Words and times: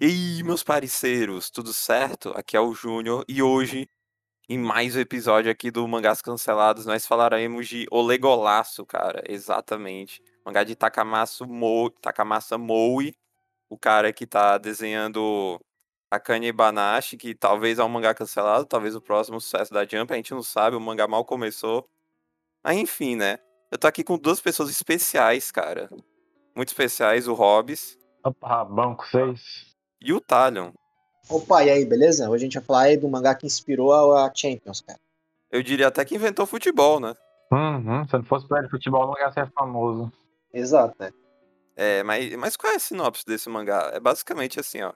E 0.00 0.06
aí, 0.06 0.42
meus 0.44 0.62
parceiros, 0.62 1.50
tudo 1.50 1.72
certo? 1.72 2.28
Aqui 2.36 2.56
é 2.56 2.60
o 2.60 2.72
Júnior 2.72 3.24
e 3.26 3.42
hoje, 3.42 3.90
em 4.48 4.56
mais 4.56 4.94
um 4.94 5.00
episódio 5.00 5.50
aqui 5.50 5.72
do 5.72 5.88
Mangás 5.88 6.22
Cancelados, 6.22 6.86
nós 6.86 7.04
falaremos 7.04 7.66
de 7.66 7.84
Olegolaço, 7.90 8.86
cara, 8.86 9.24
exatamente. 9.26 10.22
Mangá 10.46 10.62
de 10.62 10.76
Takamasa, 10.76 11.44
Mo... 11.44 11.90
Takamasa 11.90 12.56
Moe, 12.56 13.12
o 13.68 13.76
cara 13.76 14.12
que 14.12 14.24
tá 14.24 14.56
desenhando 14.56 15.58
Akane 16.08 16.52
Banashi, 16.52 17.16
que 17.16 17.34
talvez 17.34 17.80
é 17.80 17.84
um 17.84 17.88
mangá 17.88 18.14
cancelado, 18.14 18.66
talvez 18.66 18.94
o 18.94 19.00
próximo 19.00 19.40
sucesso 19.40 19.74
da 19.74 19.84
Jump, 19.84 20.12
a 20.12 20.16
gente 20.16 20.30
não 20.30 20.44
sabe, 20.44 20.76
o 20.76 20.80
mangá 20.80 21.08
mal 21.08 21.24
começou. 21.24 21.90
Mas 22.62 22.76
enfim, 22.76 23.16
né? 23.16 23.40
Eu 23.68 23.76
tô 23.76 23.88
aqui 23.88 24.04
com 24.04 24.16
duas 24.16 24.40
pessoas 24.40 24.70
especiais, 24.70 25.50
cara. 25.50 25.90
Muito 26.54 26.68
especiais, 26.68 27.26
o 27.26 27.34
Hobbs. 27.34 27.98
Opa, 28.22 28.64
banco 28.64 29.04
6 29.08 29.67
e 30.00 30.12
o 30.12 30.20
Talion. 30.20 30.72
Opa, 31.28 31.64
e 31.64 31.70
aí, 31.70 31.84
beleza? 31.84 32.28
Hoje 32.28 32.44
a 32.44 32.46
gente 32.46 32.54
vai 32.54 32.64
falar 32.64 32.80
aí 32.82 32.96
do 32.96 33.08
mangá 33.08 33.34
que 33.34 33.46
inspirou 33.46 33.92
a 34.16 34.32
Champions, 34.34 34.80
cara. 34.80 34.98
Eu 35.50 35.62
diria 35.62 35.88
até 35.88 36.04
que 36.04 36.14
inventou 36.14 36.46
futebol, 36.46 37.00
né? 37.00 37.14
Uhum, 37.52 38.06
se 38.06 38.14
não 38.14 38.24
fosse 38.24 38.46
pra 38.46 38.60
ele 38.60 38.68
futebol, 38.68 39.04
o 39.04 39.08
mangá 39.08 39.26
ia 39.26 39.32
ser 39.32 39.50
famoso. 39.52 40.12
Exato, 40.52 40.94
né? 40.98 41.10
É, 41.76 42.02
mas, 42.02 42.34
mas 42.36 42.56
qual 42.56 42.72
é 42.72 42.76
a 42.76 42.80
sinopse 42.80 43.24
desse 43.24 43.48
mangá? 43.48 43.90
É 43.94 44.00
basicamente 44.00 44.58
assim, 44.58 44.82
ó. 44.82 44.92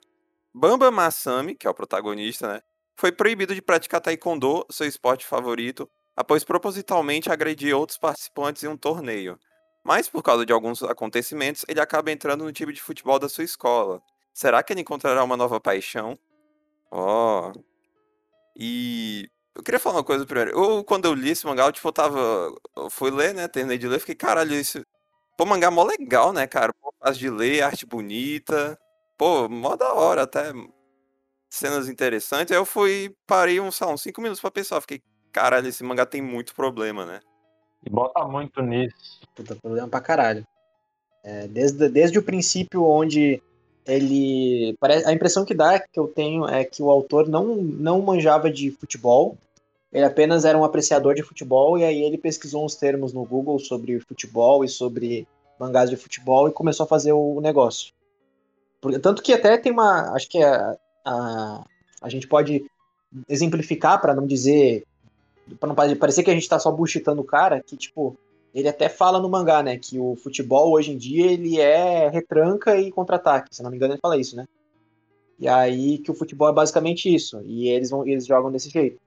Bamba 0.55 0.91
Masami, 0.91 1.55
que 1.55 1.67
é 1.67 1.71
o 1.71 1.75
protagonista, 1.75 2.55
né? 2.55 2.61
Foi 2.97 3.13
proibido 3.13 3.55
de 3.55 3.63
praticar 3.63 4.01
taekwondo, 4.01 4.67
seu 4.71 4.87
esporte 4.87 5.25
favorito, 5.25 5.89
após 6.17 6.45
propositalmente 6.45 7.31
agredir 7.31 7.77
outros 7.77 7.99
participantes 7.99 8.63
em 8.63 8.69
um 8.69 8.77
torneio. 8.77 9.39
Mas 9.85 10.09
por 10.09 10.23
causa 10.23 10.45
de 10.45 10.53
alguns 10.53 10.83
acontecimentos, 10.83 11.65
ele 11.69 11.81
acaba 11.81 12.11
entrando 12.11 12.45
no 12.45 12.53
time 12.53 12.73
de 12.73 12.83
futebol 12.83 13.19
da 13.19 13.29
sua 13.29 13.45
escola. 13.45 14.01
Será 14.33 14.63
que 14.63 14.73
ele 14.73 14.81
encontrará 14.81 15.23
uma 15.23 15.37
nova 15.37 15.61
paixão? 15.61 16.19
Ó. 16.91 17.51
Oh. 17.51 17.63
E 18.57 19.29
eu 19.55 19.63
queria 19.63 19.81
falar 19.81 19.97
uma 19.97 20.05
coisa 20.05 20.25
primeiro. 20.25 20.51
Eu, 20.51 20.85
quando 20.85 21.07
eu 21.07 21.15
li 21.15 21.31
esse 21.31 21.47
mangá, 21.47 21.67
eu, 21.67 21.73
tipo, 21.73 21.87
eu 21.89 21.93
tava. 21.93 22.55
Eu 22.77 22.91
fui 22.91 23.11
ler, 23.11 23.35
né? 23.35 23.49
Terminei 23.49 23.79
de 23.79 23.89
ler, 23.89 24.01
fiquei, 24.01 24.15
caralho, 24.15 24.55
isso. 24.55 24.85
Pô, 25.37 25.45
mangá 25.45 25.71
mó 25.71 25.85
legal, 25.85 26.33
né, 26.33 26.47
cara? 26.47 26.73
Pô, 26.81 26.93
fácil 26.99 27.21
de 27.21 27.31
ler, 27.31 27.63
arte 27.63 27.87
bonita. 27.87 28.79
Pô, 29.19 29.49
mó 29.49 29.77
da 29.77 29.93
hora, 29.93 30.23
até. 30.23 30.53
Cenas 31.51 31.89
interessantes. 31.89 32.51
Aí 32.51 32.59
eu 32.59 32.65
fui, 32.65 33.15
parei 33.27 33.61
uns, 33.61 33.81
uns 33.83 34.03
5 34.03 34.21
minutos 34.23 34.41
pra 34.41 34.51
pensar. 34.51 34.81
Fiquei, 34.81 35.03
caralho, 35.31 35.69
esse 35.69 35.85
mangá 35.85 36.07
tem 36.07 36.23
muito 36.23 36.55
problema, 36.55 37.05
né? 37.05 37.21
E 37.85 37.91
bota 37.91 38.25
muito 38.27 38.63
nisso. 38.63 39.21
Puta, 39.35 39.55
problema 39.57 39.89
pra 39.89 40.01
caralho. 40.01 40.47
É, 41.23 41.47
desde, 41.47 41.89
desde 41.91 42.19
o 42.19 42.23
princípio 42.23 42.85
onde 42.85 43.43
ele 43.87 44.77
a 45.05 45.13
impressão 45.13 45.45
que 45.45 45.55
dá 45.55 45.79
que 45.79 45.99
eu 45.99 46.07
tenho 46.07 46.47
é 46.47 46.65
que 46.65 46.83
o 46.83 46.91
autor 46.91 47.29
não 47.29 47.57
não 47.57 48.01
manjava 48.01 48.51
de 48.51 48.71
futebol 48.71 49.37
ele 49.93 50.05
apenas 50.05 50.45
era 50.45 50.57
um 50.57 50.65
apreciador 50.65 51.15
de 51.15 51.23
futebol 51.23 51.79
e 51.79 51.85
aí 51.85 52.03
ele 52.03 52.17
pesquisou 52.17 52.65
uns 52.65 52.75
termos 52.75 53.13
no 53.13 53.25
Google 53.25 53.59
sobre 53.59 54.01
futebol 54.01 54.65
e 54.65 54.69
sobre 54.69 55.29
mangás 55.61 55.91
de 55.91 55.97
futebol 55.97 56.49
e 56.49 56.53
começou 56.53 56.85
a 56.85 56.89
fazer 56.89 57.13
o 57.13 57.41
negócio. 57.41 57.93
Tanto 59.03 59.23
que 59.23 59.35
até 59.35 59.59
tem 59.59 59.71
uma 59.71 60.13
acho 60.15 60.29
que 60.29 60.43
a, 60.43 60.77
a, 61.05 61.65
a 62.01 62.09
gente 62.09 62.27
pode 62.27 62.65
exemplificar 63.29 64.01
para 64.01 64.15
não 64.15 64.27
dizer 64.27 64.85
para 65.61 65.69
não 65.69 65.75
parecer 65.75 66.23
que 66.23 66.31
a 66.31 66.35
gente 66.35 66.45
está 66.45 66.59
só 66.59 66.71
bullshitando 66.71 67.21
o 67.21 67.25
cara 67.25 67.63
que 67.63 67.77
tipo 67.77 68.17
ele 68.55 68.69
até 68.69 68.89
fala 68.89 69.19
no 69.19 69.29
mangá, 69.29 69.63
né, 69.63 69.79
que 69.79 69.99
o 69.99 70.17
futebol 70.17 70.73
hoje 70.73 70.93
em 70.93 70.97
dia 70.97 71.31
ele 71.31 71.59
é 71.59 72.09
retranca 72.09 72.79
e 72.79 72.91
contra-ataque, 72.91 73.55
se 73.55 73.63
não 73.63 73.71
me 73.71 73.77
engano 73.77 73.95
ele 73.95 74.01
fala 74.01 74.19
isso, 74.19 74.37
né? 74.37 74.47
E 75.39 75.49
aí 75.49 75.99
que 75.99 76.11
o 76.11 76.15
futebol 76.15 76.49
é 76.49 76.53
basicamente 76.53 77.13
isso, 77.13 77.41
e 77.45 77.69
eles 77.69 77.91
vão 77.91 78.07
eles 78.07 78.27
jogam 78.27 78.53
desse 78.53 78.69
jeito. 78.71 79.01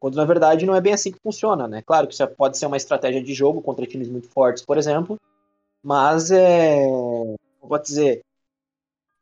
Quando 0.00 0.16
na 0.16 0.24
verdade 0.24 0.64
não 0.64 0.74
é 0.74 0.80
bem 0.80 0.92
assim 0.92 1.12
que 1.12 1.20
funciona, 1.22 1.68
né? 1.68 1.82
Claro 1.82 2.06
que 2.06 2.14
isso 2.14 2.26
pode 2.28 2.58
ser 2.58 2.66
uma 2.66 2.76
estratégia 2.76 3.22
de 3.22 3.34
jogo 3.34 3.60
contra 3.60 3.86
times 3.86 4.08
muito 4.08 4.28
fortes, 4.28 4.64
por 4.64 4.78
exemplo, 4.78 5.18
mas 5.82 6.30
é, 6.30 6.86
vou 7.62 7.78
dizer, 7.78 8.22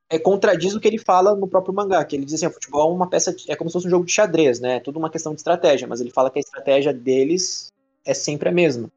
é 0.08 0.18
contradiz 0.18 0.74
o 0.74 0.80
que 0.80 0.86
ele 0.86 0.98
fala 0.98 1.34
no 1.34 1.48
próprio 1.48 1.74
mangá, 1.74 2.04
que 2.04 2.14
ele 2.14 2.24
diz 2.24 2.34
assim, 2.34 2.46
o 2.46 2.50
futebol 2.50 2.90
é 2.90 2.94
uma 2.94 3.08
peça, 3.08 3.34
é 3.48 3.56
como 3.56 3.68
se 3.68 3.74
fosse 3.74 3.86
um 3.88 3.90
jogo 3.90 4.04
de 4.04 4.12
xadrez, 4.12 4.60
né? 4.60 4.76
É 4.76 4.80
tudo 4.80 4.98
uma 4.98 5.10
questão 5.10 5.32
de 5.32 5.40
estratégia, 5.40 5.88
mas 5.88 6.00
ele 6.00 6.10
fala 6.10 6.30
que 6.30 6.38
a 6.38 6.40
estratégia 6.40 6.92
deles 6.92 7.72
é 8.04 8.14
sempre 8.14 8.48
a 8.48 8.52
mesma. 8.52 8.90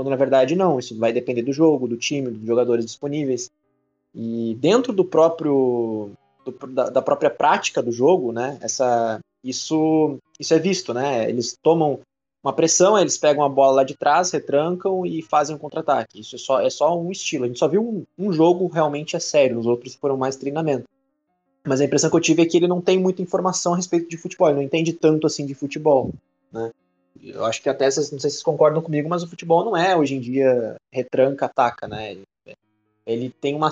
Quando 0.00 0.08
na 0.08 0.16
verdade 0.16 0.56
não, 0.56 0.78
isso 0.78 0.98
vai 0.98 1.12
depender 1.12 1.42
do 1.42 1.52
jogo, 1.52 1.86
do 1.86 1.94
time, 1.94 2.30
dos 2.30 2.46
jogadores 2.46 2.86
disponíveis. 2.86 3.50
E 4.14 4.56
dentro 4.58 4.94
do 4.94 5.04
próprio 5.04 6.12
do, 6.42 6.66
da, 6.68 6.88
da, 6.88 7.02
própria 7.02 7.28
prática 7.28 7.82
do 7.82 7.92
jogo, 7.92 8.32
né? 8.32 8.56
Essa 8.62 9.20
isso 9.44 10.16
isso 10.38 10.54
é 10.54 10.58
visto, 10.58 10.94
né? 10.94 11.28
Eles 11.28 11.54
tomam 11.62 12.00
uma 12.42 12.50
pressão, 12.50 12.98
eles 12.98 13.18
pegam 13.18 13.44
a 13.44 13.48
bola 13.50 13.72
lá 13.72 13.84
de 13.84 13.94
trás, 13.94 14.30
retrancam 14.30 15.04
e 15.04 15.20
fazem 15.20 15.54
um 15.54 15.58
contra-ataque. 15.58 16.18
Isso 16.18 16.34
é 16.34 16.38
só, 16.38 16.60
é 16.62 16.70
só 16.70 16.98
um 16.98 17.10
estilo. 17.10 17.44
A 17.44 17.48
gente 17.48 17.58
só 17.58 17.68
viu 17.68 17.86
um, 17.86 18.06
um 18.18 18.32
jogo 18.32 18.68
realmente 18.68 19.18
a 19.18 19.20
sério, 19.20 19.58
os 19.58 19.66
outros 19.66 19.94
foram 19.96 20.16
mais 20.16 20.34
treinamento. 20.34 20.88
Mas 21.62 21.82
a 21.82 21.84
impressão 21.84 22.08
que 22.08 22.16
eu 22.16 22.22
tive 22.22 22.40
é 22.40 22.46
que 22.46 22.56
ele 22.56 22.66
não 22.66 22.80
tem 22.80 22.98
muita 22.98 23.20
informação 23.20 23.74
a 23.74 23.76
respeito 23.76 24.08
de 24.08 24.16
futebol, 24.16 24.48
ele 24.48 24.56
não 24.56 24.64
entende 24.64 24.94
tanto 24.94 25.26
assim 25.26 25.44
de 25.44 25.52
futebol, 25.52 26.10
né? 26.50 26.70
Eu 27.22 27.44
acho 27.44 27.62
que 27.62 27.68
até, 27.68 27.84
não 27.84 27.90
sei 27.90 28.02
se 28.02 28.20
vocês 28.20 28.42
concordam 28.42 28.82
comigo, 28.82 29.08
mas 29.08 29.22
o 29.22 29.28
futebol 29.28 29.64
não 29.64 29.76
é 29.76 29.96
hoje 29.96 30.14
em 30.14 30.20
dia 30.20 30.76
retranca, 30.92 31.46
ataca, 31.46 31.86
né? 31.86 32.16
Ele 33.06 33.30
tem 33.30 33.54
uma. 33.54 33.70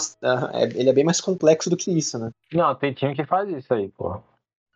É, 0.53 0.65
ele 0.65 0.89
é 0.89 0.93
bem 0.93 1.05
mais 1.05 1.21
complexo 1.21 1.71
do 1.71 1.77
que 1.77 1.91
isso, 1.91 2.19
né? 2.19 2.31
Não, 2.53 2.75
tem 2.75 2.93
time 2.93 3.15
que 3.15 3.25
faz 3.25 3.49
isso 3.51 3.73
aí, 3.73 3.89
pô. 3.89 4.21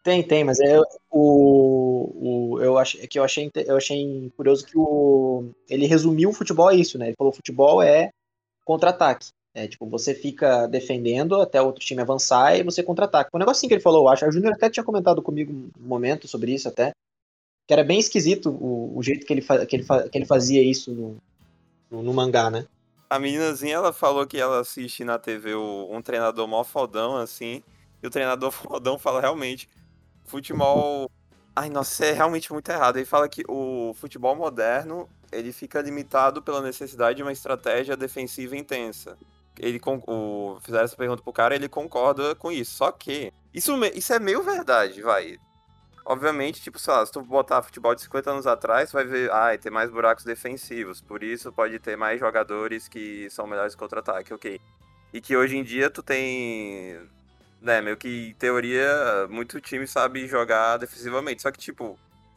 Tem, 0.05 0.23
tem, 0.23 0.43
mas 0.43 0.59
é 0.61 0.81
o, 1.11 2.56
o 2.56 2.61
eu 2.61 2.77
achei 2.77 3.03
é 3.03 3.06
que 3.06 3.19
eu 3.19 3.25
achei 3.25 3.50
eu 3.55 3.77
achei 3.77 4.33
curioso 4.37 4.67
que 4.67 4.77
o 4.77 5.50
ele 5.69 5.87
resumiu 5.87 6.31
o 6.31 6.34
futebol 6.34 6.69
a 6.69 6.75
isso, 6.75 6.99
né? 6.99 7.06
Ele 7.06 7.17
falou 7.17 7.33
futebol 7.33 7.81
é 7.83 8.11
contra-ataque. 8.65 9.29
É, 9.55 9.69
tipo, 9.69 9.87
você 9.87 10.15
fica 10.15 10.67
defendendo 10.67 11.41
até 11.41 11.61
o 11.61 11.67
outro 11.67 11.84
time 11.84 12.00
avançar 12.00 12.56
e 12.56 12.62
você 12.62 12.83
contra-ataca. 12.83 13.31
Um 13.34 13.39
negócio 13.39 13.61
assim 13.61 13.69
que 13.69 13.75
ele 13.75 13.83
falou, 13.83 14.05
eu 14.05 14.09
acho. 14.09 14.25
A 14.25 14.31
Júnior 14.31 14.55
até 14.55 14.71
tinha 14.71 14.84
comentado 14.84 15.21
comigo 15.21 15.53
um 15.53 15.87
momento 15.87 16.27
sobre 16.27 16.53
isso 16.53 16.69
até 16.69 16.93
que 17.72 17.75
era 17.75 17.84
bem 17.84 17.99
esquisito 17.99 18.50
o, 18.50 18.99
o 18.99 19.03
jeito 19.03 19.25
que 19.25 19.33
ele, 19.33 19.41
que, 19.41 19.77
ele 19.77 19.84
que 20.10 20.19
ele 20.19 20.27
fazia 20.27 20.62
isso 20.62 20.93
no, 20.93 21.16
no, 21.91 22.03
no, 22.03 22.12
mangá, 22.12 22.50
né? 22.50 22.66
A 23.09 23.19
meninazinha, 23.19 23.77
ela 23.77 23.94
falou 23.94 24.27
que 24.27 24.37
ela 24.37 24.60
assiste 24.60 25.03
na 25.05 25.19
TV 25.19 25.55
o, 25.55 25.88
um 25.91 26.03
treinador 26.03 26.47
mó 26.47 26.62
fodão, 26.65 27.16
assim, 27.16 27.62
e 28.03 28.06
o 28.06 28.11
treinador 28.11 28.50
fodão 28.53 28.99
fala 28.99 29.22
realmente, 29.22 29.71
futebol... 30.27 31.11
Ai, 31.56 31.71
nossa, 31.71 32.05
é 32.05 32.12
realmente 32.12 32.53
muito 32.53 32.71
errado. 32.71 32.97
Ele 32.97 33.06
fala 33.06 33.27
que 33.27 33.43
o 33.49 33.94
futebol 33.94 34.37
moderno, 34.37 35.09
ele 35.31 35.50
fica 35.50 35.81
limitado 35.81 36.43
pela 36.43 36.61
necessidade 36.61 37.16
de 37.16 37.22
uma 37.22 37.32
estratégia 37.32 37.97
defensiva 37.97 38.55
intensa. 38.55 39.16
Ele 39.59 39.81
o, 40.06 40.59
fizeram 40.61 40.84
essa 40.84 40.97
pergunta 40.97 41.22
pro 41.22 41.32
cara, 41.32 41.55
ele 41.55 41.69
concorda 41.69 42.34
com 42.34 42.53
isso. 42.53 42.72
Só 42.72 42.91
que 42.91 43.32
isso, 43.53 43.72
isso 43.94 44.12
é 44.12 44.19
meio 44.19 44.43
verdade, 44.43 45.00
vai. 45.03 45.38
Obviamente, 46.05 46.61
tipo, 46.61 46.79
sei 46.79 46.93
lá, 46.93 47.07
se 47.07 47.13
tu 47.13 47.23
botar 47.23 47.63
futebol 47.63 47.95
de 47.95 48.03
50 48.03 48.31
anos 48.31 48.47
atrás, 48.47 48.91
tu 48.91 48.95
vai 48.95 49.05
ver, 49.05 49.31
ah, 49.31 49.57
tem 49.57 49.71
mais 49.71 49.89
buracos 49.91 50.25
defensivos, 50.25 51.01
por 51.01 51.23
isso 51.23 51.53
pode 51.53 51.79
ter 51.79 51.97
mais 51.97 52.19
jogadores 52.19 52.89
que 52.89 53.31
são 53.31 53.47
melhores 53.47 53.75
contra-ataque, 53.77 54.35
ok. 54.35 54.61
E 55.12 55.21
que 55.21 55.37
hoje 55.37 55.57
em 55.57 55.62
dia 55.62 55.89
tu 55.91 56.03
tem, 56.03 56.99
né, 57.61 57.81
meio 57.81 57.97
que 57.97 58.31
em 58.31 58.35
teoria, 58.35 59.29
muito 59.31 59.61
time 59.61 59.87
sabe 59.87 60.27
jogar 60.27 60.77
defensivamente, 60.79 61.43
só 61.43 61.53
que, 61.53 61.59
tipo, 61.59 61.97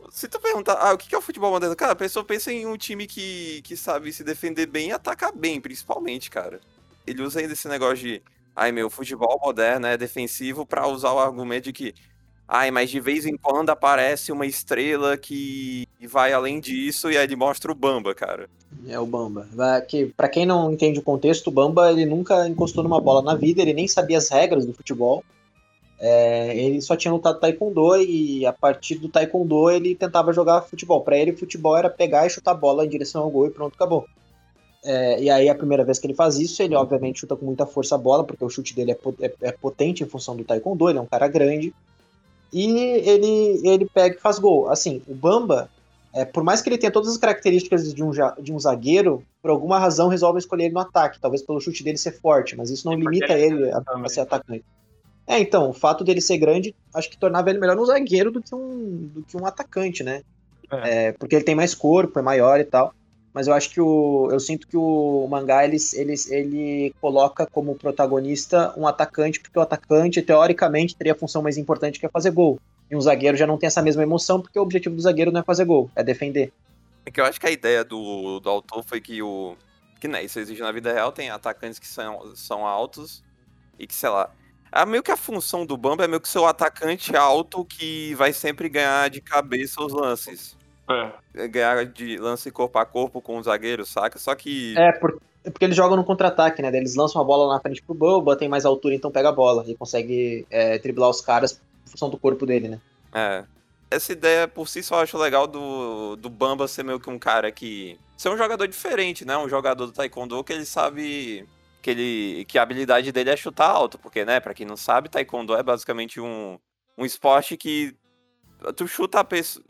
se 0.09 0.28
tu 0.28 0.40
perguntar, 0.40 0.74
ah, 0.74 0.94
o 0.94 0.98
que 0.98 1.14
é 1.16 1.18
o 1.18 1.22
futebol 1.22 1.52
moderno? 1.52 1.75
Cara, 1.75 1.94
a 1.94 1.96
pessoa 1.96 2.24
pensa 2.24 2.52
em 2.52 2.66
um 2.68 2.78
time 2.78 3.08
que, 3.08 3.62
que 3.64 3.75
sabe 3.75 4.14
se 4.14 4.24
defender 4.24 4.68
bem 4.68 4.90
e 4.90 4.92
atacar 4.92 5.31
bem, 5.34 5.59
principalmente, 5.59 6.30
cara. 6.30 6.62
Ele 7.08 7.24
usa 7.24 7.40
ainda 7.40 7.54
esse 7.54 7.68
negócio 7.68 7.98
de, 7.98 8.22
ai 8.56 8.72
meu, 8.72 8.90
futebol 8.90 9.40
moderno 9.44 9.88
é 9.88 9.98
defensivo 9.98 10.66
para 10.66 10.88
usar 10.88 11.12
o 11.14 11.20
argumento 11.20 11.66
de 11.66 11.74
que 11.74 11.95
Ai, 12.47 12.69
mas 12.69 12.89
de 12.89 13.00
vez 13.00 13.25
em 13.25 13.36
quando 13.36 13.71
aparece 13.71 14.31
uma 14.31 14.45
estrela 14.45 15.18
que 15.18 15.88
vai 16.07 16.31
além 16.31 16.59
disso 16.59 17.12
e 17.12 17.18
aí 17.18 17.24
ele 17.24 17.36
mostra 17.36 17.71
o 17.71 17.75
Bamba, 17.75 18.13
cara. 18.13 18.47
É 18.88 19.00
o 19.00 19.06
Bamba. 19.06 19.47
Que, 19.88 20.06
para 20.06 20.30
quem 20.30 20.45
não 20.45 20.71
entende 20.71 21.00
o 21.00 21.03
contexto, 21.03 21.47
o 21.47 21.51
Bamba 21.51 21.92
ele 21.92 22.06
nunca 22.06 22.47
encostou 22.47 22.83
numa 22.83 23.01
bola 23.01 23.21
na 23.21 23.36
vida, 23.36 23.62
ele 23.62 23.74
nem 23.74 23.88
sabia 23.88 24.19
as 24.19 24.30
regras 24.30 24.65
do 24.65 24.74
futebol. 24.74 25.24
É, 26.00 26.56
ele 26.56 26.81
só 26.81 26.95
tinha 26.95 27.12
lutado 27.12 27.39
taekwondo 27.39 27.95
e 27.97 28.45
a 28.45 28.51
partir 28.51 28.95
do 28.95 29.09
taekwondo 29.09 29.71
ele 29.71 29.95
tentava 29.95 30.31
jogar 30.31 30.62
futebol. 30.62 31.01
Para 31.01 31.18
ele, 31.18 31.36
futebol 31.36 31.75
era 31.75 31.89
pegar 31.89 32.27
e 32.27 32.30
chutar 32.30 32.51
a 32.51 32.56
bola 32.56 32.86
em 32.86 32.89
direção 32.89 33.24
ao 33.24 33.30
gol 33.31 33.48
e 33.48 33.50
pronto, 33.51 33.74
acabou. 33.74 34.06
É, 34.83 35.19
e 35.19 35.31
aí, 35.31 35.50
a 35.50 35.56
primeira 35.56 35.83
vez 35.83 35.98
que 35.98 36.06
ele 36.06 36.13
faz 36.13 36.38
isso, 36.38 36.62
ele 36.62 36.75
obviamente 36.75 37.21
chuta 37.21 37.36
com 37.36 37.45
muita 37.45 37.65
força 37.65 37.95
a 37.95 37.98
bola, 37.98 38.24
porque 38.24 38.45
o 38.45 38.50
chute 38.50 38.75
dele 38.75 38.91
é, 38.91 38.98
é, 39.25 39.33
é 39.41 39.51
potente 39.51 40.03
em 40.03 40.06
função 40.06 40.36
do 40.36 40.44
taekwondo, 40.44 40.88
ele 40.88 41.00
é 41.00 41.01
um 41.01 41.07
cara 41.07 41.27
grande 41.27 41.74
e 42.56 42.80
ele, 42.80 43.68
ele 43.68 43.86
pega 43.94 44.16
e 44.16 44.19
faz 44.19 44.40
gol. 44.40 44.69
Assim, 44.69 45.02
o 45.10 45.13
Bamba, 45.13 45.69
é, 46.13 46.24
por 46.24 46.42
mais 46.42 46.62
que 46.62 46.69
ele 46.69 46.78
tenha 46.78 46.92
todas 46.92 47.10
as 47.10 47.18
características 47.18 47.94
de 47.94 48.02
um, 48.02 48.12
de 48.40 48.54
um 48.54 48.57
zagueiro, 48.57 49.22
por 49.42 49.52
alguma 49.52 49.78
razão 49.78 50.07
resolve 50.07 50.40
escolher 50.40 50.66
ele 50.66 50.74
no 50.74 50.80
ataque, 50.80 51.19
talvez 51.19 51.42
pelo 51.42 51.60
chute 51.60 51.84
dele 51.84 51.98
ser 51.98 52.13
forte, 52.13 52.56
mas 52.56 52.69
isso 52.69 52.88
não 52.88 52.96
limita 52.96 53.34
ele 53.38 53.69
a, 53.74 53.84
a, 53.86 54.07
ser 54.07 54.22
atacante. 54.22 54.63
É, 55.28 55.38
então, 55.38 55.69
o 55.69 55.74
fato 55.74 56.02
dele 56.06 56.22
ser 56.22 56.38
grande, 56.38 56.74
acho 56.94 57.10
que 57.10 57.18
tornava 57.18 57.50
ele 57.50 57.60
melhor 57.60 57.78
um 57.78 57.86
zagueiro 57.86 58.31
do 58.31 58.42
que 58.42 58.56
um, 58.56 59.10
do 59.13 59.24
que 59.24 59.36
um 59.36 59.46
atacante, 59.46 60.01
né? 60.01 60.22
É. 60.72 61.08
É, 61.08 61.12
porque 61.12 61.36
ele 61.36 61.44
tem 61.44 61.56
mais 61.56 61.75
corpo, 61.75 62.18
é 62.18 62.22
maior 62.22 62.58
e 62.62 62.63
tal. 62.63 62.94
Mas 63.36 63.48
eu 63.48 63.54
acho 63.54 63.70
que 63.70 63.82
o. 63.82 64.30
Eu 64.32 64.40
sinto 64.40 64.66
que 64.66 64.78
o 64.78 65.28
mangá 65.30 65.66
ele, 65.66 65.76
ele, 65.92 66.14
ele 66.30 66.96
coloca 67.02 67.46
como 67.46 67.76
protagonista 67.76 68.74
um 68.78 68.88
atacante, 68.88 69.42
porque 69.42 69.60
o 69.60 69.62
atacante, 69.62 70.22
teoricamente, 70.22 70.96
teria 70.96 71.12
a 71.12 71.18
função 71.18 71.42
mais 71.42 71.58
importante 71.58 72.00
que 72.00 72.06
é 72.06 72.10
fazer 72.10 72.32
gol. 72.32 72.58
E 72.90 72.96
um 72.96 73.02
zagueiro 73.02 73.36
já 73.36 73.46
não 73.46 73.58
tem 73.58 73.68
essa 73.68 73.82
mesma 73.82 74.04
emoção, 74.04 74.40
porque 74.40 74.58
o 74.58 74.62
objetivo 74.62 74.96
do 74.96 75.02
zagueiro 75.02 75.34
não 75.34 75.42
é 75.42 75.44
fazer 75.44 75.66
gol, 75.66 75.92
é 75.98 76.02
defender. 76.02 76.54
É 77.06 77.12
que 77.12 77.20
eu 77.20 77.26
acho 77.26 77.38
que 77.38 77.46
a 77.46 77.52
ideia 77.52 77.84
do, 77.84 78.40
do 78.40 78.50
autor 78.50 78.86
foi 78.86 79.02
que 79.02 79.22
o. 79.22 79.58
Que 80.00 80.08
né, 80.08 80.24
isso 80.24 80.40
existe 80.40 80.62
na 80.62 80.72
vida 80.72 80.94
real, 80.94 81.12
tem 81.12 81.30
atacantes 81.30 81.78
que 81.78 81.88
são, 81.88 82.34
são 82.38 82.66
altos 82.66 83.22
e 83.78 83.86
que, 83.86 83.94
sei 83.94 84.10
lá, 84.10 84.32
a, 84.72 84.86
meio 84.86 85.04
que 85.04 85.12
a 85.12 85.18
função 85.18 85.66
do 85.66 85.76
Bamba 85.76 86.06
é 86.06 86.08
meio 86.08 86.22
que 86.22 86.30
ser 86.30 86.40
o 86.40 86.46
atacante 86.46 87.14
alto 87.18 87.66
que 87.66 88.16
vai 88.16 88.32
sempre 88.32 88.70
ganhar 88.70 89.10
de 89.10 89.20
cabeça 89.20 89.84
os 89.84 89.92
lances. 89.92 90.56
É. 90.90 91.48
Ganhar 91.48 91.86
de 91.86 92.18
lance 92.18 92.52
corpo 92.52 92.78
a 92.78 92.86
corpo 92.86 93.22
com 93.22 93.38
o 93.38 93.44
zagueiro, 93.44 93.86
saca? 93.86 94.20
Só 94.20 94.36
que. 94.36 94.78
É, 94.78 94.92
por, 94.92 95.20
é 95.44 95.50
porque 95.50 95.66
eles 95.66 95.76
jogam 95.76 95.98
no 95.98 96.04
contra-ataque, 96.04 96.62
né? 96.62 96.70
Eles 96.76 96.96
lançam 96.96 97.22
a 97.22 97.26
bola 97.26 97.54
na 97.54 97.60
frente 97.60 97.82
pro 97.82 97.96
Bamba, 97.96 98.36
tem 98.36 98.48
mais 98.48 98.66
altura, 98.66 98.96
então 98.96 99.12
pega 99.12 99.30
a 99.30 99.34
bola. 99.34 99.64
E 99.68 99.76
consegue 99.76 100.46
é, 100.50 100.78
driblar 100.78 101.10
os 101.10 101.22
caras 101.22 101.62
em 101.86 101.90
função 101.90 102.10
do 102.10 102.18
corpo 102.18 102.46
dele, 102.46 102.68
né? 102.68 102.80
É. 103.14 103.44
Essa 103.90 104.12
ideia 104.12 104.48
por 104.48 104.68
si 104.68 104.82
só 104.82 104.98
eu 104.98 105.02
acho 105.02 105.18
legal 105.18 105.48
do, 105.48 106.16
do 106.16 106.30
Bamba 106.30 106.68
ser 106.68 106.84
meio 106.84 107.00
que 107.00 107.10
um 107.10 107.20
cara 107.20 107.52
que. 107.52 108.00
ser 108.18 108.30
um 108.30 108.38
jogador 108.38 108.68
diferente, 108.68 109.26
né? 109.26 109.38
Um 109.38 109.50
jogador 109.50 109.86
do 109.86 109.92
Taekwondo 109.92 110.44
que 110.44 110.54
ele 110.54 110.66
sabe 110.66 111.48
que, 111.86 111.92
ele, 111.92 112.46
que 112.46 112.58
a 112.58 112.64
habilidade 112.64 113.12
dele 113.12 113.30
é 113.30 113.38
chutar 113.38 113.70
alto, 113.70 114.00
porque, 114.00 114.26
né, 114.26 114.40
pra 114.40 114.56
quem 114.56 114.66
não 114.66 114.76
sabe, 114.76 115.08
taekwondo 115.08 115.56
é 115.56 115.62
basicamente 115.62 116.20
um, 116.20 116.58
um 116.98 117.06
esporte 117.06 117.56
que 117.56 117.96
tu 118.76 118.88
chuta 118.88 119.20
a 119.20 119.24
pessoa, 119.24 119.64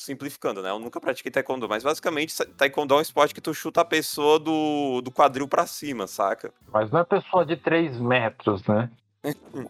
simplificando, 0.00 0.62
né, 0.62 0.70
eu 0.70 0.78
nunca 0.78 1.00
pratiquei 1.00 1.30
taekwondo, 1.30 1.68
mas 1.68 1.82
basicamente 1.82 2.34
taekwondo 2.56 2.94
é 2.94 2.98
um 2.98 3.00
esporte 3.00 3.34
que 3.34 3.40
tu 3.40 3.52
chuta 3.52 3.80
a 3.80 3.84
pessoa 3.84 4.38
do, 4.38 5.00
do 5.00 5.10
quadril 5.10 5.48
pra 5.48 5.66
cima, 5.66 6.06
saca? 6.06 6.52
Mas 6.72 6.90
não 6.90 7.00
é 7.00 7.04
pessoa 7.04 7.44
de 7.44 7.56
3 7.56 7.98
metros, 8.00 8.66
né? 8.66 8.90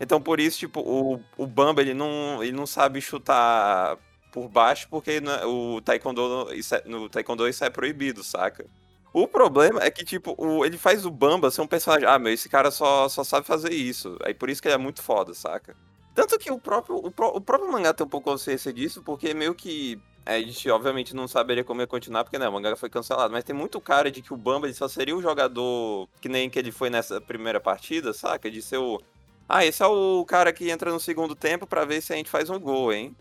então, 0.00 0.20
por 0.20 0.40
isso, 0.40 0.58
tipo, 0.58 0.80
o, 0.80 1.20
o 1.36 1.46
Bamba, 1.46 1.80
ele 1.80 1.94
não, 1.94 2.42
ele 2.42 2.52
não 2.52 2.66
sabe 2.66 3.00
chutar 3.00 3.96
por 4.32 4.48
baixo, 4.48 4.86
porque 4.90 5.20
né, 5.20 5.44
o 5.44 5.80
taekwondo, 5.80 6.52
isso 6.52 6.74
é, 6.74 6.82
no 6.84 7.08
taekwondo 7.08 7.48
isso 7.48 7.64
é 7.64 7.70
proibido, 7.70 8.22
saca? 8.22 8.66
O 9.12 9.26
problema 9.26 9.82
é 9.82 9.90
que, 9.90 10.04
tipo, 10.04 10.34
o, 10.38 10.64
ele 10.64 10.76
faz 10.76 11.06
o 11.06 11.10
Bamba 11.10 11.50
ser 11.50 11.62
um 11.62 11.66
personagem. 11.66 12.06
Ah, 12.06 12.18
meu, 12.18 12.32
esse 12.32 12.48
cara 12.48 12.70
só, 12.70 13.08
só 13.08 13.24
sabe 13.24 13.46
fazer 13.46 13.72
isso. 13.72 14.16
Aí 14.22 14.34
por 14.34 14.50
isso 14.50 14.60
que 14.60 14.68
ele 14.68 14.74
é 14.74 14.78
muito 14.78 15.02
foda, 15.02 15.32
saca? 15.34 15.74
Tanto 16.18 16.36
que 16.36 16.50
o 16.50 16.58
próprio, 16.58 16.96
o, 16.96 17.06
o 17.06 17.40
próprio 17.40 17.70
mangá 17.70 17.94
tem 17.94 18.04
um 18.04 18.10
pouco 18.10 18.28
consciência 18.28 18.72
disso, 18.72 19.00
porque 19.04 19.32
meio 19.32 19.54
que. 19.54 20.00
É, 20.26 20.34
a 20.34 20.40
gente 20.40 20.68
obviamente 20.68 21.14
não 21.14 21.28
saberia 21.28 21.62
como 21.62 21.80
ia 21.80 21.86
continuar, 21.86 22.24
porque 22.24 22.36
né, 22.36 22.48
o 22.48 22.52
mangá 22.52 22.74
foi 22.74 22.90
cancelado. 22.90 23.32
Mas 23.32 23.44
tem 23.44 23.54
muito 23.54 23.80
cara 23.80 24.10
de 24.10 24.20
que 24.20 24.34
o 24.34 24.36
Bamba 24.36 24.66
ele 24.66 24.74
só 24.74 24.88
seria 24.88 25.16
o 25.16 25.22
jogador 25.22 26.08
que 26.20 26.28
nem 26.28 26.50
que 26.50 26.58
ele 26.58 26.72
foi 26.72 26.90
nessa 26.90 27.20
primeira 27.20 27.60
partida, 27.60 28.12
saca? 28.12 28.50
De 28.50 28.60
ser 28.60 28.78
o. 28.78 29.00
Ah, 29.48 29.64
esse 29.64 29.80
é 29.80 29.86
o 29.86 30.24
cara 30.24 30.52
que 30.52 30.68
entra 30.68 30.90
no 30.90 30.98
segundo 30.98 31.36
tempo 31.36 31.68
para 31.68 31.84
ver 31.84 32.02
se 32.02 32.12
a 32.12 32.16
gente 32.16 32.28
faz 32.30 32.50
um 32.50 32.58
gol, 32.58 32.92
hein? 32.92 33.14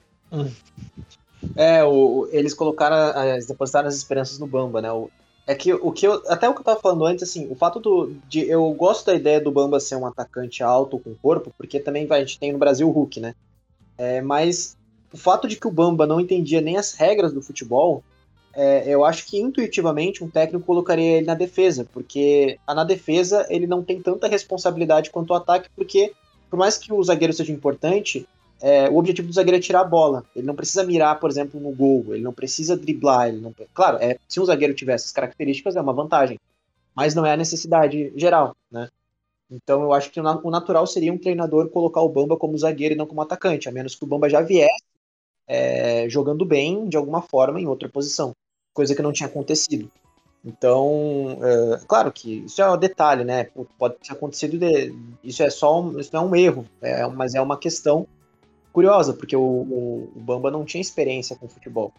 É, 1.56 1.84
o, 1.84 2.28
eles 2.32 2.56
colocaram, 2.56 3.24
eles 3.28 3.46
depositaram 3.46 3.88
as 3.88 3.96
esperanças 3.96 4.40
no 4.40 4.48
Bamba, 4.48 4.82
né? 4.82 4.92
O, 4.92 5.12
é 5.48 5.56
que 5.56 5.74
o 5.74 5.92
que 5.94 6.06
eu. 6.06 6.22
Até 6.28 6.48
o 6.50 6.54
que 6.54 6.60
eu 6.60 6.66
tava 6.66 6.80
falando 6.80 7.06
antes, 7.06 7.24
assim, 7.24 7.48
o 7.50 7.56
fato 7.56 7.80
do. 7.80 8.14
De, 8.28 8.42
eu 8.48 8.70
gosto 8.74 9.06
da 9.06 9.16
ideia 9.16 9.40
do 9.40 9.50
Bamba 9.50 9.80
ser 9.80 9.96
um 9.96 10.06
atacante 10.06 10.62
alto 10.62 11.00
com 11.00 11.16
corpo, 11.16 11.54
porque 11.58 11.80
também 11.80 12.06
vai, 12.06 12.20
a 12.20 12.26
gente 12.26 12.38
tem 12.38 12.52
no 12.52 12.60
Brasil 12.60 12.88
o 12.88 12.92
Hulk, 12.92 13.22
né? 13.22 13.34
É, 13.98 14.22
mas 14.22 14.78
o 15.12 15.18
fato 15.18 15.48
de 15.48 15.56
que 15.56 15.66
o 15.66 15.72
Bamba 15.72 16.06
não 16.06 16.20
entendia 16.20 16.60
nem 16.60 16.76
as 16.76 16.94
regras 16.94 17.32
do 17.32 17.42
futebol, 17.42 18.04
é, 18.54 18.84
eu 18.88 19.06
acho 19.06 19.26
que 19.26 19.40
intuitivamente 19.40 20.22
um 20.22 20.30
técnico 20.30 20.66
colocaria 20.66 21.18
ele 21.18 21.26
na 21.26 21.34
defesa, 21.34 21.88
porque 21.94 22.60
na 22.68 22.84
defesa 22.84 23.46
ele 23.50 23.66
não 23.66 23.82
tem 23.82 24.02
tanta 24.02 24.28
responsabilidade 24.28 25.12
quanto 25.12 25.32
o 25.32 25.36
ataque, 25.36 25.70
porque 25.74 26.12
por 26.50 26.60
mais 26.60 26.78
que 26.78 26.92
o 26.92 27.02
zagueiro 27.02 27.34
seja 27.34 27.54
importante, 27.54 28.28
é, 28.62 28.90
o 28.90 28.98
objetivo 28.98 29.28
do 29.28 29.34
zagueiro 29.34 29.58
é 29.58 29.62
tirar 29.62 29.82
a 29.82 29.86
bola. 29.86 30.24
Ele 30.36 30.46
não 30.46 30.56
precisa 30.56 30.84
mirar, 30.84 31.20
por 31.20 31.30
exemplo, 31.30 31.60
no 31.60 31.72
gol, 31.72 32.06
ele 32.10 32.24
não 32.24 32.34
precisa 32.34 32.76
driblar. 32.76 33.30
Ele 33.30 33.40
não... 33.40 33.54
Claro, 33.74 33.98
é, 33.98 34.18
se 34.28 34.40
um 34.40 34.46
zagueiro 34.46 34.74
tiver 34.74 34.94
essas 34.94 35.12
características, 35.12 35.76
é 35.76 35.82
uma 35.82 35.94
vantagem. 35.94 36.40
Mas 36.96 37.14
não 37.14 37.26
é 37.26 37.34
a 37.34 37.38
necessidade 37.38 38.12
geral, 38.16 38.56
né? 38.72 38.90
Então 39.50 39.82
eu 39.82 39.94
acho 39.94 40.12
que 40.12 40.20
o 40.20 40.50
natural 40.50 40.86
seria 40.86 41.14
um 41.14 41.18
treinador 41.18 41.70
colocar 41.70 42.02
o 42.02 42.10
Bamba 42.10 42.36
como 42.36 42.58
zagueiro 42.58 42.96
e 42.96 42.98
não 42.98 43.06
como 43.06 43.22
atacante, 43.22 43.70
a 43.70 43.72
menos 43.72 43.96
que 43.96 44.04
o 44.04 44.08
Bamba 44.08 44.30
já 44.30 44.42
viesse 44.42 44.84
é, 45.48 46.10
jogando 46.10 46.46
bem 46.46 46.88
de 46.88 46.98
alguma 46.98 47.22
forma 47.22 47.60
em 47.60 47.68
outra 47.68 47.88
posição, 47.88 48.34
coisa 48.74 48.94
que 48.94 49.02
não 49.02 49.14
tinha 49.14 49.28
acontecido. 49.28 49.90
Então, 50.44 51.38
é, 51.42 51.80
claro 51.88 52.12
que 52.12 52.46
isso 52.46 52.62
é 52.62 52.70
um 52.70 52.78
detalhe, 52.78 53.24
né? 53.24 53.46
Pode 53.78 53.96
ter 53.96 54.12
acontecido, 54.12 54.58
de, 54.58 54.94
isso 55.24 55.42
é 55.42 55.50
só 55.50 55.82
um, 55.82 56.00
isso 56.00 56.12
não 56.14 56.22
é 56.22 56.26
um 56.26 56.36
erro, 56.36 56.66
é, 56.82 57.08
mas 57.08 57.34
é 57.34 57.42
uma 57.42 57.58
questão 57.58 58.08
curiosa, 58.78 59.12
porque 59.12 59.36
o, 59.36 59.42
o, 59.42 60.12
o, 60.16 60.20
Bamba 60.20 60.52
não 60.52 60.64
tinha 60.64 60.80
experiência 60.80 61.36
com 61.36 61.50
futebol. 61.50 61.92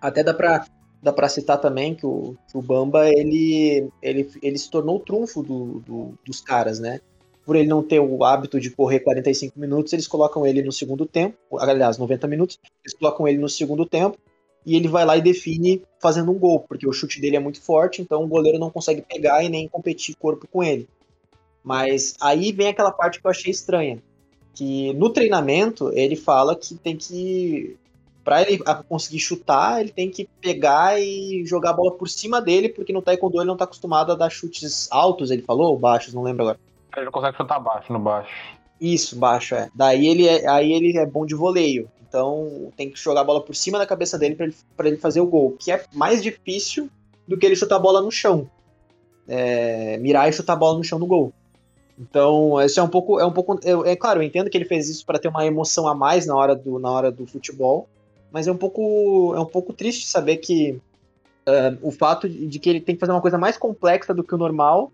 Até 0.00 0.24
dá 0.24 0.32
pra, 0.32 0.64
dá 1.02 1.12
pra 1.12 1.28
citar 1.28 1.60
também 1.60 1.94
que 1.94 2.06
o, 2.06 2.34
que 2.50 2.56
o 2.56 2.62
Bamba 2.62 3.10
ele, 3.10 3.90
ele, 4.00 4.26
ele 4.42 4.58
se 4.58 4.70
tornou 4.70 4.96
o 4.96 5.00
trunfo 5.00 5.42
do, 5.42 5.80
do, 5.80 6.18
dos 6.24 6.40
caras, 6.40 6.78
né? 6.78 7.02
Por 7.44 7.56
ele 7.56 7.68
não 7.68 7.82
ter 7.82 8.00
o 8.00 8.24
hábito 8.24 8.58
de 8.58 8.70
correr 8.70 9.00
45 9.00 9.60
minutos, 9.60 9.92
eles 9.92 10.08
colocam 10.08 10.46
ele 10.46 10.62
no 10.62 10.72
segundo 10.72 11.04
tempo, 11.04 11.36
aliás, 11.58 11.98
90 11.98 12.26
minutos, 12.26 12.58
eles 12.82 12.96
colocam 12.96 13.28
ele 13.28 13.36
no 13.36 13.48
segundo 13.48 13.84
tempo 13.84 14.16
e 14.64 14.76
ele 14.76 14.88
vai 14.88 15.04
lá 15.04 15.14
e 15.14 15.20
define 15.20 15.82
fazendo 16.00 16.30
um 16.30 16.38
gol, 16.38 16.60
porque 16.60 16.88
o 16.88 16.92
chute 16.92 17.20
dele 17.20 17.36
é 17.36 17.40
muito 17.40 17.60
forte, 17.60 18.00
então 18.00 18.24
o 18.24 18.26
goleiro 18.26 18.58
não 18.58 18.70
consegue 18.70 19.02
pegar 19.02 19.44
e 19.44 19.50
nem 19.50 19.68
competir 19.68 20.16
corpo 20.16 20.48
com 20.50 20.64
ele. 20.64 20.88
Mas 21.62 22.14
aí 22.18 22.50
vem 22.50 22.68
aquela 22.68 22.92
parte 22.92 23.20
que 23.20 23.26
eu 23.26 23.30
achei 23.30 23.50
estranha 23.50 24.02
que 24.58 24.92
no 24.94 25.08
treinamento 25.08 25.92
ele 25.94 26.16
fala 26.16 26.56
que 26.56 26.74
tem 26.74 26.96
que 26.96 27.76
para 28.24 28.42
ele 28.42 28.58
conseguir 28.88 29.20
chutar, 29.20 29.80
ele 29.80 29.90
tem 29.90 30.10
que 30.10 30.28
pegar 30.40 31.00
e 31.00 31.46
jogar 31.46 31.70
a 31.70 31.72
bola 31.72 31.92
por 31.92 32.08
cima 32.08 32.42
dele, 32.42 32.68
porque 32.68 32.92
no 32.92 33.00
taekwondo 33.00 33.38
ele 33.38 33.46
não 33.46 33.56
tá 33.56 33.64
acostumado 33.64 34.12
a 34.12 34.14
dar 34.14 34.28
chutes 34.28 34.86
altos, 34.90 35.30
ele 35.30 35.40
falou, 35.42 35.70
ou 35.70 35.78
baixos, 35.78 36.12
não 36.12 36.22
lembro 36.22 36.42
agora. 36.42 36.60
Ele 36.94 37.06
não 37.06 37.12
consegue 37.12 37.38
chutar 37.38 37.58
baixo, 37.58 37.90
no 37.90 37.98
baixo. 37.98 38.30
Isso, 38.78 39.16
baixo, 39.16 39.54
é. 39.54 39.70
Daí 39.74 40.06
ele 40.06 40.26
é, 40.26 40.46
aí 40.46 40.72
ele 40.72 40.98
é 40.98 41.06
bom 41.06 41.24
de 41.24 41.34
voleio. 41.34 41.88
Então 42.06 42.70
tem 42.76 42.90
que 42.90 42.98
jogar 42.98 43.22
a 43.22 43.24
bola 43.24 43.40
por 43.40 43.54
cima 43.54 43.78
da 43.78 43.86
cabeça 43.86 44.18
dele 44.18 44.34
para 44.34 44.46
ele, 44.46 44.56
pra 44.76 44.88
ele 44.88 44.96
fazer 44.98 45.20
o 45.20 45.26
gol, 45.26 45.56
que 45.58 45.70
é 45.70 45.82
mais 45.94 46.22
difícil 46.22 46.90
do 47.26 47.38
que 47.38 47.46
ele 47.46 47.56
chutar 47.56 47.76
a 47.76 47.80
bola 47.80 48.02
no 48.02 48.10
chão. 48.10 48.50
É, 49.26 49.96
mirar 49.98 50.28
e 50.28 50.32
chutar 50.32 50.54
a 50.54 50.56
bola 50.56 50.76
no 50.76 50.84
chão 50.84 50.98
no 50.98 51.06
gol. 51.06 51.32
Então, 51.98 52.60
isso 52.62 52.78
é 52.78 52.82
um 52.82 52.88
pouco. 52.88 53.18
É, 53.18 53.26
um 53.26 53.32
pouco 53.32 53.58
é, 53.64 53.92
é 53.92 53.96
claro, 53.96 54.20
eu 54.20 54.22
entendo 54.22 54.48
que 54.48 54.56
ele 54.56 54.64
fez 54.64 54.88
isso 54.88 55.04
para 55.04 55.18
ter 55.18 55.28
uma 55.28 55.44
emoção 55.44 55.88
a 55.88 55.94
mais 55.94 56.26
na 56.26 56.36
hora 56.36 56.54
do, 56.54 56.78
na 56.78 56.90
hora 56.90 57.10
do 57.10 57.26
futebol, 57.26 57.88
mas 58.30 58.46
é 58.46 58.52
um 58.52 58.56
pouco, 58.56 59.34
é 59.34 59.40
um 59.40 59.46
pouco 59.46 59.72
triste 59.72 60.06
saber 60.06 60.36
que 60.36 60.80
uh, 61.48 61.76
o 61.82 61.90
fato 61.90 62.28
de, 62.28 62.46
de, 62.46 62.58
que 62.60 62.70
ele 62.70 62.80
tem 62.80 62.94
que 62.94 63.00
fazer 63.00 63.12
uma 63.12 63.20
coisa 63.20 63.36
mais 63.36 63.58
complexa 63.58 64.14
do 64.14 64.22
que 64.22 64.34
o 64.34 64.38
normal, 64.38 64.92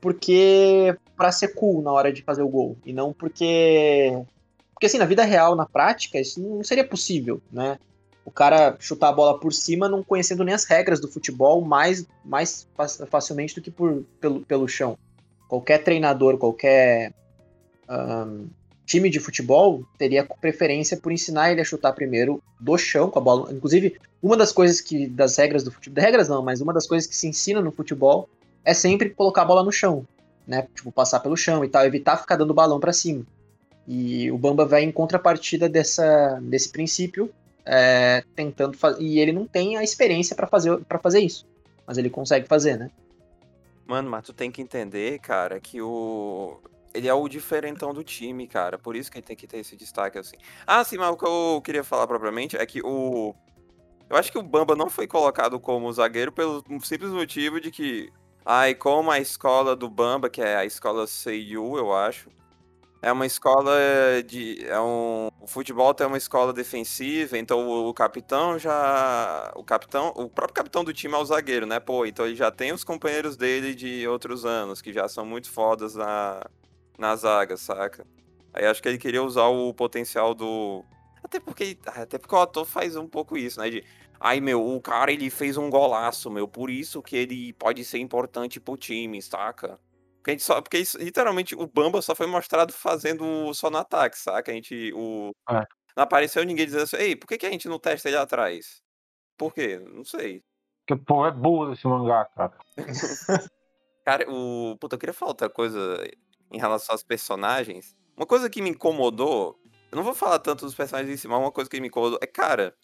porque. 0.00 0.96
para 1.16 1.30
ser 1.30 1.48
cool 1.54 1.82
na 1.82 1.92
hora 1.92 2.12
de 2.12 2.22
fazer 2.22 2.42
o 2.42 2.48
gol, 2.48 2.76
e 2.84 2.92
não 2.92 3.12
porque. 3.12 4.20
Porque 4.72 4.86
assim, 4.86 4.98
na 4.98 5.04
vida 5.04 5.22
real, 5.22 5.54
na 5.54 5.66
prática, 5.66 6.18
isso 6.18 6.40
não 6.40 6.64
seria 6.64 6.84
possível, 6.84 7.40
né? 7.52 7.78
O 8.24 8.30
cara 8.30 8.76
chutar 8.78 9.08
a 9.08 9.12
bola 9.12 9.38
por 9.38 9.52
cima, 9.52 9.88
não 9.88 10.02
conhecendo 10.02 10.42
nem 10.42 10.54
as 10.54 10.64
regras 10.64 11.00
do 11.00 11.08
futebol 11.08 11.60
mais, 11.60 12.06
mais 12.24 12.66
facilmente 13.08 13.54
do 13.54 13.60
que 13.60 13.70
por, 13.70 14.04
pelo, 14.20 14.40
pelo 14.40 14.68
chão 14.68 14.96
qualquer 15.50 15.82
treinador, 15.82 16.38
qualquer 16.38 17.12
um, 17.90 18.46
time 18.86 19.10
de 19.10 19.18
futebol 19.18 19.84
teria 19.98 20.24
preferência 20.40 20.96
por 20.96 21.10
ensinar 21.10 21.50
ele 21.50 21.60
a 21.60 21.64
chutar 21.64 21.92
primeiro 21.92 22.40
do 22.60 22.78
chão 22.78 23.10
com 23.10 23.18
a 23.18 23.22
bola. 23.22 23.52
Inclusive, 23.52 23.98
uma 24.22 24.36
das 24.36 24.52
coisas 24.52 24.80
que 24.80 25.08
das 25.08 25.36
regras 25.36 25.64
do 25.64 25.72
futebol, 25.72 26.02
regras 26.02 26.28
não, 26.28 26.40
mas 26.40 26.60
uma 26.60 26.72
das 26.72 26.86
coisas 26.86 27.08
que 27.08 27.16
se 27.16 27.26
ensina 27.26 27.60
no 27.60 27.72
futebol 27.72 28.28
é 28.64 28.72
sempre 28.72 29.10
colocar 29.10 29.42
a 29.42 29.44
bola 29.44 29.64
no 29.64 29.72
chão, 29.72 30.06
né? 30.46 30.68
Tipo, 30.72 30.92
passar 30.92 31.18
pelo 31.18 31.36
chão 31.36 31.64
e 31.64 31.68
tal, 31.68 31.84
evitar 31.84 32.16
ficar 32.16 32.36
dando 32.36 32.54
balão 32.54 32.78
para 32.78 32.92
cima. 32.92 33.26
E 33.88 34.30
o 34.30 34.38
Bamba 34.38 34.64
vai 34.64 34.84
em 34.84 34.92
contrapartida 34.92 35.68
dessa, 35.68 36.38
desse 36.42 36.68
princípio, 36.68 37.28
é, 37.66 38.22
tentando 38.36 38.76
fazer. 38.76 39.02
E 39.02 39.18
ele 39.18 39.32
não 39.32 39.46
tem 39.46 39.76
a 39.76 39.82
experiência 39.82 40.36
para 40.36 40.46
fazer, 40.46 40.76
pra 40.84 40.98
fazer 40.98 41.18
isso. 41.18 41.44
Mas 41.84 41.98
ele 41.98 42.08
consegue 42.08 42.46
fazer, 42.46 42.78
né? 42.78 42.88
Mano, 43.90 44.08
mas 44.08 44.22
tu 44.22 44.32
tem 44.32 44.52
que 44.52 44.62
entender, 44.62 45.18
cara, 45.18 45.58
que 45.58 45.82
o. 45.82 46.60
Ele 46.94 47.08
é 47.08 47.12
o 47.14 47.28
diferentão 47.28 47.92
do 47.92 48.04
time, 48.04 48.46
cara. 48.46 48.78
Por 48.78 48.94
isso 48.94 49.10
que 49.10 49.18
ele 49.18 49.26
tem 49.26 49.34
que 49.34 49.48
ter 49.48 49.58
esse 49.58 49.74
destaque, 49.74 50.16
assim. 50.16 50.36
Ah, 50.64 50.84
sim, 50.84 50.96
mas 50.96 51.10
o 51.10 51.16
que 51.16 51.26
eu 51.26 51.60
queria 51.60 51.82
falar 51.82 52.06
propriamente 52.06 52.56
é 52.56 52.64
que 52.64 52.80
o. 52.84 53.34
Eu 54.08 54.16
acho 54.16 54.30
que 54.30 54.38
o 54.38 54.44
Bamba 54.44 54.76
não 54.76 54.88
foi 54.88 55.08
colocado 55.08 55.58
como 55.58 55.92
zagueiro 55.92 56.30
pelo 56.30 56.62
simples 56.84 57.10
motivo 57.10 57.60
de 57.60 57.72
que. 57.72 58.12
Ai, 58.46 58.76
como 58.76 59.10
a 59.10 59.18
escola 59.18 59.74
do 59.74 59.90
Bamba, 59.90 60.30
que 60.30 60.40
é 60.40 60.54
a 60.54 60.64
escola 60.64 61.04
Seiyu, 61.08 61.76
eu 61.76 61.92
acho. 61.92 62.30
É 63.02 63.10
uma 63.10 63.24
escola 63.24 63.72
de. 64.26 64.62
É 64.66 64.78
um, 64.78 65.28
o 65.40 65.46
futebol 65.46 65.94
tem 65.94 66.06
uma 66.06 66.18
escola 66.18 66.52
defensiva, 66.52 67.38
então 67.38 67.66
o, 67.66 67.88
o, 67.88 67.94
capitão 67.94 68.58
já. 68.58 69.50
O 69.56 69.64
capitão. 69.64 70.08
O 70.16 70.28
próprio 70.28 70.54
capitão 70.54 70.84
do 70.84 70.92
time 70.92 71.14
é 71.14 71.16
o 71.16 71.24
zagueiro, 71.24 71.64
né? 71.66 71.80
Pô, 71.80 72.04
então 72.04 72.26
ele 72.26 72.36
já 72.36 72.50
tem 72.50 72.72
os 72.72 72.84
companheiros 72.84 73.38
dele 73.38 73.74
de 73.74 74.06
outros 74.06 74.44
anos, 74.44 74.82
que 74.82 74.92
já 74.92 75.08
são 75.08 75.24
muito 75.24 75.50
fodas 75.50 75.94
na, 75.94 76.44
na 76.98 77.16
zaga, 77.16 77.56
saca? 77.56 78.06
Aí 78.52 78.66
acho 78.66 78.82
que 78.82 78.88
ele 78.88 78.98
queria 78.98 79.22
usar 79.22 79.46
o 79.46 79.72
potencial 79.72 80.34
do. 80.34 80.84
Até 81.24 81.40
porque. 81.40 81.78
Até 81.86 82.18
porque 82.18 82.34
o 82.34 82.38
ator 82.38 82.66
faz 82.66 82.96
um 82.96 83.08
pouco 83.08 83.36
isso, 83.36 83.60
né? 83.60 83.70
De. 83.70 83.84
Ai, 84.20 84.40
meu, 84.40 84.62
o 84.62 84.78
cara 84.82 85.10
ele 85.10 85.30
fez 85.30 85.56
um 85.56 85.70
golaço, 85.70 86.30
meu. 86.30 86.46
Por 86.46 86.68
isso 86.68 87.02
que 87.02 87.16
ele 87.16 87.54
pode 87.54 87.82
ser 87.82 87.98
importante 87.98 88.60
pro 88.60 88.76
time, 88.76 89.22
saca? 89.22 89.78
Porque, 90.20 90.30
a 90.30 90.34
gente 90.34 90.42
só, 90.42 90.60
porque 90.60 90.78
isso, 90.78 90.98
literalmente 90.98 91.54
o 91.54 91.66
Bamba 91.66 92.02
só 92.02 92.14
foi 92.14 92.26
mostrado 92.26 92.72
fazendo 92.74 93.52
só 93.54 93.70
no 93.70 93.78
ataque, 93.78 94.18
saca? 94.18 94.52
A 94.52 94.54
gente. 94.54 94.92
O, 94.94 95.30
É. 95.48 95.66
Não 95.96 96.04
apareceu 96.04 96.44
ninguém 96.44 96.66
dizendo 96.66 96.84
assim, 96.84 96.96
ei, 96.96 97.16
por 97.16 97.26
que, 97.26 97.38
que 97.38 97.46
a 97.46 97.50
gente 97.50 97.68
não 97.68 97.78
testa 97.78 98.08
ele 98.08 98.16
atrás? 98.16 98.80
Por 99.36 99.52
quê? 99.52 99.78
Não 99.78 100.04
sei. 100.04 100.42
Porque, 100.86 101.02
pô, 101.04 101.26
é 101.26 101.32
burro 101.32 101.72
esse 101.72 101.86
mangá, 101.86 102.26
cara. 102.26 102.52
Cara, 104.04 104.24
o. 104.30 104.76
Puta, 104.80 104.96
eu 104.96 104.98
queria 104.98 105.12
falar 105.12 105.30
outra 105.30 105.48
coisa 105.48 105.78
em 106.50 106.58
relação 106.58 106.94
aos 106.94 107.02
personagens. 107.02 107.96
Uma 108.16 108.26
coisa 108.26 108.50
que 108.50 108.62
me 108.62 108.70
incomodou. 108.70 109.58
Eu 109.90 109.96
não 109.96 110.02
vou 110.02 110.14
falar 110.14 110.38
tanto 110.38 110.64
dos 110.64 110.74
personagens 110.74 111.12
em 111.12 111.16
si, 111.16 111.28
mas 111.28 111.38
uma 111.38 111.52
coisa 111.52 111.68
que 111.68 111.80
me 111.80 111.88
incomodou 111.88 112.18
é, 112.22 112.26
cara. 112.26 112.74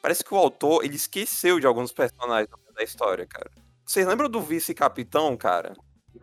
Parece 0.00 0.24
que 0.24 0.34
o 0.34 0.36
autor, 0.36 0.84
ele 0.84 0.96
esqueceu 0.96 1.58
de 1.58 1.66
alguns 1.66 1.92
personagens 1.92 2.48
da 2.74 2.82
história, 2.82 3.26
cara. 3.26 3.50
Vocês 3.86 4.06
lembram 4.06 4.28
do 4.28 4.40
vice-capitão, 4.40 5.36
cara? 5.36 5.74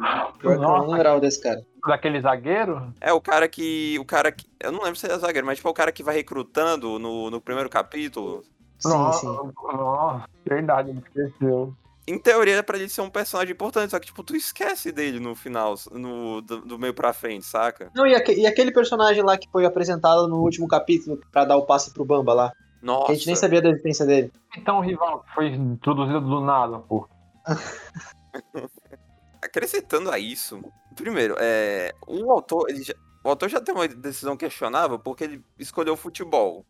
Pior 0.02 0.34
que 0.40 0.48
eu 0.48 0.56
não 0.60 0.78
Nossa, 0.78 0.92
lembrava 0.92 1.20
desse 1.20 1.42
cara. 1.42 1.62
daquele 1.88 2.22
zagueiro? 2.22 2.94
É 3.00 3.14
o 3.14 3.22
cara 3.22 3.48
que. 3.48 3.98
O 4.00 4.06
cara 4.06 4.32
que. 4.32 4.46
Eu 4.60 4.72
não 4.72 4.80
lembro 4.82 4.96
se 4.96 5.06
ele 5.06 5.14
é 5.14 5.18
zagueiro, 5.20 5.46
mas 5.46 5.58
tipo, 5.58 5.68
é 5.68 5.72
o 5.72 5.76
cara 5.76 5.92
que 5.92 6.04
vai 6.04 6.16
recrutando 6.16 6.98
no, 7.00 7.30
no 7.30 7.40
primeiro 7.42 7.70
capítulo. 7.70 8.44
Sim, 8.80 8.90
Nossa, 8.90 9.20
sim. 9.20 9.52
nossa, 9.78 10.26
verdade, 10.46 10.90
ele 10.90 11.00
esqueceu. 11.00 11.74
Em 12.08 12.18
teoria 12.18 12.56
é 12.56 12.62
pra 12.64 12.78
ele 12.78 12.90
ser 12.90 13.02
um 13.02 13.10
personagem 13.12 13.54
importante, 13.54 13.92
só 13.92 14.00
que, 14.00 14.08
tipo, 14.08 14.24
tu 14.24 14.36
esquece 14.36 14.92
dele 14.92 15.20
no 15.20 15.36
final, 15.36 15.76
no, 15.92 16.42
do, 16.42 16.62
do 16.62 16.80
meio 16.80 16.94
pra 16.96 17.14
frente, 17.14 17.46
saca? 17.46 17.92
Não, 17.96 18.08
e, 18.08 18.16
aque- 18.16 18.34
e 18.34 18.48
aquele 18.48 18.72
personagem 18.72 19.22
lá 19.24 19.38
que 19.38 19.48
foi 19.52 19.66
apresentado 19.66 20.28
no 20.28 20.38
último 20.42 20.68
capítulo 20.68 21.20
pra 21.32 21.46
dar 21.46 21.58
o 21.58 21.66
passe 21.66 21.94
pro 21.94 22.04
Bamba 22.04 22.34
lá. 22.34 22.52
Nossa. 22.82 23.06
Que 23.06 23.12
a 23.12 23.16
gente 23.16 23.28
nem 23.28 23.36
sabia 23.36 23.62
da 23.62 23.70
existência 23.70 24.04
dele. 24.04 24.32
Então, 24.58 24.80
o 24.80 24.82
rival 24.82 25.20
que 25.20 25.34
foi 25.36 25.48
introduzido 25.50 26.22
do 26.22 26.42
nada, 26.42 26.80
pô. 26.80 27.08
Acrescentando 29.44 30.12
a 30.12 30.20
isso, 30.20 30.62
primeiro, 30.96 31.36
é, 31.40 31.94
o 32.08 32.32
autor, 32.32 32.68
já, 32.76 32.94
o 33.24 33.30
autor 33.30 33.50
já 33.50 33.60
tem 33.60 33.74
uma 33.74 33.88
decisão 33.88 34.38
questionável 34.38 35.00
porque 35.00 35.24
ele 35.24 35.46
escolheu 35.58 35.94
o 35.94 35.98
futebol. 35.98 36.66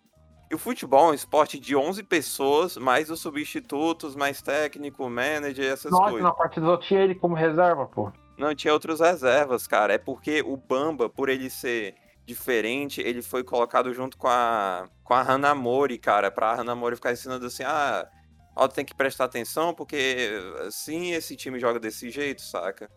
E 0.50 0.56
o 0.56 0.58
futebol 0.58 1.08
é 1.08 1.12
um 1.12 1.14
esporte 1.14 1.58
de 1.58 1.76
11 1.76 2.04
pessoas, 2.04 2.76
mais 2.76 3.10
os 3.10 3.22
substitutos, 3.22 4.18
mais 4.18 4.42
técnico, 4.42 5.10
manager, 5.10 5.72
essas 5.72 5.92
Nossa, 5.92 6.04
coisas. 6.04 6.24
na 6.24 6.34
partida 6.34 6.66
só 6.66 6.78
tinha 6.78 7.02
ele 7.02 7.16
como 7.16 7.36
reserva, 7.36 7.86
pô. 7.86 8.12
Não, 8.38 8.54
tinha 8.54 8.74
outras 8.74 9.00
reservas, 9.00 9.66
cara. 9.66 9.94
É 9.94 9.98
porque 9.98 10.42
o 10.42 10.58
Bamba, 10.58 11.08
por 11.08 11.30
ele 11.30 11.50
ser 11.50 11.96
diferente, 12.26 13.00
ele 13.00 13.22
foi 13.22 13.44
colocado 13.44 13.94
junto 13.94 14.18
com 14.18 14.28
a, 14.28 14.90
com 15.04 15.14
a 15.14 15.22
Hanamori, 15.22 15.98
cara, 15.98 16.30
pra 16.30 16.60
Hanamori 16.60 16.96
ficar 16.96 17.14
ensinando 17.14 17.46
assim, 17.46 17.64
ah, 17.64 18.06
ó, 18.64 18.68
tem 18.68 18.86
que 18.86 18.94
prestar 18.96 19.26
atenção, 19.26 19.74
porque 19.74 20.30
assim 20.68 21.12
esse 21.12 21.36
time 21.36 21.60
joga 21.60 21.80
desse 21.80 22.10
jeito, 22.10 22.42
saca? 22.42 22.90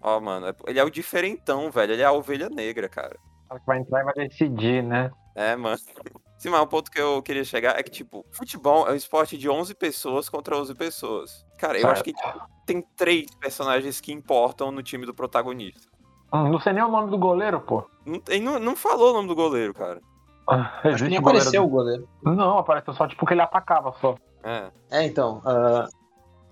Ó, 0.00 0.20
mano, 0.20 0.46
é- 0.48 0.54
ele 0.66 0.78
é 0.80 0.84
o 0.84 0.90
diferentão, 0.90 1.70
velho. 1.70 1.92
Ele 1.92 2.02
é 2.02 2.04
a 2.06 2.12
ovelha 2.12 2.48
negra, 2.48 2.88
cara. 2.88 3.16
O 3.44 3.48
cara 3.48 3.60
que 3.60 3.66
vai 3.66 3.78
entrar 3.78 4.00
e 4.00 4.04
vai 4.04 4.14
decidir, 4.14 4.82
né? 4.82 5.10
É, 5.36 5.54
mano. 5.56 5.76
Sim, 6.38 6.50
mas 6.50 6.60
o 6.60 6.66
ponto 6.66 6.90
que 6.90 7.00
eu 7.00 7.22
queria 7.22 7.44
chegar 7.44 7.78
é 7.78 7.82
que, 7.84 7.90
tipo, 7.90 8.26
futebol 8.32 8.88
é 8.88 8.92
um 8.92 8.96
esporte 8.96 9.38
de 9.38 9.48
11 9.48 9.74
pessoas 9.76 10.28
contra 10.28 10.56
11 10.56 10.74
pessoas. 10.74 11.46
Cara, 11.56 11.78
eu 11.78 11.88
acho 11.88 12.02
que 12.02 12.12
tipo, 12.12 12.40
tem 12.66 12.82
três 12.96 13.32
personagens 13.36 14.00
que 14.00 14.12
importam 14.12 14.72
no 14.72 14.82
time 14.82 15.06
do 15.06 15.14
protagonista. 15.14 15.88
Hum, 16.34 16.48
Não 16.50 16.58
sei 16.58 16.72
nem 16.72 16.82
o 16.82 16.88
nome 16.88 17.10
do 17.12 17.18
goleiro, 17.18 17.60
pô. 17.60 17.84
Não, 18.04 18.20
ele 18.28 18.40
não, 18.44 18.58
não 18.58 18.74
falou 18.74 19.10
o 19.10 19.12
nome 19.12 19.28
do 19.28 19.36
goleiro, 19.36 19.72
cara. 19.72 20.00
Acho 20.48 20.80
que 20.82 20.88
Existe 20.88 21.10
nem 21.10 21.20
goleiro 21.20 21.38
apareceu 21.42 21.64
o 21.64 21.68
goleiro. 21.68 22.08
do- 22.24 22.34
Não, 22.34 22.58
apareceu 22.58 22.92
só 22.94 23.06
tipo 23.06 23.24
que 23.24 23.34
ele 23.34 23.42
atacava 23.42 23.92
só. 24.00 24.16
É. 24.42 24.70
É, 24.90 25.04
então. 25.04 25.40
ah, 25.44 25.88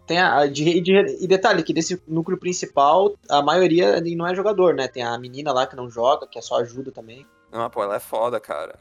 tem 0.06 0.18
a, 0.18 0.38
a 0.38 0.47
de, 0.47 0.80
de- 0.80 1.18
e 1.25 1.26
detalhe, 1.28 1.62
que 1.62 1.73
desse 1.73 2.02
núcleo 2.09 2.38
principal, 2.38 3.14
a 3.28 3.40
maioria 3.42 4.00
não 4.16 4.26
é 4.26 4.35
jogador, 4.35 4.75
né? 4.75 4.88
Tem 4.88 5.02
a 5.02 5.16
menina 5.18 5.52
lá 5.52 5.66
que 5.66 5.76
não 5.76 5.88
joga, 5.88 6.26
que 6.26 6.38
é 6.38 6.42
só 6.42 6.61
ajuda 6.61 6.90
também. 6.90 7.26
Não, 7.52 7.68
pô, 7.70 7.82
ela 7.82 7.97
é 7.97 8.00
foda, 8.00 8.40
cara. 8.40 8.78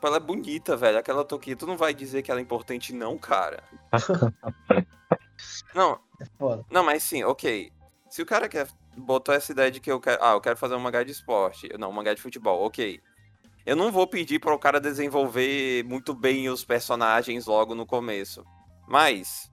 Pô, 0.00 0.06
ela 0.06 0.16
é 0.16 0.20
bonita, 0.20 0.76
velho. 0.76 0.98
Aquela 0.98 1.24
Toquinha, 1.24 1.56
tu 1.56 1.66
não 1.66 1.76
vai 1.76 1.92
dizer 1.92 2.22
que 2.22 2.30
ela 2.30 2.40
é 2.40 2.42
importante, 2.42 2.94
não, 2.94 3.18
cara. 3.18 3.62
não, 5.74 5.98
É 6.20 6.24
foda. 6.38 6.64
não, 6.70 6.84
mas 6.84 7.02
sim, 7.02 7.22
ok. 7.24 7.70
Se 8.08 8.22
o 8.22 8.26
cara 8.26 8.48
quer 8.48 8.66
botou 8.96 9.34
essa 9.34 9.52
ideia 9.52 9.70
de 9.70 9.80
que 9.80 9.90
eu 9.90 10.00
quero. 10.00 10.22
Ah, 10.22 10.32
eu 10.32 10.40
quero 10.40 10.56
fazer 10.56 10.74
um 10.74 10.80
mangá 10.80 11.02
de 11.02 11.12
esporte. 11.12 11.68
Não, 11.78 11.90
um 11.90 11.92
mangá 11.92 12.12
de 12.14 12.20
futebol, 12.20 12.64
ok. 12.66 13.00
Eu 13.66 13.76
não 13.76 13.92
vou 13.92 14.06
pedir 14.06 14.38
para 14.38 14.54
o 14.54 14.58
cara 14.58 14.80
desenvolver 14.80 15.84
muito 15.84 16.14
bem 16.14 16.48
os 16.48 16.64
personagens 16.64 17.46
logo 17.46 17.74
no 17.74 17.86
começo. 17.86 18.44
Mas, 18.88 19.50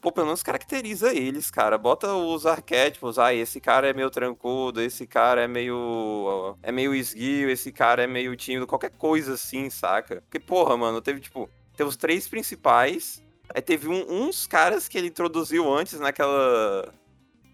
pô, 0.00 0.10
pelo 0.10 0.26
menos 0.26 0.42
caracteriza 0.42 1.12
eles, 1.14 1.50
cara. 1.50 1.76
Bota 1.78 2.12
os 2.14 2.46
arquétipos. 2.46 3.18
Ah, 3.18 3.32
esse 3.34 3.60
cara 3.60 3.88
é 3.88 3.92
meio 3.92 4.10
trancudo, 4.10 4.80
esse 4.80 5.06
cara 5.06 5.42
é 5.42 5.48
meio. 5.48 6.56
É 6.62 6.72
meio 6.72 6.94
esguio, 6.94 7.50
esse 7.50 7.70
cara 7.70 8.02
é 8.02 8.06
meio 8.06 8.34
tímido, 8.34 8.66
qualquer 8.66 8.90
coisa 8.90 9.34
assim, 9.34 9.68
saca? 9.70 10.22
Porque, 10.22 10.40
porra, 10.40 10.76
mano, 10.76 11.00
teve 11.00 11.20
tipo. 11.20 11.48
Teve 11.76 11.88
os 11.88 11.96
três 11.96 12.26
principais. 12.28 13.22
Aí 13.54 13.62
teve 13.62 13.88
um- 13.88 14.26
uns 14.26 14.46
caras 14.46 14.86
que 14.88 14.96
ele 14.98 15.08
introduziu 15.08 15.72
antes 15.72 15.98
naquela. 16.00 16.92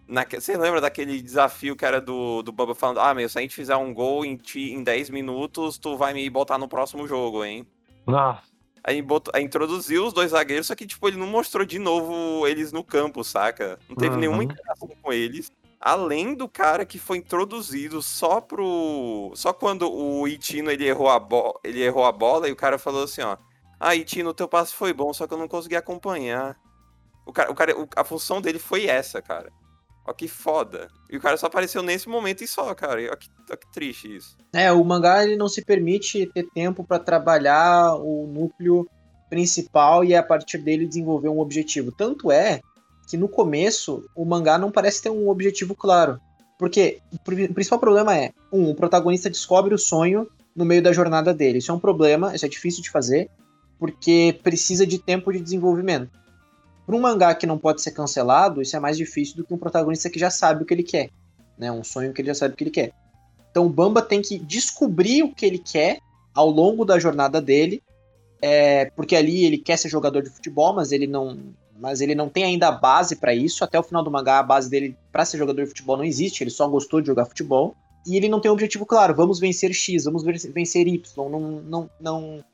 Naque... 0.08 0.40
Você 0.40 0.56
lembra 0.56 0.80
daquele 0.80 1.20
desafio 1.20 1.74
que 1.76 1.84
era 1.84 2.00
do, 2.00 2.42
do 2.42 2.52
Bubba 2.52 2.74
falando: 2.74 3.00
Ah, 3.00 3.12
meu, 3.14 3.28
se 3.28 3.38
a 3.38 3.40
gente 3.42 3.54
fizer 3.54 3.76
um 3.76 3.92
gol 3.92 4.24
em, 4.24 4.36
ti- 4.36 4.72
em 4.72 4.82
10 4.82 5.10
minutos, 5.10 5.78
tu 5.78 5.96
vai 5.96 6.12
me 6.14 6.28
botar 6.30 6.58
no 6.58 6.68
próximo 6.68 7.06
jogo, 7.06 7.44
hein? 7.44 7.66
Nossa, 8.06 8.42
Aí, 8.84 9.02
botou, 9.02 9.32
aí 9.34 9.42
introduziu 9.42 10.06
os 10.06 10.12
dois 10.12 10.30
zagueiros, 10.30 10.68
só 10.68 10.74
que, 10.76 10.86
tipo, 10.86 11.08
ele 11.08 11.16
não 11.16 11.26
mostrou 11.26 11.66
de 11.66 11.76
novo 11.76 12.46
eles 12.46 12.70
no 12.70 12.84
campo, 12.84 13.24
saca? 13.24 13.80
Não 13.88 13.96
teve 13.96 14.14
Uhum. 14.14 14.20
nenhuma 14.20 14.44
interação 14.44 14.88
com 15.02 15.12
eles. 15.12 15.50
Além 15.80 16.36
do 16.36 16.48
cara 16.48 16.86
que 16.86 16.96
foi 16.98 17.18
introduzido 17.18 18.00
só 18.00 18.40
pro. 18.40 19.32
Só 19.34 19.52
quando 19.52 19.92
o 19.92 20.26
Itino 20.28 20.70
ele 20.70 20.86
errou 20.86 21.08
a, 21.08 21.18
bo... 21.18 21.58
ele 21.64 21.82
errou 21.82 22.04
a 22.04 22.12
bola 22.12 22.48
e 22.48 22.52
o 22.52 22.56
cara 22.56 22.78
falou 22.78 23.02
assim, 23.02 23.22
ó. 23.22 23.36
Ah, 23.78 23.94
Itino, 23.96 24.32
teu 24.32 24.46
passe 24.48 24.72
foi 24.72 24.92
bom, 24.92 25.12
só 25.12 25.26
que 25.26 25.34
eu 25.34 25.38
não 25.38 25.48
consegui 25.48 25.74
acompanhar. 25.76 26.56
O 27.26 27.32
cara, 27.32 27.50
o 27.50 27.54
cara, 27.56 27.74
a 27.96 28.04
função 28.04 28.40
dele 28.40 28.58
foi 28.60 28.86
essa, 28.86 29.20
cara. 29.20 29.52
Ó 30.06 30.12
que 30.12 30.28
foda. 30.28 30.88
E 31.10 31.16
o 31.16 31.20
cara 31.20 31.36
só 31.36 31.46
apareceu 31.46 31.82
nesse 31.82 32.08
momento 32.08 32.44
e 32.44 32.46
só, 32.46 32.74
cara. 32.74 33.00
Ó 33.12 33.16
que, 33.16 33.28
ó 33.50 33.56
que 33.56 33.72
triste 33.72 34.16
isso. 34.16 34.36
É, 34.52 34.70
o 34.70 34.84
mangá 34.84 35.24
ele 35.24 35.36
não 35.36 35.48
se 35.48 35.64
permite 35.64 36.26
ter 36.26 36.48
tempo 36.54 36.84
pra 36.84 36.98
trabalhar 36.98 37.94
o 37.96 38.26
núcleo 38.26 38.88
principal 39.28 40.04
e 40.04 40.14
a 40.14 40.22
partir 40.22 40.58
dele 40.58 40.86
desenvolver 40.86 41.28
um 41.28 41.40
objetivo. 41.40 41.90
Tanto 41.90 42.30
é 42.30 42.60
que 43.08 43.16
no 43.16 43.28
começo 43.28 44.04
o 44.14 44.24
mangá 44.24 44.58
não 44.58 44.70
parece 44.70 45.02
ter 45.02 45.10
um 45.10 45.28
objetivo 45.28 45.74
claro. 45.74 46.20
Porque 46.58 47.00
o 47.12 47.54
principal 47.54 47.78
problema 47.78 48.16
é, 48.16 48.32
um, 48.52 48.70
o 48.70 48.74
protagonista 48.74 49.28
descobre 49.28 49.74
o 49.74 49.78
sonho 49.78 50.26
no 50.54 50.64
meio 50.64 50.82
da 50.82 50.92
jornada 50.92 51.34
dele. 51.34 51.58
Isso 51.58 51.70
é 51.70 51.74
um 51.74 51.78
problema, 51.78 52.34
isso 52.34 52.46
é 52.46 52.48
difícil 52.48 52.82
de 52.82 52.90
fazer, 52.90 53.28
porque 53.78 54.38
precisa 54.42 54.86
de 54.86 54.98
tempo 54.98 55.32
de 55.32 55.40
desenvolvimento. 55.40 56.10
Para 56.86 56.94
um 56.94 57.00
mangá 57.00 57.34
que 57.34 57.46
não 57.46 57.58
pode 57.58 57.82
ser 57.82 57.90
cancelado, 57.90 58.62
isso 58.62 58.76
é 58.76 58.80
mais 58.80 58.96
difícil 58.96 59.36
do 59.36 59.44
que 59.44 59.52
um 59.52 59.58
protagonista 59.58 60.08
que 60.08 60.18
já 60.18 60.30
sabe 60.30 60.62
o 60.62 60.66
que 60.66 60.72
ele 60.72 60.84
quer. 60.84 61.10
Né? 61.58 61.70
Um 61.72 61.82
sonho 61.82 62.12
que 62.12 62.20
ele 62.20 62.28
já 62.28 62.34
sabe 62.34 62.54
o 62.54 62.56
que 62.56 62.62
ele 62.64 62.70
quer. 62.70 62.92
Então 63.50 63.66
o 63.66 63.70
Bamba 63.70 64.00
tem 64.02 64.22
que 64.22 64.38
descobrir 64.38 65.22
o 65.22 65.34
que 65.34 65.44
ele 65.44 65.58
quer 65.58 65.98
ao 66.34 66.48
longo 66.48 66.84
da 66.84 66.98
jornada 66.98 67.40
dele, 67.40 67.82
é, 68.40 68.90
porque 68.94 69.16
ali 69.16 69.44
ele 69.44 69.58
quer 69.58 69.78
ser 69.78 69.88
jogador 69.88 70.22
de 70.22 70.28
futebol, 70.30 70.74
mas 70.74 70.92
ele 70.92 71.06
não, 71.06 71.38
mas 71.80 72.02
ele 72.02 72.14
não 72.14 72.28
tem 72.28 72.44
ainda 72.44 72.68
a 72.68 72.72
base 72.72 73.16
para 73.16 73.34
isso. 73.34 73.64
Até 73.64 73.78
o 73.78 73.82
final 73.82 74.04
do 74.04 74.10
mangá, 74.10 74.38
a 74.38 74.42
base 74.42 74.68
dele 74.68 74.94
para 75.10 75.24
ser 75.24 75.38
jogador 75.38 75.62
de 75.62 75.68
futebol 75.68 75.96
não 75.96 76.04
existe. 76.04 76.44
Ele 76.44 76.50
só 76.50 76.68
gostou 76.68 77.00
de 77.00 77.06
jogar 77.06 77.24
futebol 77.24 77.74
e 78.06 78.16
ele 78.16 78.28
não 78.28 78.38
tem 78.38 78.50
um 78.50 78.54
objetivo 78.54 78.84
claro. 78.84 79.14
Vamos 79.14 79.40
vencer 79.40 79.72
X, 79.72 80.04
vamos 80.04 80.22
vencer 80.22 80.86
Y. 80.86 81.28
Não, 81.30 81.40
não, 81.40 81.90
não, 81.98 82.44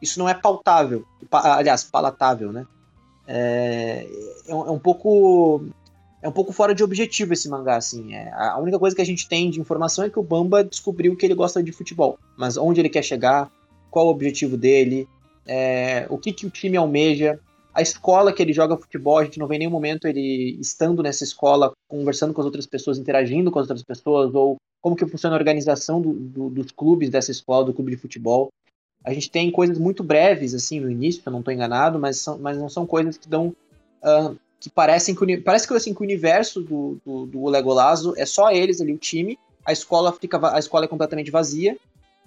isso 0.00 0.18
não 0.18 0.28
é 0.28 0.34
pautável. 0.34 1.04
Pa- 1.28 1.56
Aliás, 1.56 1.82
palatável, 1.82 2.52
né? 2.52 2.64
É, 3.26 4.06
é 4.46 4.54
um- 4.54 4.66
é 4.66 4.70
um 4.70 4.78
pouco 4.78 5.64
é 6.22 6.28
um 6.28 6.32
pouco 6.32 6.52
fora 6.52 6.72
de 6.72 6.84
objetivo 6.84 7.32
esse 7.32 7.48
mangá, 7.48 7.76
assim. 7.76 8.14
É, 8.14 8.30
a 8.32 8.56
única 8.58 8.78
coisa 8.78 8.94
que 8.94 9.02
a 9.02 9.06
gente 9.06 9.28
tem 9.28 9.50
de 9.50 9.60
informação 9.60 10.04
é 10.04 10.10
que 10.10 10.20
o 10.20 10.22
Bamba 10.22 10.62
descobriu 10.62 11.16
que 11.16 11.26
ele 11.26 11.34
gosta 11.34 11.60
de 11.60 11.72
futebol. 11.72 12.16
Mas 12.36 12.56
onde 12.56 12.80
ele 12.80 12.88
quer 12.88 13.02
chegar, 13.02 13.50
qual 13.90 14.06
o 14.06 14.10
objetivo 14.10 14.56
dele, 14.56 15.08
é, 15.44 16.06
o 16.08 16.16
que, 16.16 16.32
que 16.32 16.46
o 16.46 16.50
time 16.50 16.76
almeja, 16.76 17.40
a 17.74 17.82
escola 17.82 18.32
que 18.32 18.40
ele 18.40 18.52
joga 18.52 18.76
futebol, 18.76 19.18
a 19.18 19.24
gente 19.24 19.38
não 19.38 19.48
vê 19.48 19.56
em 19.56 19.60
nenhum 19.60 19.70
momento 19.72 20.06
ele 20.06 20.56
estando 20.60 21.02
nessa 21.02 21.24
escola, 21.24 21.72
conversando 21.88 22.32
com 22.32 22.40
as 22.40 22.44
outras 22.44 22.66
pessoas, 22.66 22.98
interagindo 22.98 23.50
com 23.50 23.58
as 23.58 23.64
outras 23.64 23.82
pessoas, 23.82 24.32
ou 24.32 24.56
como 24.80 24.94
que 24.94 25.06
funciona 25.06 25.34
a 25.34 25.38
organização 25.38 26.00
do, 26.00 26.12
do, 26.12 26.50
dos 26.50 26.70
clubes 26.70 27.10
dessa 27.10 27.30
escola, 27.32 27.64
do 27.64 27.74
clube 27.74 27.90
de 27.90 27.96
futebol. 27.96 28.48
A 29.04 29.12
gente 29.12 29.30
tem 29.30 29.50
coisas 29.50 29.78
muito 29.78 30.02
breves, 30.02 30.54
assim, 30.54 30.80
no 30.80 30.90
início, 30.90 31.22
se 31.22 31.28
eu 31.28 31.32
não 31.32 31.40
estou 31.40 31.52
enganado, 31.52 31.98
mas, 31.98 32.18
são, 32.18 32.38
mas 32.38 32.56
não 32.56 32.68
são 32.68 32.86
coisas 32.86 33.16
que 33.16 33.28
dão... 33.28 33.54
Uh, 34.02 34.36
que 34.62 34.70
parecem 34.70 35.12
que, 35.12 35.36
parece 35.38 35.66
que, 35.66 35.74
assim, 35.74 35.92
que 35.92 36.00
o 36.00 36.04
universo 36.04 36.60
do, 36.60 36.96
do, 37.04 37.26
do 37.26 38.14
é 38.16 38.24
só 38.24 38.52
eles 38.52 38.80
ali, 38.80 38.92
o 38.92 38.98
time, 38.98 39.36
a 39.64 39.72
escola 39.72 40.12
fica 40.12 40.54
a 40.54 40.58
escola 40.58 40.84
é 40.84 40.88
completamente 40.88 41.32
vazia, 41.32 41.76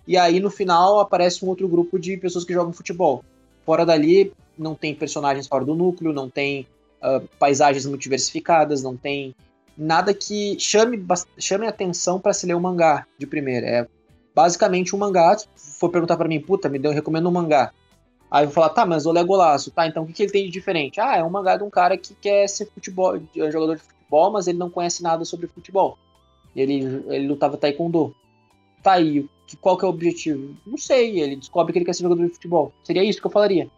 e 0.05 0.17
aí 0.17 0.41
no 0.41 0.49
final 0.49 0.99
aparece 0.99 1.45
um 1.45 1.47
outro 1.47 1.65
grupo 1.65 1.97
de 1.97 2.17
pessoas 2.17 2.43
que 2.43 2.51
jogam 2.51 2.73
futebol. 2.73 3.23
Fora 3.65 3.85
dali, 3.85 4.33
não 4.57 4.75
tem 4.75 4.93
personagens 4.93 5.47
fora 5.47 5.63
do 5.63 5.73
núcleo, 5.73 6.11
não 6.11 6.29
tem 6.29 6.67
uh, 7.01 7.25
paisagens 7.39 7.85
muito 7.85 8.01
diversificadas, 8.01 8.83
não 8.83 8.97
tem 8.97 9.33
nada 9.77 10.13
que 10.13 10.59
chame, 10.59 11.03
chame 11.37 11.65
atenção 11.65 12.19
para 12.19 12.33
se 12.33 12.45
ler 12.45 12.53
o 12.53 12.59
mangá 12.59 13.07
de 13.17 13.25
primeira. 13.25 13.65
É 13.65 13.87
basicamente 14.35 14.95
um 14.95 14.99
mangá. 14.99 15.37
Se 15.37 15.79
for 15.79 15.89
perguntar 15.89 16.17
para 16.17 16.27
mim, 16.27 16.39
puta, 16.39 16.67
me 16.67 16.77
deu, 16.77 16.91
recomendo 16.91 17.29
um 17.29 17.31
mangá. 17.31 17.71
Aí 18.29 18.43
eu 18.43 18.47
vou 18.47 18.55
falar, 18.55 18.69
tá, 18.69 18.85
mas 18.85 19.05
o 19.05 19.11
Legolaço, 19.11 19.71
tá, 19.71 19.87
então 19.87 20.03
o 20.03 20.05
que, 20.05 20.13
que 20.13 20.23
ele 20.23 20.31
tem 20.31 20.45
de 20.45 20.51
diferente? 20.51 20.99
Ah, 20.99 21.15
é 21.15 21.23
um 21.23 21.29
mangá 21.29 21.55
de 21.55 21.63
um 21.63 21.69
cara 21.69 21.97
que 21.97 22.13
quer 22.15 22.47
ser 22.49 22.65
futebol, 22.65 23.15
é 23.15 23.51
jogador 23.51 23.75
de 23.75 23.81
futebol, 23.81 24.31
mas 24.31 24.47
ele 24.47 24.57
não 24.57 24.69
conhece 24.69 25.01
nada 25.01 25.23
sobre 25.23 25.47
futebol. 25.47 25.97
Ele, 26.55 27.03
ele 27.07 27.27
lutava 27.27 27.55
taekwondo. 27.55 28.13
Tá 28.81 28.93
aí, 28.93 29.27
qual 29.61 29.77
que 29.77 29.85
é 29.85 29.87
o 29.87 29.91
objetivo? 29.91 30.55
Não 30.65 30.77
sei, 30.77 31.19
ele 31.19 31.35
descobre 31.35 31.71
que 31.71 31.79
ele 31.79 31.85
quer 31.85 31.93
ser 31.93 32.03
jogador 32.03 32.25
de 32.25 32.33
futebol. 32.33 32.73
Seria 32.83 33.03
isso 33.03 33.21
que 33.21 33.27
eu 33.27 33.31
falaria. 33.31 33.69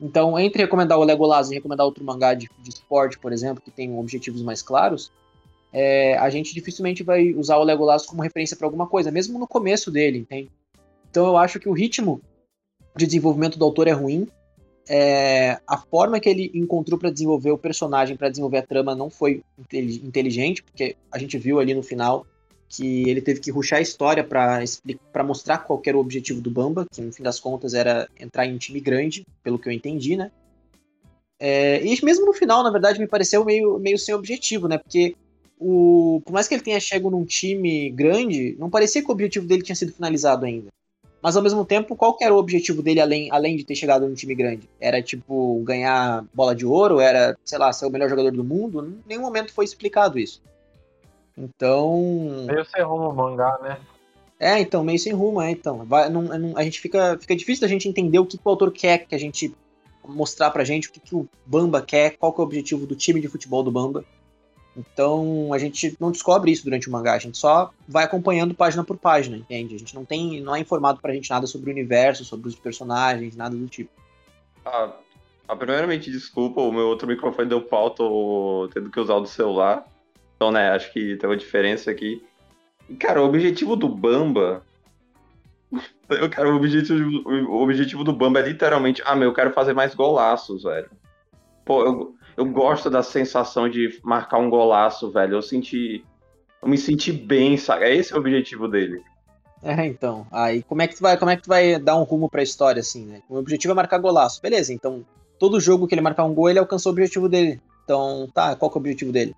Então, 0.00 0.38
entre 0.38 0.62
recomendar 0.62 0.98
o 0.98 1.04
Legolas 1.04 1.50
e 1.50 1.54
recomendar 1.54 1.86
outro 1.86 2.04
mangá 2.04 2.34
de, 2.34 2.50
de 2.58 2.70
esporte, 2.70 3.18
por 3.18 3.32
exemplo, 3.32 3.62
que 3.62 3.70
tem 3.70 3.96
objetivos 3.96 4.42
mais 4.42 4.60
claros, 4.60 5.12
é, 5.72 6.16
a 6.18 6.28
gente 6.28 6.52
dificilmente 6.52 7.02
vai 7.02 7.32
usar 7.32 7.56
o 7.56 7.64
Legolas 7.64 8.04
como 8.04 8.22
referência 8.22 8.56
para 8.56 8.66
alguma 8.66 8.86
coisa, 8.86 9.10
mesmo 9.10 9.38
no 9.38 9.48
começo 9.48 9.90
dele, 9.90 10.18
entende? 10.18 10.50
Então 11.10 11.26
eu 11.26 11.36
acho 11.36 11.58
que 11.58 11.68
o 11.68 11.72
ritmo 11.72 12.20
de 12.96 13.06
desenvolvimento 13.06 13.58
do 13.58 13.64
autor 13.64 13.88
é 13.88 13.92
ruim. 13.92 14.28
É, 14.88 15.60
a 15.66 15.78
forma 15.78 16.18
que 16.18 16.28
ele 16.28 16.50
encontrou 16.54 16.98
para 16.98 17.10
desenvolver 17.10 17.52
o 17.52 17.58
personagem, 17.58 18.16
para 18.16 18.28
desenvolver 18.28 18.58
a 18.58 18.66
trama, 18.66 18.94
não 18.94 19.08
foi 19.08 19.42
inteligente, 19.70 20.62
porque 20.62 20.96
a 21.10 21.18
gente 21.18 21.38
viu 21.38 21.60
ali 21.60 21.72
no 21.72 21.82
final 21.82 22.26
que 22.68 23.08
ele 23.08 23.20
teve 23.20 23.38
que 23.38 23.50
ruxar 23.50 23.78
a 23.78 23.82
história 23.82 24.24
para 24.24 25.24
mostrar 25.24 25.58
qual 25.58 25.80
era 25.84 25.96
o 25.96 26.00
objetivo 26.00 26.40
do 26.40 26.50
Bamba, 26.50 26.86
que 26.90 27.02
no 27.02 27.12
fim 27.12 27.22
das 27.22 27.38
contas 27.38 27.74
era 27.74 28.08
entrar 28.18 28.46
em 28.46 28.54
um 28.54 28.58
time 28.58 28.80
grande, 28.80 29.26
pelo 29.42 29.58
que 29.58 29.68
eu 29.68 29.72
entendi, 29.72 30.16
né? 30.16 30.32
É, 31.38 31.84
e 31.84 32.04
mesmo 32.04 32.24
no 32.24 32.32
final, 32.32 32.62
na 32.62 32.70
verdade, 32.70 32.98
me 32.98 33.06
pareceu 33.06 33.44
meio, 33.44 33.78
meio 33.78 33.98
sem 33.98 34.14
objetivo, 34.14 34.68
né? 34.68 34.78
Porque 34.78 35.14
o, 35.62 36.20
por 36.24 36.32
mais 36.32 36.48
que 36.48 36.54
ele 36.54 36.62
tenha 36.62 36.80
chegado 36.80 37.10
num 37.10 37.24
time 37.24 37.90
grande, 37.90 38.56
não 38.58 38.68
parecia 38.68 39.02
que 39.02 39.08
o 39.08 39.12
objetivo 39.12 39.46
dele 39.46 39.62
tinha 39.62 39.76
sido 39.76 39.92
finalizado 39.92 40.44
ainda. 40.44 40.68
Mas 41.22 41.36
ao 41.36 41.42
mesmo 41.42 41.64
tempo, 41.64 41.94
qual 41.94 42.16
era 42.20 42.34
o 42.34 42.38
objetivo 42.38 42.82
dele 42.82 43.00
além, 43.00 43.30
além 43.30 43.56
de 43.56 43.64
ter 43.64 43.76
chegado 43.76 44.08
num 44.08 44.14
time 44.14 44.34
grande? 44.34 44.68
Era 44.80 45.00
tipo 45.00 45.62
ganhar 45.62 46.24
bola 46.34 46.52
de 46.52 46.66
ouro? 46.66 46.98
Era, 46.98 47.38
sei 47.44 47.58
lá, 47.58 47.72
ser 47.72 47.86
o 47.86 47.90
melhor 47.90 48.08
jogador 48.10 48.32
do 48.32 48.42
mundo? 48.42 48.84
Em 48.84 49.08
nenhum 49.08 49.22
momento 49.22 49.52
foi 49.52 49.64
explicado 49.64 50.18
isso. 50.18 50.42
Então. 51.38 52.44
Meio 52.46 52.64
sem 52.64 52.82
rumo 52.82 53.10
o 53.10 53.14
mangá, 53.14 53.56
né? 53.62 53.78
É, 54.40 54.58
então, 54.58 54.82
meio 54.82 54.98
sem 54.98 55.12
rumo, 55.12 55.40
é, 55.40 55.52
então. 55.52 55.84
Vai, 55.84 56.10
não, 56.10 56.22
não, 56.22 56.58
a 56.58 56.64
gente 56.64 56.80
fica, 56.80 57.16
fica 57.20 57.36
difícil 57.36 57.60
da 57.60 57.68
gente 57.68 57.88
entender 57.88 58.18
o 58.18 58.26
que, 58.26 58.36
que 58.36 58.42
o 58.44 58.50
autor 58.50 58.72
quer 58.72 59.06
que 59.06 59.14
a 59.14 59.18
gente 59.18 59.54
mostrar 60.04 60.50
pra 60.50 60.64
gente, 60.64 60.88
o 60.88 60.92
que, 60.92 60.98
que 60.98 61.14
o 61.14 61.28
Bamba 61.46 61.80
quer, 61.80 62.16
qual 62.16 62.32
que 62.32 62.40
é 62.40 62.42
o 62.42 62.46
objetivo 62.46 62.84
do 62.84 62.96
time 62.96 63.20
de 63.20 63.28
futebol 63.28 63.62
do 63.62 63.70
Bamba. 63.70 64.04
Então 64.76 65.52
a 65.52 65.58
gente 65.58 65.96
não 66.00 66.10
descobre 66.10 66.50
isso 66.50 66.64
durante 66.64 66.88
o 66.88 66.92
mangá, 66.92 67.14
a 67.14 67.18
gente 67.18 67.36
só 67.36 67.70
vai 67.86 68.04
acompanhando 68.04 68.54
página 68.54 68.82
por 68.82 68.96
página, 68.96 69.36
entende? 69.36 69.74
A 69.74 69.78
gente 69.78 69.94
não 69.94 70.04
tem, 70.04 70.40
não 70.40 70.54
é 70.54 70.60
informado 70.60 71.00
pra 71.00 71.12
gente 71.12 71.28
nada 71.28 71.46
sobre 71.46 71.70
o 71.70 71.72
universo, 71.72 72.24
sobre 72.24 72.48
os 72.48 72.54
personagens, 72.54 73.36
nada 73.36 73.54
do 73.54 73.66
tipo. 73.66 73.90
Ah, 74.64 74.92
ah 75.46 75.56
primeiramente, 75.56 76.10
desculpa, 76.10 76.62
o 76.62 76.72
meu 76.72 76.86
outro 76.86 77.06
microfone 77.06 77.48
deu 77.48 77.60
pau, 77.60 77.90
tô 77.90 78.70
tendo 78.72 78.90
que 78.90 78.98
usar 78.98 79.14
o 79.14 79.20
do 79.20 79.28
celular. 79.28 79.86
Então, 80.36 80.50
né, 80.50 80.70
acho 80.70 80.92
que 80.92 81.16
tem 81.16 81.28
uma 81.28 81.36
diferença 81.36 81.90
aqui. 81.90 82.24
Cara, 82.98 83.22
o 83.22 83.26
objetivo 83.26 83.76
do 83.76 83.88
Bamba. 83.88 84.64
Cara, 86.32 86.50
o 86.50 86.56
objetivo, 86.56 87.28
o 87.28 87.62
objetivo 87.62 88.02
do 88.02 88.12
Bamba 88.12 88.40
é 88.40 88.48
literalmente. 88.48 89.02
Ah, 89.04 89.14
meu, 89.14 89.28
eu 89.28 89.34
quero 89.34 89.52
fazer 89.52 89.72
mais 89.72 89.94
golaços, 89.94 90.62
velho. 90.64 90.90
Pô, 91.64 91.84
eu, 91.84 92.14
eu 92.36 92.44
gosto 92.46 92.88
da 92.88 93.02
sensação 93.02 93.68
de 93.68 94.00
marcar 94.02 94.38
um 94.38 94.50
golaço, 94.50 95.10
velho. 95.10 95.34
Eu 95.34 95.42
senti. 95.42 96.04
Eu 96.62 96.68
me 96.68 96.78
senti 96.78 97.12
bem, 97.12 97.56
sabe? 97.56 97.84
É 97.84 97.94
esse 97.94 98.14
o 98.14 98.18
objetivo 98.18 98.68
dele. 98.68 99.02
É, 99.62 99.86
então. 99.86 100.26
Aí 100.30 100.62
como 100.62 100.82
é 100.82 100.88
que 100.88 100.96
tu 100.96 101.02
vai, 101.02 101.16
como 101.16 101.30
é 101.30 101.36
que 101.36 101.42
tu 101.42 101.48
vai 101.48 101.78
dar 101.78 101.96
um 101.96 102.02
rumo 102.02 102.28
pra 102.28 102.42
história, 102.42 102.80
assim, 102.80 103.06
né? 103.06 103.22
O 103.28 103.36
objetivo 103.36 103.72
é 103.72 103.74
marcar 103.74 103.98
golaço. 103.98 104.40
Beleza, 104.40 104.72
então 104.72 105.04
todo 105.38 105.60
jogo 105.60 105.86
que 105.86 105.94
ele 105.94 106.00
marcar 106.00 106.24
um 106.24 106.34
gol, 106.34 106.50
ele 106.50 106.58
alcançou 106.58 106.90
o 106.90 106.94
objetivo 106.94 107.28
dele. 107.28 107.60
Então, 107.84 108.28
tá, 108.32 108.54
qual 108.56 108.70
que 108.70 108.76
é 108.76 108.78
o 108.78 108.80
objetivo 108.80 109.12
dele? 109.12 109.34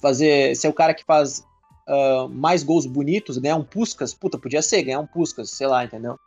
Fazer. 0.00 0.54
Ser 0.56 0.68
o 0.68 0.72
cara 0.72 0.94
que 0.94 1.04
faz 1.04 1.44
uh, 1.88 2.28
mais 2.28 2.62
gols 2.62 2.86
bonitos, 2.86 3.36
ganhar 3.38 3.56
um 3.56 3.64
Puskas? 3.64 4.14
Puta, 4.14 4.38
podia 4.38 4.62
ser, 4.62 4.82
ganhar 4.82 5.00
um 5.00 5.06
Puskas, 5.06 5.50
sei 5.50 5.66
lá, 5.66 5.84
entendeu? 5.84 6.18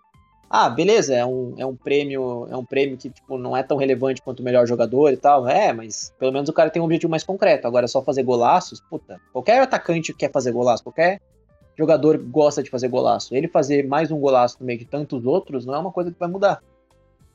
Ah, 0.56 0.70
beleza, 0.70 1.16
é 1.16 1.26
um, 1.26 1.56
é 1.58 1.66
um 1.66 1.76
prêmio, 1.76 2.48
é 2.48 2.56
um 2.56 2.64
prêmio 2.64 2.96
que 2.96 3.10
tipo, 3.10 3.40
não 3.40 3.58
é 3.58 3.64
tão 3.64 3.76
relevante 3.76 4.22
quanto 4.22 4.42
o 4.42 4.44
melhor 4.44 4.68
jogador 4.68 5.12
e 5.12 5.18
tal. 5.18 5.50
É, 5.50 5.74
mas 5.74 6.14
pelo 6.20 6.32
menos 6.32 6.48
o 6.48 6.54
cara 6.54 6.70
tem 6.70 6.80
um 6.80 6.86
objetivo 6.86 7.10
mais 7.10 7.24
concreto. 7.24 7.66
Agora 7.66 7.88
só 7.88 8.04
fazer 8.04 8.22
golaços, 8.22 8.80
puta. 8.88 9.20
Qualquer 9.32 9.60
atacante 9.64 10.14
quer 10.14 10.32
fazer 10.32 10.52
golaço, 10.52 10.84
qualquer 10.84 11.20
jogador 11.76 12.20
gosta 12.20 12.62
de 12.62 12.70
fazer 12.70 12.88
golaço. 12.88 13.34
Ele 13.34 13.48
fazer 13.48 13.88
mais 13.88 14.12
um 14.12 14.20
golaço 14.20 14.58
no 14.60 14.68
meio 14.68 14.78
de 14.78 14.86
tantos 14.86 15.26
outros 15.26 15.66
não 15.66 15.74
é 15.74 15.80
uma 15.80 15.92
coisa 15.92 16.12
que 16.12 16.20
vai 16.20 16.30
mudar. 16.30 16.62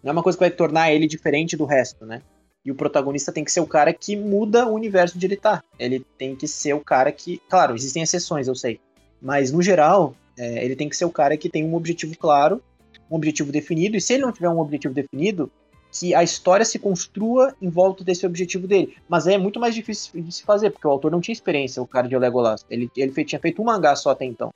Não 0.00 0.10
é 0.10 0.12
uma 0.12 0.22
coisa 0.22 0.38
que 0.38 0.44
vai 0.44 0.52
tornar 0.52 0.92
ele 0.92 1.08
diferente 1.08 1.56
do 1.56 1.64
resto, 1.64 2.06
né? 2.06 2.22
E 2.64 2.70
o 2.70 2.76
protagonista 2.76 3.32
tem 3.32 3.42
que 3.42 3.50
ser 3.50 3.58
o 3.58 3.66
cara 3.66 3.92
que 3.92 4.14
muda 4.14 4.64
o 4.64 4.74
universo 4.74 5.16
onde 5.16 5.26
ele 5.26 5.36
tá. 5.36 5.64
Ele 5.76 6.06
tem 6.16 6.36
que 6.36 6.46
ser 6.46 6.72
o 6.72 6.80
cara 6.80 7.10
que. 7.10 7.42
Claro, 7.48 7.74
existem 7.74 8.00
exceções, 8.00 8.46
eu 8.46 8.54
sei. 8.54 8.78
Mas 9.20 9.50
no 9.50 9.60
geral, 9.60 10.14
é, 10.38 10.64
ele 10.64 10.76
tem 10.76 10.88
que 10.88 10.96
ser 10.96 11.04
o 11.04 11.10
cara 11.10 11.36
que 11.36 11.48
tem 11.48 11.64
um 11.64 11.74
objetivo 11.74 12.16
claro 12.16 12.62
um 13.10 13.16
objetivo 13.16 13.50
definido, 13.52 13.96
e 13.96 14.00
se 14.00 14.14
ele 14.14 14.22
não 14.22 14.32
tiver 14.32 14.48
um 14.48 14.60
objetivo 14.60 14.94
definido, 14.94 15.50
que 15.90 16.14
a 16.14 16.22
história 16.22 16.64
se 16.64 16.78
construa 16.78 17.54
em 17.60 17.68
volta 17.68 18.04
desse 18.04 18.26
objetivo 18.26 18.66
dele. 18.66 18.96
Mas 19.08 19.26
é 19.26 19.38
muito 19.38 19.58
mais 19.58 19.74
difícil 19.74 20.22
de 20.22 20.32
se 20.32 20.42
fazer, 20.42 20.70
porque 20.70 20.86
o 20.86 20.90
autor 20.90 21.10
não 21.10 21.20
tinha 21.20 21.32
experiência, 21.32 21.82
o 21.82 21.86
cara 21.86 22.08
de 22.08 22.16
Legolas. 22.16 22.64
Ele, 22.68 22.90
ele 22.96 23.24
tinha 23.24 23.40
feito 23.40 23.62
um 23.62 23.64
mangá 23.64 23.96
só 23.96 24.10
até 24.10 24.24
então. 24.24 24.52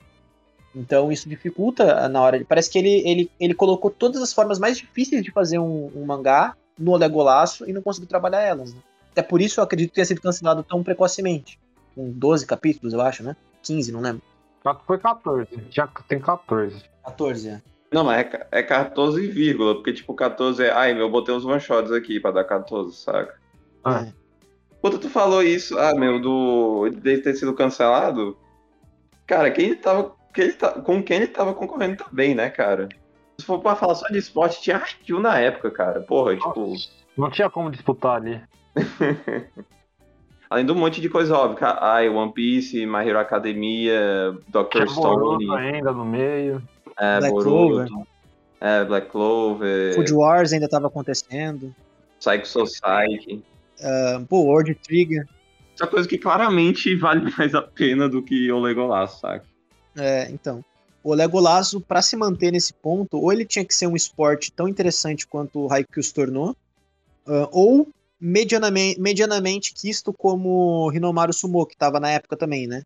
Então 0.75 1.11
isso 1.11 1.29
dificulta 1.29 2.07
na 2.07 2.21
hora. 2.21 2.39
De, 2.39 2.45
parece 2.45 2.69
que 2.69 2.77
ele, 2.77 3.01
ele, 3.07 3.31
ele 3.39 3.53
colocou 3.53 3.91
todas 3.91 4.21
as 4.21 4.33
formas 4.33 4.59
mais 4.59 4.77
difíceis 4.77 5.23
de 5.23 5.31
fazer 5.31 5.59
um, 5.59 5.91
um 5.95 6.05
mangá 6.05 6.55
no 6.77 6.95
Legolaço 6.95 7.69
e 7.69 7.73
não 7.73 7.81
conseguiu 7.81 8.09
trabalhar 8.09 8.41
elas. 8.41 8.73
Né? 8.73 8.79
Até 9.11 9.21
por 9.21 9.41
isso 9.41 9.59
eu 9.59 9.63
acredito 9.63 9.89
que 9.89 9.95
tenha 9.95 10.05
sido 10.05 10.21
cancelado 10.21 10.63
tão 10.63 10.83
precocemente. 10.83 11.59
Com 11.93 12.11
12 12.11 12.45
capítulos, 12.47 12.93
eu 12.93 13.01
acho, 13.01 13.23
né? 13.23 13.35
15, 13.61 13.91
não 13.91 14.01
lembro. 14.01 14.23
Foi 14.87 14.97
14. 14.97 15.47
Já 15.69 15.87
tem 16.07 16.19
14. 16.19 16.83
14, 17.03 17.49
é. 17.49 17.61
Não, 17.93 18.03
mas 18.03 18.25
é, 18.25 18.47
é 18.51 18.63
14, 18.63 19.27
vírgula, 19.27 19.75
porque 19.75 19.93
tipo, 19.93 20.13
14 20.15 20.63
é. 20.63 20.71
Ai, 20.71 20.93
meu, 20.93 21.03
eu 21.03 21.11
botei 21.11 21.33
uns 21.33 21.45
one 21.45 21.59
shots 21.59 21.91
aqui 21.91 22.19
pra 22.19 22.31
dar 22.31 22.43
14, 22.43 22.95
saca? 22.95 23.35
Ah. 23.83 24.07
Quando 24.81 24.97
tu 24.97 25.09
falou 25.09 25.43
isso, 25.43 25.77
ah, 25.77 25.93
meu, 25.93 26.19
do. 26.19 26.89
dele 26.89 27.21
ter 27.21 27.35
sido 27.35 27.53
cancelado. 27.53 28.35
Cara, 29.27 29.51
quem 29.51 29.65
ele 29.67 29.75
tava. 29.75 30.15
Quem 30.33 30.45
ele 30.45 30.53
tá, 30.53 30.71
com 30.71 31.03
quem 31.03 31.17
ele 31.17 31.27
tava 31.27 31.53
concorrendo 31.53 32.03
também, 32.03 32.33
né, 32.33 32.49
cara? 32.49 32.89
Se 33.37 33.45
for 33.45 33.59
pra 33.59 33.75
falar 33.75 33.93
só 33.93 34.07
de 34.07 34.17
esporte, 34.17 34.61
tinha 34.61 34.77
Haikyuu 34.77 35.19
na 35.19 35.37
época, 35.37 35.69
cara. 35.69 36.01
Porra, 36.01 36.35
tipo. 36.35 36.73
Não 37.15 37.29
tinha 37.29 37.49
como 37.49 37.69
disputar 37.69 38.15
ali. 38.15 38.41
Além 40.49 40.65
do 40.65 40.75
monte 40.75 40.99
de 40.99 41.09
coisa 41.09 41.37
óbvia. 41.37 41.77
Ai, 41.79 42.09
One 42.09 42.33
Piece, 42.33 42.85
My 42.85 43.07
Hero 43.07 43.19
Academia, 43.19 44.35
Doctor 44.47 44.89
Stone. 44.89 45.51
ainda 45.55 45.91
no 45.91 46.05
meio. 46.05 46.61
É, 46.97 47.19
Black 47.19 47.33
Boruto, 47.33 47.49
Clover. 47.49 48.07
É, 48.61 48.85
Black 48.85 49.09
Clover. 49.09 49.95
Food 49.95 50.13
Wars 50.13 50.53
ainda 50.53 50.65
estava 50.65 50.87
acontecendo. 50.87 51.75
Psycho 52.19 52.47
Society. 52.47 53.43
Uh, 53.79 54.25
pô, 54.27 54.43
World 54.43 54.75
Trigger. 54.75 55.27
Essa 55.75 55.87
coisa 55.87 56.07
que 56.07 56.17
claramente 56.17 56.95
vale 56.95 57.31
mais 57.37 57.53
a 57.53 57.61
pena 57.61 58.07
do 58.07 58.21
que 58.21 58.51
o 58.51 58.59
Legolas, 58.59 59.19
sabe? 59.19 59.43
É, 59.97 60.29
então. 60.31 60.63
O 61.03 61.13
Legolas, 61.13 61.75
para 61.85 62.01
se 62.01 62.15
manter 62.15 62.51
nesse 62.51 62.73
ponto, 62.73 63.17
ou 63.19 63.33
ele 63.33 63.43
tinha 63.43 63.65
que 63.65 63.75
ser 63.75 63.87
um 63.87 63.95
esporte 63.95 64.51
tão 64.51 64.69
interessante 64.69 65.27
quanto 65.27 65.59
o 65.59 65.71
Haikyuu 65.71 66.01
se 66.01 66.13
tornou, 66.13 66.51
uh, 67.27 67.49
ou 67.51 67.89
medianamente, 68.17 69.01
medianamente 69.01 69.73
quisto 69.73 70.13
como 70.13 70.89
Hinomaru 70.93 71.33
Sumo, 71.33 71.65
que 71.65 71.73
estava 71.73 71.99
na 71.99 72.09
época 72.09 72.37
também, 72.37 72.67
né? 72.67 72.83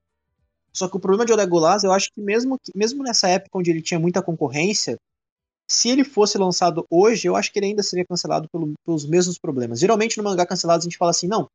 Só 0.78 0.88
que 0.88 0.96
o 0.96 1.00
problema 1.00 1.26
de 1.26 1.34
Olegolas, 1.34 1.84
eu 1.84 1.92
acho 1.92 2.13
que 2.13 2.22
mesmo, 2.22 2.60
mesmo 2.76 3.02
nessa 3.02 3.28
época 3.28 3.58
onde 3.58 3.72
ele 3.72 3.82
tinha 3.82 4.00
muita 4.00 4.22
concorrência, 4.22 4.96
se 5.68 5.90
ele 5.90 6.04
fosse 6.04 6.38
lançado 6.38 6.86
hoje, 6.88 7.28
eu 7.28 7.36
acho 7.36 7.52
que 7.52 7.58
ele 7.58 7.66
ainda 7.66 7.82
seria 7.82 8.06
cancelado 8.06 8.48
pelo, 8.48 8.76
pelos 8.86 9.04
mesmos 9.04 9.40
problemas. 9.40 9.80
Geralmente 9.80 10.20
no 10.20 10.24
mangá 10.24 10.46
cancelado 10.46 10.82
a 10.82 10.84
gente 10.84 10.96
fala 10.96 11.10
assim, 11.10 11.28
não, 11.28 11.50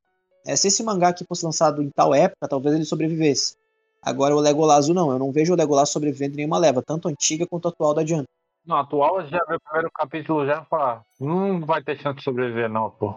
é, 0.45 0.57
se 0.57 0.67
esse 0.67 0.83
mangá 0.83 1.07
aqui 1.07 1.23
fosse 1.23 1.45
lançado 1.45 1.81
em 1.81 1.89
tal 1.89 2.13
época, 2.13 2.49
talvez 2.49 2.75
ele 2.75 2.83
sobrevivesse. 2.83 3.55
Agora 4.01 4.35
o 4.35 4.41
Legolazo 4.41 4.93
não, 4.93 5.09
eu 5.09 5.17
não 5.17 5.31
vejo 5.31 5.53
o 5.53 5.55
Legolazo 5.55 5.93
sobrevivendo 5.93 6.33
em 6.33 6.37
nenhuma 6.37 6.57
leva, 6.57 6.83
tanto 6.85 7.07
antiga 7.07 7.47
quanto 7.47 7.69
atual 7.69 7.93
da 7.93 8.05
Jump. 8.05 8.27
No 8.65 8.75
atual, 8.75 9.25
já 9.25 9.39
vê 9.47 9.55
o 9.55 9.61
primeiro 9.61 9.89
capítulo 9.93 10.45
já 10.45 10.65
fala, 10.65 11.01
não 11.17 11.65
vai 11.65 11.81
ter 11.81 11.97
chance 11.97 12.17
de 12.17 12.23
sobreviver, 12.25 12.69
não, 12.69 12.89
pô. 12.89 13.15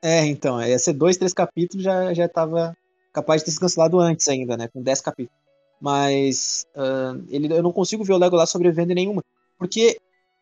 É, 0.00 0.24
então, 0.24 0.62
ia 0.62 0.78
ser 0.78 0.94
dois, 0.94 1.18
três 1.18 1.34
capítulos, 1.34 1.84
já, 1.84 2.14
já 2.14 2.26
tava 2.26 2.74
capaz 3.14 3.40
de 3.40 3.46
ter 3.46 3.52
se 3.52 3.60
cancelado 3.60 3.98
antes 4.00 4.26
ainda, 4.28 4.56
né? 4.56 4.68
Com 4.68 4.82
dez 4.82 5.00
capítulos. 5.00 5.40
Mas 5.80 6.66
uh, 6.74 7.24
ele, 7.30 7.52
eu 7.52 7.62
não 7.62 7.72
consigo 7.72 8.04
ver 8.04 8.12
o 8.12 8.18
Legolas 8.18 8.50
sobrevivendo 8.50 8.92
em 8.92 8.96
nenhuma. 8.96 9.22
Porque 9.56 9.98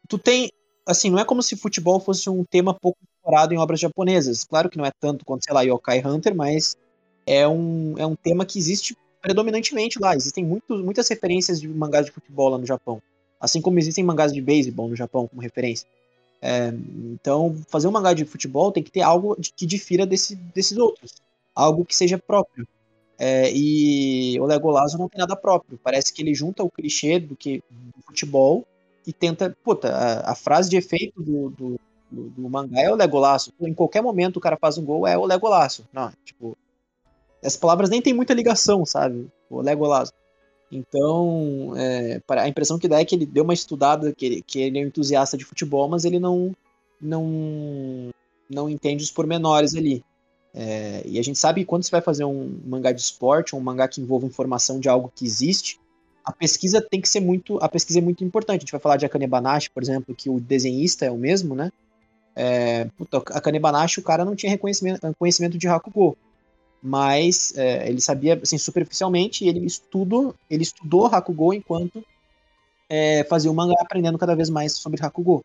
tu 0.08 0.18
tem. 0.18 0.50
Assim, 0.84 1.10
não 1.10 1.18
é 1.18 1.24
como 1.24 1.42
se 1.42 1.54
futebol 1.54 2.00
fosse 2.00 2.28
um 2.28 2.42
tema 2.42 2.74
pouco 2.74 2.98
explorado 3.04 3.54
em 3.54 3.58
obras 3.58 3.78
japonesas. 3.78 4.42
Claro 4.42 4.68
que 4.68 4.76
não 4.76 4.84
é 4.84 4.90
tanto 4.98 5.24
quanto, 5.24 5.44
sei 5.44 5.54
lá, 5.54 5.62
Yokai 5.62 6.04
Hunter, 6.04 6.34
mas 6.34 6.76
é 7.24 7.46
um, 7.46 7.94
é 7.96 8.04
um 8.04 8.16
tema 8.16 8.44
que 8.44 8.58
existe 8.58 8.96
predominantemente 9.20 10.00
lá. 10.00 10.16
Existem 10.16 10.44
muito, 10.44 10.76
muitas 10.78 11.08
referências 11.08 11.60
de 11.60 11.68
mangás 11.68 12.06
de 12.06 12.10
futebol 12.10 12.48
lá 12.48 12.58
no 12.58 12.66
Japão. 12.66 13.00
Assim 13.40 13.60
como 13.60 13.78
existem 13.78 14.02
mangás 14.02 14.32
de 14.32 14.40
beisebol 14.40 14.88
no 14.88 14.96
Japão 14.96 15.28
como 15.28 15.40
referência. 15.40 15.86
É, 16.40 16.74
então, 17.12 17.56
fazer 17.68 17.86
um 17.86 17.92
mangá 17.92 18.12
de 18.12 18.24
futebol 18.24 18.72
tem 18.72 18.82
que 18.82 18.90
ter 18.90 19.02
algo 19.02 19.36
que 19.56 19.64
difira 19.64 20.04
desse, 20.04 20.34
desses 20.34 20.76
outros. 20.76 21.14
Algo 21.54 21.84
que 21.84 21.94
seja 21.94 22.18
próprio. 22.18 22.66
É, 23.18 23.52
e 23.54 24.38
o 24.40 24.46
Legolas 24.46 24.94
não 24.94 25.08
tem 25.08 25.20
nada 25.20 25.36
próprio. 25.36 25.78
Parece 25.82 26.12
que 26.12 26.22
ele 26.22 26.34
junta 26.34 26.64
o 26.64 26.70
clichê 26.70 27.20
do 27.20 27.36
que 27.36 27.62
do 27.70 28.02
futebol 28.02 28.66
e 29.06 29.12
tenta. 29.12 29.56
Puta, 29.62 29.88
a, 29.88 30.32
a 30.32 30.34
frase 30.34 30.68
de 30.68 30.76
efeito 30.76 31.22
do, 31.22 31.50
do, 31.50 31.80
do, 32.10 32.22
do, 32.30 32.50
mangá 32.50 32.80
é 32.80 32.90
o 32.90 32.96
Legolaço. 32.96 33.52
Em 33.60 33.74
qualquer 33.74 34.02
momento 34.02 34.38
o 34.38 34.40
cara 34.40 34.56
faz 34.60 34.78
um 34.78 34.84
gol, 34.84 35.06
é 35.06 35.16
o 35.16 35.24
Legolaço. 35.24 35.86
Não, 35.92 36.12
tipo. 36.24 36.56
As 37.44 37.56
palavras 37.56 37.90
nem 37.90 38.00
tem 38.00 38.14
muita 38.14 38.34
ligação, 38.34 38.86
sabe? 38.86 39.28
O 39.50 39.60
Legolaço. 39.60 40.12
Então, 40.70 41.74
é, 41.76 42.20
a 42.28 42.48
impressão 42.48 42.78
que 42.78 42.88
dá 42.88 42.98
é 42.98 43.04
que 43.04 43.14
ele 43.14 43.26
deu 43.26 43.44
uma 43.44 43.52
estudada, 43.52 44.12
que 44.14 44.24
ele, 44.24 44.42
que 44.42 44.58
ele 44.58 44.78
é 44.78 44.82
um 44.82 44.86
entusiasta 44.86 45.36
de 45.36 45.44
futebol, 45.44 45.86
mas 45.88 46.04
ele 46.04 46.18
não, 46.18 46.56
não, 47.00 48.10
não 48.48 48.70
entende 48.70 49.04
os 49.04 49.10
pormenores 49.10 49.74
ali. 49.74 50.02
É, 50.54 51.02
e 51.06 51.18
a 51.18 51.22
gente 51.22 51.38
sabe 51.38 51.62
que 51.62 51.66
quando 51.66 51.82
você 51.82 51.90
vai 51.90 52.00
fazer 52.00 52.24
um 52.24 52.60
mangá 52.64 52.92
de 52.92 53.00
esporte, 53.00 53.56
um 53.56 53.60
mangá 53.60 53.88
que 53.88 54.00
envolva 54.00 54.26
informação 54.26 54.78
de 54.78 54.88
algo 54.88 55.10
que 55.14 55.24
existe, 55.24 55.80
a 56.24 56.32
pesquisa 56.32 56.80
tem 56.80 57.00
que 57.00 57.08
ser 57.08 57.20
muito, 57.20 57.58
a 57.62 57.68
pesquisa 57.68 57.98
é 57.98 58.02
muito 58.02 58.22
importante. 58.22 58.58
A 58.58 58.60
gente 58.60 58.72
vai 58.72 58.80
falar 58.80 58.96
de 58.96 59.06
Akane 59.06 59.26
Banashi, 59.26 59.70
por 59.70 59.82
exemplo, 59.82 60.14
que 60.14 60.28
o 60.30 60.38
desenhista 60.38 61.04
é 61.04 61.10
o 61.10 61.16
mesmo, 61.16 61.54
né? 61.54 61.72
É, 62.36 62.84
puta, 62.96 63.18
Akane 63.18 63.58
Banashi, 63.58 64.00
o 64.00 64.02
cara 64.02 64.24
não 64.24 64.36
tinha 64.36 64.50
reconhecimento, 64.50 65.00
conhecimento 65.18 65.58
de 65.58 65.68
Hakugo 65.68 66.16
mas 66.82 67.56
é, 67.56 67.88
ele 67.88 68.00
sabia 68.00 68.38
assim, 68.42 68.58
superficialmente 68.58 69.44
e 69.44 69.48
ele 69.48 69.64
estudou, 69.64 70.34
ele 70.50 70.64
estudou 70.64 71.06
Hakugo 71.06 71.54
enquanto 71.54 72.04
é, 72.88 73.22
fazia 73.24 73.50
o 73.50 73.54
mangá 73.54 73.76
aprendendo 73.80 74.18
cada 74.18 74.34
vez 74.34 74.50
mais 74.50 74.76
sobre 74.76 75.02
Hakugo. 75.02 75.44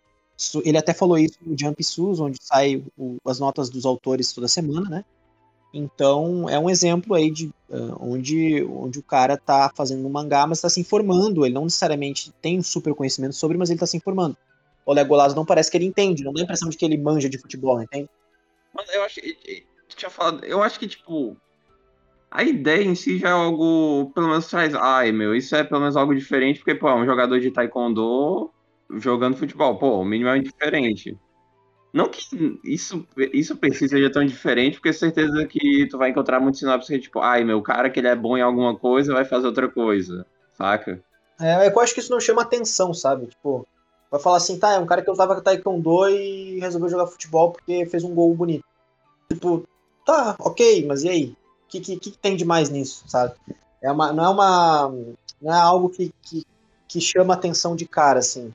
Ele 0.63 0.77
até 0.77 0.93
falou 0.93 1.17
isso 1.17 1.37
no 1.41 1.57
Jump 1.57 1.83
Sus, 1.83 2.19
onde 2.19 2.37
sai 2.41 2.83
o, 2.97 3.17
as 3.25 3.39
notas 3.39 3.69
dos 3.69 3.85
autores 3.85 4.31
toda 4.33 4.47
semana, 4.47 4.89
né? 4.89 5.05
Então 5.73 6.49
é 6.49 6.57
um 6.57 6.69
exemplo 6.69 7.13
aí 7.13 7.29
de 7.29 7.47
uh, 7.69 7.97
onde, 7.99 8.63
onde 8.63 8.99
o 8.99 9.03
cara 9.03 9.33
está 9.33 9.71
fazendo 9.75 10.05
um 10.05 10.09
mangá, 10.09 10.45
mas 10.47 10.59
está 10.59 10.69
se 10.69 10.79
informando. 10.79 11.45
Ele 11.45 11.55
não 11.55 11.63
necessariamente 11.63 12.31
tem 12.41 12.59
um 12.59 12.63
super 12.63 12.93
conhecimento 12.93 13.35
sobre, 13.35 13.57
mas 13.57 13.69
ele 13.69 13.77
está 13.77 13.87
se 13.87 13.97
informando. 13.97 14.37
O 14.85 14.93
Legolas 14.93 15.33
não 15.35 15.45
parece 15.45 15.69
que 15.69 15.77
ele 15.77 15.85
entende, 15.85 16.23
não 16.23 16.31
dá 16.31 16.41
a 16.41 16.43
impressão 16.43 16.69
de 16.69 16.77
que 16.77 16.85
ele 16.85 16.97
manja 16.97 17.27
de 17.27 17.37
futebol, 17.37 17.81
entende? 17.81 18.09
Eu 18.93 19.03
acho 19.03 19.19
tinha 19.97 20.09
falado. 20.09 20.45
Eu 20.45 20.61
acho 20.63 20.79
que, 20.79 20.87
tipo. 20.87 21.35
A 22.29 22.43
ideia 22.43 22.83
em 22.83 22.95
si 22.95 23.17
já 23.17 23.29
é 23.29 23.31
algo. 23.31 24.11
Pelo 24.13 24.27
menos 24.27 24.47
traz. 24.47 24.73
Ai, 24.75 25.11
meu, 25.11 25.35
isso 25.35 25.55
é 25.55 25.63
pelo 25.63 25.79
menos 25.79 25.97
algo 25.97 26.13
diferente, 26.13 26.59
porque, 26.59 26.75
pô, 26.75 26.87
é 26.89 26.95
um 26.95 27.05
jogador 27.05 27.39
de 27.39 27.51
taekwondo 27.51 28.51
jogando 28.95 29.37
futebol. 29.37 29.77
Pô, 29.77 30.03
mínimo 30.03 30.29
é 30.29 30.39
diferente. 30.39 31.17
Não 31.93 32.09
que 32.09 32.21
isso, 32.63 33.07
isso 33.33 33.55
precisa 33.55 33.95
seja 33.95 34.11
tão 34.11 34.25
diferente, 34.25 34.75
porque 34.75 34.93
certeza 34.93 35.45
que 35.47 35.87
tu 35.89 35.97
vai 35.97 36.09
encontrar 36.09 36.39
muitos 36.39 36.59
sinopses 36.59 36.89
que, 36.89 36.99
tipo, 36.99 37.19
ai, 37.19 37.43
meu, 37.43 37.61
cara 37.61 37.89
que 37.89 37.99
ele 37.99 38.07
é 38.07 38.15
bom 38.15 38.37
em 38.37 38.41
alguma 38.41 38.77
coisa 38.77 39.13
vai 39.13 39.25
fazer 39.25 39.47
outra 39.47 39.67
coisa, 39.69 40.25
saca? 40.53 41.01
É, 41.39 41.67
eu 41.67 41.79
acho 41.79 41.93
que 41.93 41.99
isso 41.99 42.11
não 42.11 42.19
chama 42.19 42.41
atenção, 42.41 42.93
sabe? 42.93 43.27
Tipo, 43.27 43.65
vai 44.11 44.19
falar 44.19 44.37
assim, 44.37 44.59
tá, 44.59 44.73
é 44.73 44.79
um 44.79 44.85
cara 44.85 45.01
que 45.01 45.11
com 45.11 45.41
taekwondo 45.41 46.09
e 46.09 46.59
resolveu 46.59 46.89
jogar 46.89 47.07
futebol 47.07 47.51
porque 47.51 47.85
fez 47.85 48.03
um 48.03 48.13
gol 48.13 48.35
bonito. 48.35 48.65
Tipo, 49.31 49.67
tá, 50.05 50.35
ok, 50.39 50.85
mas 50.85 51.03
e 51.03 51.09
aí? 51.09 51.35
O 51.65 51.67
que, 51.69 51.79
que, 51.79 51.97
que, 51.97 52.11
tem 52.11 52.35
de 52.35 52.45
mais 52.45 52.69
nisso, 52.69 53.03
sabe? 53.07 53.33
É 53.81 53.91
uma, 53.91 54.13
não 54.13 54.23
é 54.23 54.29
uma. 54.29 54.93
Não 55.41 55.53
é 55.53 55.59
algo 55.59 55.89
que, 55.89 56.13
que, 56.21 56.45
que 56.87 57.01
chama 57.01 57.33
atenção 57.33 57.75
de 57.75 57.85
cara, 57.85 58.19
assim. 58.19 58.53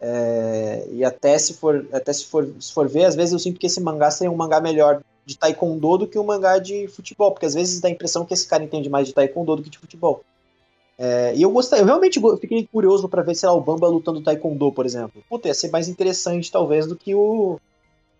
É, 0.00 0.86
e 0.92 1.04
até 1.04 1.36
se 1.38 1.54
for 1.54 1.86
até 1.92 2.12
se 2.12 2.24
for, 2.26 2.48
se 2.60 2.72
for 2.72 2.88
ver, 2.88 3.04
às 3.04 3.16
vezes 3.16 3.32
eu 3.32 3.38
sinto 3.38 3.58
que 3.58 3.66
esse 3.66 3.80
mangá 3.80 4.10
seria 4.10 4.30
um 4.30 4.36
mangá 4.36 4.60
melhor 4.60 5.02
de 5.26 5.36
taekwondo 5.36 5.98
do 5.98 6.06
que 6.06 6.18
um 6.18 6.24
mangá 6.24 6.58
de 6.58 6.86
futebol, 6.88 7.32
porque 7.32 7.46
às 7.46 7.54
vezes 7.54 7.80
dá 7.80 7.88
a 7.88 7.90
impressão 7.90 8.24
que 8.24 8.32
esse 8.32 8.46
cara 8.46 8.62
entende 8.62 8.88
mais 8.88 9.06
de 9.06 9.12
taekwondo 9.12 9.56
do 9.56 9.62
que 9.62 9.70
de 9.70 9.78
futebol. 9.78 10.22
É, 10.96 11.34
e 11.34 11.42
eu 11.42 11.50
gostei, 11.50 11.80
eu 11.80 11.84
realmente 11.84 12.20
fiquei 12.40 12.66
curioso 12.66 13.08
para 13.08 13.22
ver, 13.22 13.34
sei 13.34 13.48
lá, 13.48 13.54
o 13.54 13.60
Bamba 13.60 13.88
lutando 13.88 14.22
taekwondo, 14.22 14.72
por 14.72 14.86
exemplo. 14.86 15.22
Puta, 15.28 15.48
ia 15.48 15.54
ser 15.54 15.70
mais 15.70 15.88
interessante, 15.88 16.50
talvez, 16.50 16.86
do 16.86 16.96
que 16.96 17.14
o, 17.14 17.60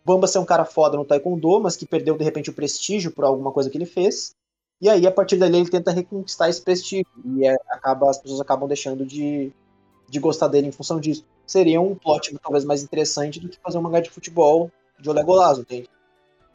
Bamba 0.09 0.27
ser 0.27 0.39
um 0.39 0.45
cara 0.45 0.65
foda 0.65 0.97
no 0.97 1.05
Taekwondo, 1.05 1.61
mas 1.61 1.77
que 1.77 1.85
perdeu 1.85 2.17
de 2.17 2.25
repente 2.25 2.49
o 2.49 2.55
prestígio 2.55 3.11
por 3.11 3.27
alguma 3.27 3.53
coisa 3.53 3.69
que 3.69 3.77
ele 3.77 3.85
fez. 3.85 4.35
E 4.81 4.89
aí, 4.89 5.07
a 5.07 5.13
partir 5.13 5.37
dali, 5.37 5.59
ele 5.59 5.69
tenta 5.69 5.91
reconquistar 5.91 6.49
esse 6.49 6.63
prestígio. 6.63 7.07
E 7.27 7.47
é, 7.47 7.55
acaba, 7.69 8.09
as 8.09 8.17
pessoas 8.17 8.41
acabam 8.41 8.67
deixando 8.67 9.05
de, 9.05 9.53
de 10.09 10.19
gostar 10.19 10.49
dele 10.49 10.69
em 10.69 10.73
função 10.73 10.99
disso. 10.99 11.25
Seria 11.47 11.81
um 11.81 11.95
plot 11.95 12.37
talvez 12.43 12.65
mais 12.65 12.83
interessante 12.83 13.41
do 13.41 13.49
que 13.49 13.59
fazer 13.63 13.79
um 13.79 13.83
mangá 13.83 14.01
de 14.01 14.11
futebol 14.11 14.71
de 14.99 15.09
Olé 15.09 15.23
Golazo, 15.23 15.63
entende? 15.63 15.89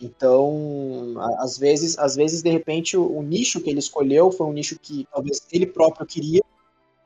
Então, 0.02 1.16
às 1.39 1.58
vezes, 1.58 1.98
às 1.98 2.16
vezes, 2.16 2.42
de 2.42 2.50
repente, 2.50 2.98
o, 2.98 3.18
o, 3.18 3.24
nicho 3.24 3.62
que 3.62 3.70
ele 3.70 3.80
escolheu 3.80 4.32
foi 4.32 4.46
um 4.46 4.52
nicho 4.52 4.78
que 4.80 5.08
talvez 5.13 5.48
ele 5.52 5.66
próprio 5.66 6.06
queria, 6.06 6.42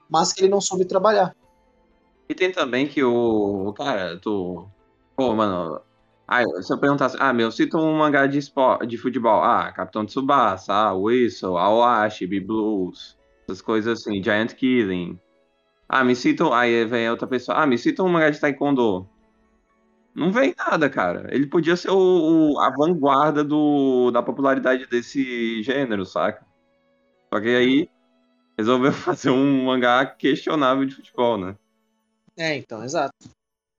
mas 0.09 0.33
que 0.33 0.41
ele 0.41 0.49
não 0.49 0.59
soube 0.59 0.85
trabalhar. 0.85 1.35
E 2.27 2.33
tem 2.33 2.51
também 2.51 2.87
que 2.87 3.03
o. 3.03 3.73
Cara, 3.73 4.17
tu. 4.17 4.67
Pô, 5.15 5.33
mano, 5.33 5.81
se 6.61 6.73
eu 6.73 6.77
perguntasse, 6.77 7.15
ah, 7.19 7.31
meu, 7.31 7.51
cita 7.51 7.77
um 7.77 7.97
mangá 7.97 8.27
de, 8.27 8.37
esporte, 8.37 8.87
de 8.87 8.97
futebol. 8.97 9.41
Ah, 9.41 9.71
Capitão 9.71 10.05
Tsubasa, 10.05 10.73
ah, 10.73 10.93
Whistle, 10.93 11.57
Awashi, 11.57 12.27
B-Blues, 12.27 13.17
essas 13.47 13.61
coisas 13.61 13.99
assim, 13.99 14.21
Giant 14.21 14.53
Killing. 14.53 15.19
Ah, 15.89 16.03
me 16.03 16.15
cita, 16.15 16.53
aí 16.53 16.85
vem 16.85 17.09
outra 17.09 17.27
pessoa, 17.27 17.57
ah, 17.57 17.65
me 17.65 17.77
cita 17.77 18.03
um 18.03 18.09
mangá 18.09 18.29
de 18.29 18.39
Taekwondo. 18.39 19.07
Não 20.13 20.31
vem 20.31 20.53
nada, 20.57 20.89
cara. 20.89 21.33
Ele 21.33 21.45
podia 21.45 21.75
ser 21.75 21.91
o, 21.91 22.53
o, 22.53 22.59
a 22.59 22.71
vanguarda 22.71 23.43
do, 23.43 24.09
da 24.11 24.21
popularidade 24.23 24.87
desse 24.87 25.61
gênero, 25.61 26.05
saca? 26.05 26.45
Só 27.31 27.39
que 27.39 27.49
aí 27.49 27.89
resolveu 28.57 28.91
fazer 28.91 29.29
um 29.29 29.65
mangá 29.65 30.05
questionável 30.05 30.85
de 30.85 30.95
futebol, 30.95 31.37
né? 31.37 31.55
É, 32.35 32.55
então, 32.55 32.83
exato. 32.83 33.13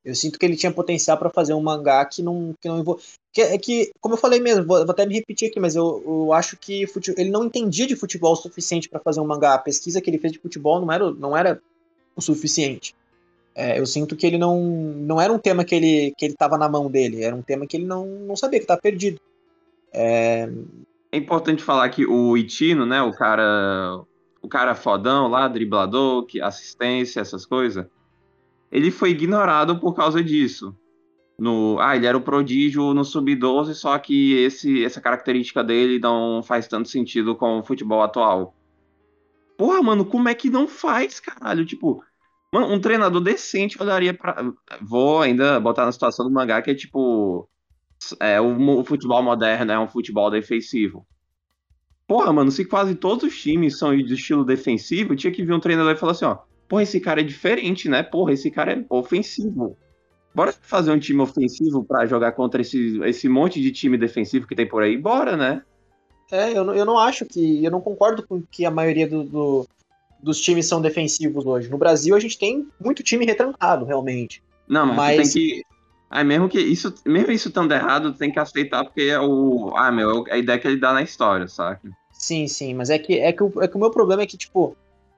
Eu 0.04 0.14
sinto 0.14 0.38
que 0.38 0.46
ele 0.46 0.56
tinha 0.56 0.72
potencial 0.72 1.18
para 1.18 1.28
fazer 1.28 1.52
um 1.52 1.60
mangá 1.60 2.04
que 2.04 2.22
não, 2.22 2.54
que 2.60 2.68
não 2.68 2.78
envolve. 2.78 3.02
Que, 3.32 3.42
é 3.42 3.58
que, 3.58 3.90
como 4.00 4.14
eu 4.14 4.18
falei 4.18 4.40
mesmo, 4.40 4.64
vou, 4.64 4.78
vou 4.78 4.90
até 4.90 5.04
me 5.04 5.14
repetir 5.14 5.50
aqui, 5.50 5.60
mas 5.60 5.76
eu, 5.76 6.02
eu 6.06 6.32
acho 6.32 6.56
que 6.56 6.86
fute... 6.86 7.12
ele 7.18 7.30
não 7.30 7.44
entendia 7.44 7.86
de 7.86 7.96
futebol 7.96 8.32
o 8.32 8.36
suficiente 8.36 8.88
para 8.88 9.00
fazer 9.00 9.20
um 9.20 9.26
mangá. 9.26 9.54
A 9.54 9.58
pesquisa 9.58 10.00
que 10.00 10.08
ele 10.08 10.18
fez 10.18 10.32
de 10.32 10.38
futebol 10.38 10.80
não 10.80 10.90
era, 10.90 11.10
não 11.10 11.36
era 11.36 11.60
o 12.18 12.22
suficiente. 12.22 12.94
É, 13.54 13.78
eu 13.78 13.86
sinto 13.86 14.14
que 14.14 14.26
ele 14.26 14.38
não, 14.38 14.60
não 14.60 15.20
era 15.20 15.32
um 15.32 15.38
tema 15.38 15.64
que 15.64 15.74
ele 15.74 16.14
que 16.16 16.24
ele 16.24 16.34
estava 16.34 16.58
na 16.58 16.68
mão 16.68 16.90
dele, 16.90 17.22
era 17.22 17.34
um 17.34 17.42
tema 17.42 17.66
que 17.66 17.76
ele 17.76 17.86
não, 17.86 18.06
não 18.06 18.36
sabia 18.36 18.58
que 18.58 18.64
estava 18.64 18.80
perdido. 18.80 19.20
É... 19.92 20.48
é 21.10 21.16
importante 21.16 21.62
falar 21.62 21.88
que 21.88 22.06
o 22.06 22.36
Itino, 22.36 22.84
né, 22.84 23.00
o 23.02 23.12
cara, 23.12 24.02
o 24.42 24.48
cara 24.48 24.74
fodão 24.74 25.28
lá, 25.28 25.48
driblador, 25.48 26.26
que 26.26 26.40
assistência, 26.40 27.20
essas 27.20 27.46
coisas 27.46 27.86
ele 28.70 28.90
foi 28.90 29.10
ignorado 29.10 29.78
por 29.78 29.94
causa 29.94 30.22
disso. 30.22 30.76
No, 31.38 31.78
ah, 31.80 31.96
ele 31.96 32.06
era 32.06 32.16
o 32.16 32.22
prodígio 32.22 32.92
no 32.92 33.04
sub-12, 33.04 33.74
só 33.74 33.96
que 33.98 34.34
esse, 34.34 34.84
essa 34.84 35.00
característica 35.00 35.62
dele 35.62 35.98
não 35.98 36.42
faz 36.42 36.66
tanto 36.66 36.88
sentido 36.88 37.36
com 37.36 37.58
o 37.58 37.62
futebol 37.62 38.02
atual. 38.02 38.54
Porra, 39.56 39.82
mano, 39.82 40.04
como 40.04 40.28
é 40.28 40.34
que 40.34 40.50
não 40.50 40.66
faz, 40.66 41.20
caralho? 41.20 41.64
Tipo, 41.64 42.02
mano, 42.52 42.72
um 42.72 42.80
treinador 42.80 43.20
decente 43.20 43.80
olharia 43.82 44.14
pra. 44.14 44.52
Vou 44.82 45.20
ainda 45.22 45.58
botar 45.60 45.84
na 45.84 45.92
situação 45.92 46.26
do 46.26 46.32
mangá 46.32 46.60
que 46.62 46.70
é 46.70 46.74
tipo. 46.74 47.48
É, 48.20 48.40
o, 48.40 48.78
o 48.78 48.84
futebol 48.84 49.22
moderno 49.22 49.72
é 49.72 49.78
um 49.78 49.88
futebol 49.88 50.30
defensivo. 50.30 51.06
Porra, 52.06 52.32
mano, 52.32 52.50
se 52.50 52.64
quase 52.64 52.94
todos 52.94 53.24
os 53.24 53.38
times 53.40 53.78
são 53.78 53.94
de 53.96 54.14
estilo 54.14 54.44
defensivo, 54.44 55.14
tinha 55.16 55.32
que 55.32 55.44
vir 55.44 55.52
um 55.52 55.60
treinador 55.60 55.92
e 55.92 55.96
falar 55.96 56.12
assim, 56.12 56.24
ó 56.24 56.38
porra, 56.68 56.82
esse 56.82 57.00
cara 57.00 57.20
é 57.20 57.24
diferente, 57.24 57.88
né? 57.88 58.02
Porra, 58.02 58.32
esse 58.34 58.50
cara 58.50 58.72
é 58.74 58.84
ofensivo. 58.90 59.76
Bora 60.34 60.52
fazer 60.52 60.90
um 60.92 60.98
time 60.98 61.20
ofensivo 61.22 61.82
para 61.82 62.04
jogar 62.06 62.32
contra 62.32 62.60
esse, 62.60 63.00
esse 63.04 63.26
monte 63.28 63.60
de 63.60 63.72
time 63.72 63.96
defensivo 63.96 64.46
que 64.46 64.54
tem 64.54 64.68
por 64.68 64.82
aí? 64.82 64.96
Bora, 64.98 65.34
né? 65.36 65.62
É, 66.30 66.52
eu, 66.56 66.62
não- 66.64 66.74
eu 66.74 66.84
não 66.84 66.98
acho 66.98 67.24
que. 67.24 67.64
Eu 67.64 67.70
não 67.70 67.80
concordo 67.80 68.24
com 68.26 68.42
que 68.42 68.66
a 68.66 68.70
maioria 68.70 69.08
do, 69.08 69.24
do- 69.24 69.66
dos 70.22 70.40
times 70.40 70.66
são 70.66 70.80
defensivos 70.80 71.46
hoje. 71.46 71.68
No 71.68 71.78
Brasil, 71.78 72.14
a 72.14 72.20
gente 72.20 72.38
tem 72.38 72.66
muito 72.80 73.02
time 73.02 73.24
retrancado, 73.24 73.84
realmente. 73.84 74.42
Não, 74.68 74.86
mas, 74.86 75.16
Mas- 75.16 75.32
tem 75.32 75.42
que. 75.42 75.62
Aí 76.10 76.24
mesmo 76.24 76.48
que 76.48 76.58
isso, 76.58 76.94
mesmo 77.04 77.30
isso 77.32 77.48
estando 77.48 77.72
errado, 77.72 78.14
tem 78.14 78.32
que 78.32 78.38
aceitar 78.38 78.82
porque 78.82 79.02
é 79.02 79.20
o. 79.20 79.72
Ah, 79.76 79.92
meu, 79.92 80.24
é 80.26 80.34
a 80.34 80.38
ideia 80.38 80.58
que 80.58 80.66
ele 80.66 80.80
dá 80.80 80.92
na 80.92 81.02
história, 81.02 81.46
saca? 81.46 81.86
Sim, 82.12 82.48
sim, 82.48 82.72
mas 82.72 82.88
é 82.88 82.98
que, 82.98 83.18
é 83.18 83.30
que, 83.30 83.42
o, 83.42 83.52
é 83.62 83.68
que 83.68 83.76
o 83.76 83.78
meu 83.78 83.90
problema 83.90 84.22
é 84.22 84.26
que, 84.26 84.36
tipo, 84.38 84.74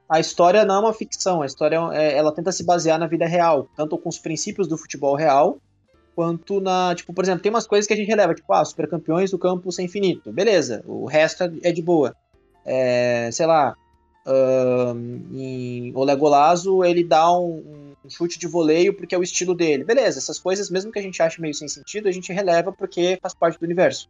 a 0.09 0.19
história 0.19 0.65
não 0.65 0.75
é 0.75 0.79
uma 0.79 0.93
ficção, 0.93 1.41
a 1.41 1.45
história 1.45 1.77
é- 1.93 2.17
ela 2.17 2.33
tenta 2.33 2.51
se 2.51 2.65
basear 2.65 2.99
na 2.99 3.07
vida 3.07 3.25
real, 3.25 3.69
tanto 3.75 3.97
com 3.97 4.09
os 4.09 4.19
princípios 4.19 4.67
do 4.67 4.77
futebol 4.77 5.15
real, 5.15 5.57
quanto 6.13 6.59
na, 6.59 6.93
tipo, 6.93 7.13
por 7.13 7.23
exemplo, 7.23 7.41
tem 7.41 7.49
umas 7.49 7.65
coisas 7.65 7.87
que 7.87 7.93
a 7.93 7.95
gente 7.95 8.07
releva, 8.09 8.35
tipo, 8.35 8.51
ah, 8.53 8.63
super 8.65 8.89
campeões 8.89 9.31
do 9.31 9.39
campo 9.39 9.71
sem 9.71 9.85
infinito, 9.85 10.31
beleza, 10.33 10.83
o 10.85 11.05
resto 11.05 11.43
é- 11.43 11.51
é 11.63 11.71
de 11.71 11.81
boa. 11.81 12.13
É, 12.65 13.29
sei 13.31 13.45
lá, 13.45 13.73
ahn, 14.25 15.21
em 15.33 15.91
o 15.95 16.03
Legolazo 16.03 16.83
ele 16.83 17.03
dá 17.03 17.31
um, 17.37 17.93
um 18.03 18.09
chute 18.09 18.37
de 18.39 18.47
voleio 18.47 18.93
porque 18.93 19.15
é 19.15 19.17
o 19.17 19.23
estilo 19.23 19.53
dele, 19.53 19.83
beleza, 19.83 20.19
essas 20.19 20.39
coisas, 20.39 20.69
mesmo 20.69 20.91
que 20.91 20.99
a 20.99 21.01
gente 21.01 21.21
ache 21.21 21.41
meio 21.41 21.53
sem 21.53 21.67
sentido, 21.67 22.07
a 22.07 22.11
gente 22.11 22.31
releva 22.31 22.71
porque 22.71 23.17
faz 23.21 23.33
parte 23.33 23.59
do 23.59 23.65
universo 23.65 24.09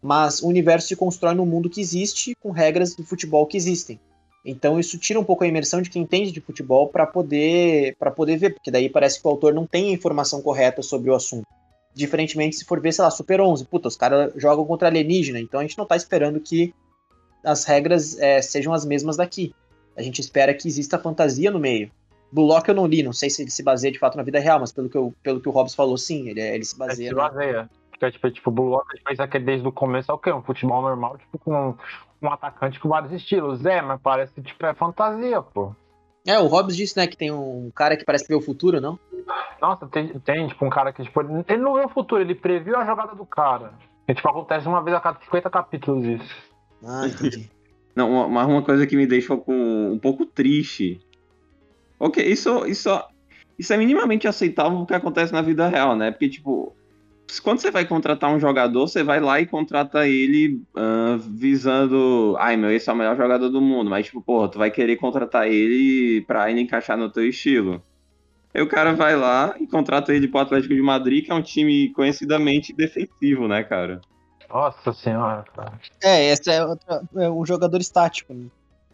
mas 0.00 0.42
o 0.42 0.48
universo 0.48 0.88
se 0.88 0.96
constrói 0.96 1.34
no 1.34 1.46
mundo 1.46 1.68
que 1.68 1.80
existe, 1.80 2.34
com 2.40 2.50
regras 2.50 2.94
do 2.94 3.04
futebol 3.04 3.46
que 3.46 3.56
existem. 3.56 3.98
Então 4.44 4.78
isso 4.78 4.98
tira 4.98 5.18
um 5.18 5.24
pouco 5.24 5.44
a 5.44 5.46
imersão 5.46 5.82
de 5.82 5.90
quem 5.90 6.02
entende 6.02 6.32
de 6.32 6.40
futebol 6.40 6.88
para 6.88 7.06
poder 7.06 7.96
para 7.98 8.10
poder 8.10 8.36
ver, 8.36 8.54
porque 8.54 8.70
daí 8.70 8.88
parece 8.88 9.20
que 9.20 9.26
o 9.26 9.30
autor 9.30 9.52
não 9.52 9.66
tem 9.66 9.90
a 9.90 9.92
informação 9.92 10.40
correta 10.40 10.82
sobre 10.82 11.10
o 11.10 11.14
assunto. 11.14 11.46
Diferentemente 11.92 12.56
se 12.56 12.64
for 12.64 12.80
ver, 12.80 12.92
sei 12.92 13.04
lá, 13.04 13.10
Super 13.10 13.40
11, 13.40 13.64
puta, 13.64 13.88
os 13.88 13.96
caras 13.96 14.32
jogam 14.36 14.64
contra 14.64 14.88
alienígena, 14.88 15.40
então 15.40 15.58
a 15.58 15.62
gente 15.64 15.76
não 15.76 15.84
tá 15.84 15.96
esperando 15.96 16.40
que 16.40 16.72
as 17.48 17.64
regras 17.64 18.18
é, 18.18 18.42
sejam 18.42 18.72
as 18.72 18.84
mesmas 18.84 19.16
daqui. 19.16 19.54
A 19.96 20.02
gente 20.02 20.20
espera 20.20 20.54
que 20.54 20.68
exista 20.68 20.98
fantasia 20.98 21.50
no 21.50 21.58
meio. 21.58 21.90
Bullock 22.30 22.68
eu 22.68 22.74
não 22.74 22.86
li, 22.86 23.02
não 23.02 23.12
sei 23.12 23.30
se 23.30 23.42
ele 23.42 23.50
se 23.50 23.62
baseia 23.62 23.90
de 23.90 23.98
fato 23.98 24.16
na 24.16 24.22
vida 24.22 24.38
real, 24.38 24.60
mas 24.60 24.70
pelo 24.70 24.88
que, 24.88 24.96
eu, 24.96 25.14
pelo 25.22 25.40
que 25.40 25.48
o 25.48 25.52
Hobbs 25.52 25.74
falou, 25.74 25.96
sim, 25.96 26.28
ele, 26.28 26.40
ele 26.40 26.64
se 26.64 26.78
baseia 26.78 27.08
se 27.08 27.14
na, 27.14 27.28
baseia. 27.28 27.70
Porque, 27.90 28.04
é, 28.04 28.10
tipo, 28.10 28.30
tipo, 28.30 28.50
o 28.50 28.52
Blue 28.52 28.68
Lock 28.68 28.86
fez 29.06 29.18
aquele 29.18 29.44
desde 29.44 29.66
o 29.66 29.72
começo 29.72 30.10
é 30.10 30.14
o 30.14 30.18
quê? 30.18 30.30
Um 30.30 30.42
futebol 30.42 30.82
normal, 30.82 31.16
tipo, 31.16 31.38
com 31.38 31.74
um 32.20 32.28
atacante 32.28 32.78
com 32.78 32.88
vários 32.88 33.12
estilos. 33.12 33.64
É, 33.64 33.80
mas 33.80 34.00
parece, 34.00 34.40
tipo, 34.42 34.66
é 34.66 34.74
fantasia, 34.74 35.40
pô. 35.40 35.74
É, 36.26 36.38
o 36.38 36.46
Hobbs 36.46 36.76
disse, 36.76 36.96
né, 36.98 37.06
que 37.06 37.16
tem 37.16 37.32
um 37.32 37.70
cara 37.74 37.96
que 37.96 38.04
parece 38.04 38.28
ver 38.28 38.34
o 38.34 38.42
futuro, 38.42 38.80
não? 38.80 38.98
Nossa, 39.60 39.86
tem, 39.86 40.08
tem 40.20 40.46
tipo, 40.46 40.66
um 40.66 40.70
cara 40.70 40.92
que, 40.92 41.02
tipo, 41.02 41.20
ele 41.22 41.44
ele 41.48 41.62
não 41.62 41.74
vê 41.74 41.80
o 41.80 41.88
futuro, 41.88 42.20
ele 42.20 42.34
previu 42.34 42.76
a 42.76 42.84
jogada 42.84 43.14
do 43.14 43.24
cara. 43.24 43.72
E, 44.06 44.14
tipo, 44.14 44.28
acontece 44.28 44.68
uma 44.68 44.82
vez 44.82 44.94
a 44.94 45.00
cada 45.00 45.18
50 45.20 45.48
capítulos 45.48 46.04
isso. 46.04 46.47
Ah, 46.84 47.06
entendi. 47.06 47.50
Não, 47.94 48.28
mas 48.28 48.46
uma 48.46 48.62
coisa 48.62 48.86
que 48.86 48.96
me 48.96 49.06
deixou 49.06 49.38
com, 49.38 49.92
um 49.92 49.98
pouco 49.98 50.24
triste. 50.24 51.00
Ok, 51.98 52.24
isso, 52.24 52.64
isso, 52.64 52.88
isso 53.58 53.72
é 53.72 53.76
minimamente 53.76 54.28
aceitável 54.28 54.78
o 54.78 54.86
que 54.86 54.94
acontece 54.94 55.32
na 55.32 55.42
vida 55.42 55.66
real, 55.66 55.96
né? 55.96 56.12
Porque, 56.12 56.28
tipo, 56.28 56.76
quando 57.42 57.58
você 57.58 57.72
vai 57.72 57.84
contratar 57.84 58.30
um 58.30 58.38
jogador, 58.38 58.86
você 58.86 59.02
vai 59.02 59.18
lá 59.18 59.40
e 59.40 59.46
contrata 59.46 60.06
ele 60.06 60.62
ah, 60.76 61.18
visando. 61.20 62.36
Ai, 62.38 62.56
meu, 62.56 62.70
esse 62.70 62.88
é 62.88 62.92
o 62.92 62.96
melhor 62.96 63.16
jogador 63.16 63.48
do 63.48 63.60
mundo. 63.60 63.90
Mas, 63.90 64.06
tipo, 64.06 64.22
porra, 64.22 64.48
tu 64.48 64.58
vai 64.58 64.70
querer 64.70 64.96
contratar 64.96 65.48
ele 65.48 66.22
pra 66.22 66.50
ele 66.50 66.60
encaixar 66.60 66.96
no 66.96 67.10
teu 67.10 67.28
estilo. 67.28 67.82
Aí 68.54 68.62
o 68.62 68.68
cara 68.68 68.92
vai 68.94 69.14
lá 69.14 69.54
e 69.60 69.66
contrata 69.66 70.14
ele 70.14 70.28
pro 70.28 70.40
Atlético 70.40 70.74
de 70.74 70.80
Madrid, 70.80 71.24
que 71.24 71.30
é 71.30 71.34
um 71.34 71.42
time 71.42 71.90
conhecidamente 71.90 72.72
defensivo, 72.72 73.46
né, 73.46 73.62
cara? 73.62 74.00
Nossa 74.48 74.92
senhora, 74.92 75.44
cara. 75.54 75.78
É, 76.02 76.30
esse 76.30 76.50
é, 76.50 76.64
outra- 76.64 77.02
é 77.16 77.30
um 77.30 77.44
jogador 77.44 77.80
estático. 77.80 78.32
Né? 78.32 78.46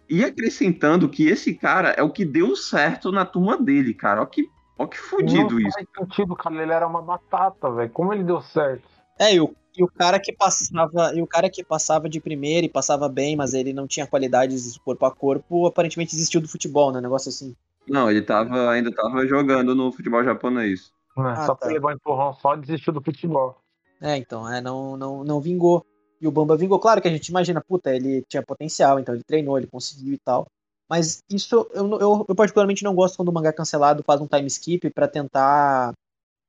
E 0.09 0.25
acrescentando 0.25 1.09
que 1.09 1.29
esse 1.29 1.55
cara 1.55 1.91
é 1.91 2.03
o 2.03 2.11
que 2.11 2.25
deu 2.25 2.55
certo 2.57 3.11
na 3.11 3.25
turma 3.25 3.57
dele, 3.57 3.95
cara. 3.95 4.23
Ó 4.23 4.27
que, 4.27 4.49
ó 4.79 4.87
que 4.87 4.99
fudido 4.99 5.55
não 5.55 5.61
isso. 5.61 5.73
faz 5.73 5.87
sentido, 5.97 6.35
cara. 6.35 6.63
Ele 6.63 6.73
era 6.73 6.87
uma 6.87 7.01
batata, 7.01 7.71
velho. 7.71 7.91
Como 7.91 8.13
ele 8.13 8.25
deu 8.25 8.43
certo? 8.43 8.83
É, 9.19 9.35
e 9.35 9.41
o, 9.41 9.55
e 9.77 9.83
o 9.83 9.89
cara 9.89 10.19
que 10.19 10.33
passava, 10.33 11.13
e 11.15 11.23
o 11.23 11.27
cara 11.27 11.49
que 11.49 11.65
passava 11.65 12.09
de 12.09 12.21
primeira 12.21 12.67
e 12.67 12.71
passava 12.71 13.09
bem, 13.09 13.37
mas 13.37 13.55
ele 13.55 13.73
não 13.73 13.87
tinha 13.87 14.07
qualidades 14.07 14.77
corpo 14.79 15.07
a 15.07 15.11
corpo, 15.11 15.67
aparentemente 15.67 16.13
desistiu 16.13 16.41
do 16.41 16.49
futebol, 16.49 16.93
né? 16.93 17.01
Negócio 17.01 17.29
assim. 17.29 17.55
Não, 17.89 18.11
ele 18.11 18.23
tava, 18.23 18.71
ainda 18.71 18.91
tava 18.91 19.27
jogando 19.27 19.75
no 19.75 19.93
futebol 19.93 20.25
japonês. 20.25 20.93
Né? 21.17 21.35
Ah, 21.37 21.47
só 21.47 21.55
tá. 21.55 21.69
um 21.69 21.91
empurrão 21.91 22.33
só 22.35 22.57
desistiu 22.57 22.93
do 22.93 23.01
futebol. 23.03 23.64
É, 24.05 24.19
então, 24.19 24.47
é, 24.47 24.61
não, 24.61 24.99
não, 24.99 25.25
não 25.25 25.41
vingou. 25.41 25.85
E 26.21 26.29
o 26.29 26.31
Bamba 26.31 26.59
vingou. 26.59 26.79
Claro 26.79 27.01
que 27.01 27.09
a 27.09 27.11
gente 27.11 27.29
imagina, 27.29 27.63
puta, 27.67 27.95
ele 27.95 28.23
tinha 28.29 28.43
potencial, 28.43 29.01
então 29.01 29.15
ele 29.15 29.25
treinou, 29.25 29.57
ele 29.57 29.67
conseguiu 29.67 30.13
e 30.13 30.19
tal. 30.19 30.47
Mas 30.87 31.23
isso, 31.31 31.67
eu, 31.73 31.99
eu, 31.99 32.27
eu 32.29 32.35
particularmente 32.35 32.85
não 32.85 32.95
gosto 32.95 33.17
quando 33.17 33.29
o 33.29 33.33
mangá 33.33 33.51
cancelado 33.51 34.03
faz 34.03 34.21
um 34.21 34.27
time 34.27 34.47
skip 34.47 34.91
pra 34.91 35.09
tentar 35.09 35.95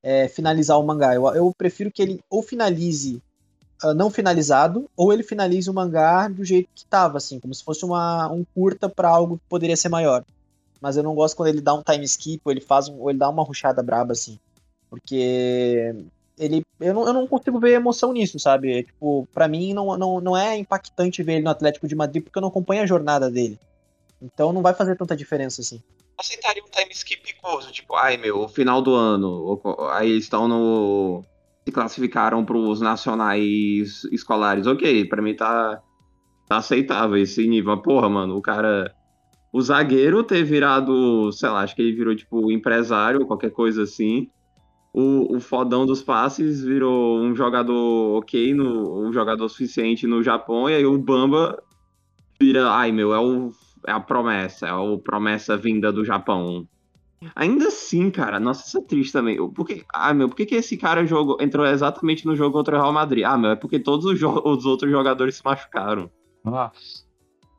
é, 0.04 0.28
finalizar 0.28 0.78
o 0.78 0.84
mangá. 0.84 1.16
Eu, 1.16 1.26
eu 1.34 1.54
prefiro 1.58 1.90
que 1.90 2.02
ele 2.02 2.22
ou 2.30 2.44
finalize 2.44 3.22
ah, 3.82 3.94
não 3.94 4.10
finalizado, 4.10 4.90
ou 4.96 5.14
ele 5.14 5.24
finalize 5.24 5.70
o 5.70 5.74
mangá 5.74 6.28
do 6.28 6.44
jeito 6.44 6.70
que 6.76 6.86
tava, 6.86 7.18
assim, 7.18 7.40
como 7.40 7.54
se 7.54 7.64
fosse 7.64 7.86
uma, 7.86 8.28
um 8.32 8.44
curta 8.44 8.90
pra 8.90 9.10
algo 9.10 9.38
que 9.38 9.44
poderia 9.50 9.78
ser 9.78 9.90
maior. 9.90 10.26
Mas 10.82 10.98
eu 10.98 11.04
não 11.04 11.16
gosto 11.16 11.36
quando 11.38 11.50
ele 11.50 11.62
dá 11.62 11.74
um 11.74 11.84
time 11.84 12.04
skip, 12.06 12.42
ou 12.44 12.52
ele 12.52 12.62
faz 12.62 12.90
um, 12.90 13.00
ou 13.00 13.10
ele 13.10 13.20
dá 13.20 13.30
uma 13.30 13.44
ruchada 13.44 13.82
braba, 13.84 14.14
assim. 14.14 14.40
Porque 14.90 15.94
ele 16.38 16.64
eu 16.80 16.94
não, 16.94 17.08
eu 17.08 17.14
não 17.14 17.28
consigo 17.28 17.60
ver 17.60 17.74
emoção 17.74 18.12
nisso, 18.12 18.38
sabe? 18.40 18.80
É, 18.80 18.84
tipo, 18.84 19.28
para 19.34 19.48
mim 19.48 19.74
não, 19.74 19.98
não, 19.98 20.20
não 20.20 20.38
é 20.38 20.58
impactante 20.58 21.24
ver 21.24 21.36
ele 21.36 21.44
no 21.44 21.50
Atlético 21.50 21.88
de 21.88 21.96
Madrid 21.96 22.24
porque 22.24 22.38
eu 22.38 22.42
não 22.42 22.50
acompanho 22.50 22.84
a 22.84 22.88
jornada 22.88 23.32
dele. 23.32 23.60
Então 24.22 24.52
não 24.52 24.62
vai 24.62 24.74
fazer 24.74 24.98
tanta 24.98 25.16
diferença 25.16 25.62
assim. 25.62 25.82
Aceitaria 26.18 26.64
um 26.64 26.70
time 26.70 26.92
skip 26.92 27.36
curto, 27.42 27.72
tipo, 27.72 27.96
ai 27.96 28.18
meu, 28.18 28.48
final 28.48 28.82
do 28.82 28.94
ano. 28.94 29.62
Aí 29.92 30.12
eles 30.12 30.24
estão 30.24 30.48
no. 30.48 31.24
Se 31.66 31.72
classificaram 31.72 32.46
pros 32.46 32.80
nacionais 32.80 34.04
escolares. 34.12 34.68
Ok, 34.68 35.06
pra 35.06 35.22
mim 35.22 35.36
tá, 35.36 35.82
tá 36.48 36.58
aceitável 36.58 37.18
esse 37.18 37.46
nível. 37.48 37.78
Porra, 37.82 38.10
mano, 38.10 38.38
o 38.38 38.42
cara. 38.42 38.94
O 39.52 39.62
zagueiro 39.62 40.22
ter 40.22 40.44
virado, 40.44 41.32
sei 41.32 41.48
lá, 41.48 41.62
acho 41.62 41.76
que 41.76 41.82
ele 41.82 41.96
virou 41.96 42.14
tipo 42.14 42.52
empresário 42.52 43.26
qualquer 43.26 43.52
coisa 43.52 43.84
assim. 43.84 44.30
O, 44.98 45.36
o 45.36 45.40
fodão 45.42 45.86
dos 45.86 46.02
passes 46.02 46.64
virou 46.64 47.20
um 47.20 47.36
jogador 47.36 48.18
ok, 48.18 48.54
no, 48.54 49.06
um 49.06 49.12
jogador 49.12 49.50
suficiente 49.50 50.08
no 50.08 50.24
Japão, 50.24 50.70
e 50.70 50.74
aí 50.76 50.86
o 50.86 50.98
Bamba 50.98 51.62
vira, 52.40 52.70
ai 52.72 52.94
meu, 52.94 53.14
é, 53.14 53.20
o, 53.20 53.52
é 53.86 53.92
a 53.92 54.00
promessa, 54.00 54.68
é 54.68 54.74
o 54.74 54.98
promessa 54.98 55.58
vinda 55.58 55.92
do 55.92 56.06
Japão. 56.06 56.66
Ainda 57.36 57.68
assim, 57.68 58.10
cara, 58.10 58.40
nossa, 58.40 58.66
isso 58.68 58.78
é 58.78 58.82
triste 58.84 59.12
também. 59.12 59.36
Por 59.52 59.66
que, 59.66 59.84
ah, 59.94 60.14
meu, 60.14 60.30
por 60.30 60.36
que, 60.36 60.46
que 60.46 60.56
esse 60.56 60.78
cara 60.78 61.06
jogou, 61.06 61.38
entrou 61.42 61.66
exatamente 61.66 62.26
no 62.26 62.36
jogo 62.36 62.54
contra 62.54 62.78
o 62.78 62.82
Real 62.82 62.94
Madrid? 62.94 63.26
Ah, 63.26 63.38
meu, 63.38 63.52
é 63.52 63.56
porque 63.58 63.80
todos 63.80 64.06
os, 64.06 64.18
jo- 64.18 64.42
os 64.46 64.66
outros 64.66 64.90
jogadores 64.92 65.36
se 65.36 65.42
machucaram. 65.44 66.10
Nossa. 66.44 67.04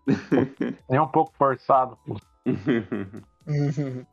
Nem 0.88 1.00
um 1.00 1.08
pouco 1.08 1.32
forçado, 1.36 1.98
pô. 2.06 2.16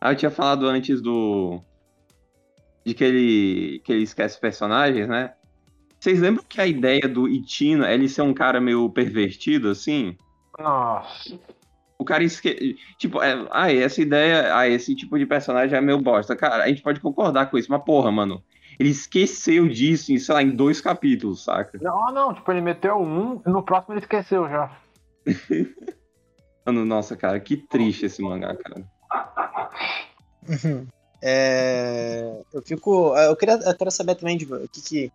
Ah, 0.00 0.12
eu 0.12 0.16
tinha 0.16 0.30
falado 0.30 0.64
antes 0.66 1.02
do. 1.02 1.60
De 2.88 2.94
que 2.94 3.04
ele, 3.04 3.82
que 3.84 3.92
ele 3.92 4.02
esquece 4.02 4.40
personagens, 4.40 5.06
né? 5.06 5.34
Vocês 6.00 6.20
lembram 6.20 6.42
que 6.48 6.58
a 6.58 6.66
ideia 6.66 7.06
do 7.06 7.28
Itino 7.28 7.84
é 7.84 7.92
ele 7.92 8.08
ser 8.08 8.22
um 8.22 8.32
cara 8.32 8.62
meio 8.62 8.88
pervertido, 8.88 9.68
assim? 9.68 10.16
Nossa. 10.58 11.38
O 11.98 12.04
cara 12.04 12.24
esque... 12.24 12.78
Tipo, 12.96 13.22
é... 13.22 13.46
ah, 13.50 13.70
essa 13.70 14.00
ideia, 14.00 14.56
ah, 14.56 14.66
esse 14.66 14.96
tipo 14.96 15.18
de 15.18 15.26
personagem 15.26 15.76
é 15.76 15.80
meio 15.82 16.00
bosta. 16.00 16.34
Cara, 16.34 16.64
a 16.64 16.68
gente 16.68 16.80
pode 16.80 16.98
concordar 16.98 17.50
com 17.50 17.58
isso, 17.58 17.70
mas 17.70 17.84
porra, 17.84 18.10
mano. 18.10 18.42
Ele 18.80 18.88
esqueceu 18.88 19.68
disso, 19.68 20.10
em, 20.10 20.18
sei 20.18 20.34
lá, 20.34 20.42
em 20.42 20.48
dois 20.48 20.80
capítulos, 20.80 21.44
saca? 21.44 21.78
Não, 21.82 22.10
não, 22.10 22.32
tipo, 22.32 22.50
ele 22.50 22.62
meteu 22.62 22.96
um 22.96 23.42
e 23.46 23.50
no 23.50 23.62
próximo 23.62 23.92
ele 23.92 24.00
esqueceu 24.00 24.48
já. 24.48 24.74
Mano, 26.64 26.86
nossa, 26.86 27.14
cara, 27.14 27.38
que 27.38 27.54
triste 27.54 28.06
esse 28.06 28.22
mangá, 28.22 28.56
cara. 28.56 28.86
É, 31.20 32.42
eu 32.52 32.62
fico. 32.62 33.16
Eu 33.16 33.36
queria, 33.36 33.54
eu 33.54 33.74
quero 33.74 33.90
saber 33.90 34.14
também 34.14 34.36
de, 34.36 34.44
o 34.52 34.68
que, 34.68 34.80
que 34.80 35.12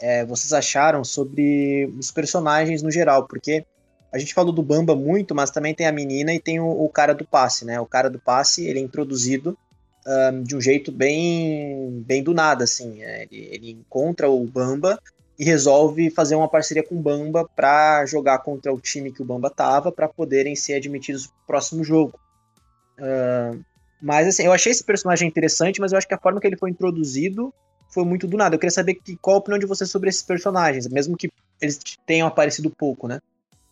é, 0.00 0.24
vocês 0.24 0.52
acharam 0.52 1.04
sobre 1.04 1.86
os 1.98 2.10
personagens 2.10 2.82
no 2.82 2.90
geral, 2.90 3.26
porque 3.26 3.64
a 4.12 4.18
gente 4.18 4.34
falou 4.34 4.52
do 4.52 4.62
Bamba 4.62 4.94
muito, 4.94 5.34
mas 5.34 5.50
também 5.50 5.74
tem 5.74 5.86
a 5.86 5.92
menina 5.92 6.32
e 6.32 6.40
tem 6.40 6.60
o, 6.60 6.68
o 6.68 6.88
cara 6.88 7.14
do 7.14 7.24
passe, 7.24 7.64
né? 7.64 7.80
O 7.80 7.86
cara 7.86 8.10
do 8.10 8.18
passe 8.18 8.66
ele 8.66 8.78
é 8.78 8.82
introduzido 8.82 9.56
ahn, 10.06 10.42
de 10.42 10.56
um 10.56 10.60
jeito 10.60 10.90
bem, 10.90 12.02
bem 12.06 12.22
do 12.22 12.34
nada, 12.34 12.64
assim. 12.64 13.02
é, 13.02 13.22
ele, 13.22 13.48
ele 13.52 13.70
encontra 13.70 14.28
o 14.28 14.44
Bamba 14.46 15.00
e 15.38 15.44
resolve 15.44 16.10
fazer 16.10 16.34
uma 16.34 16.48
parceria 16.48 16.82
com 16.82 16.96
o 16.96 17.02
Bamba 17.02 17.48
para 17.54 18.06
jogar 18.06 18.38
contra 18.38 18.72
o 18.72 18.80
time 18.80 19.12
que 19.12 19.20
o 19.22 19.24
Bamba 19.24 19.50
tava, 19.50 19.92
para 19.92 20.08
poderem 20.08 20.56
ser 20.56 20.74
admitidos 20.74 21.26
pro 21.26 21.36
próximo 21.46 21.84
jogo. 21.84 22.18
Ahn, 22.98 23.60
mas 24.00 24.28
assim, 24.28 24.44
eu 24.44 24.52
achei 24.52 24.72
esse 24.72 24.84
personagem 24.84 25.28
interessante, 25.28 25.80
mas 25.80 25.92
eu 25.92 25.98
acho 25.98 26.06
que 26.06 26.14
a 26.14 26.18
forma 26.18 26.40
que 26.40 26.46
ele 26.46 26.56
foi 26.56 26.70
introduzido 26.70 27.52
foi 27.88 28.04
muito 28.04 28.26
do 28.26 28.36
nada. 28.36 28.54
Eu 28.54 28.58
queria 28.58 28.70
saber 28.70 28.94
que, 28.94 29.16
qual 29.16 29.36
a 29.36 29.38
opinião 29.38 29.58
de 29.58 29.66
vocês 29.66 29.90
sobre 29.90 30.08
esses 30.08 30.22
personagens, 30.22 30.88
mesmo 30.88 31.16
que 31.16 31.30
eles 31.60 31.78
tenham 32.04 32.28
aparecido 32.28 32.70
pouco, 32.70 33.08
né? 33.08 33.20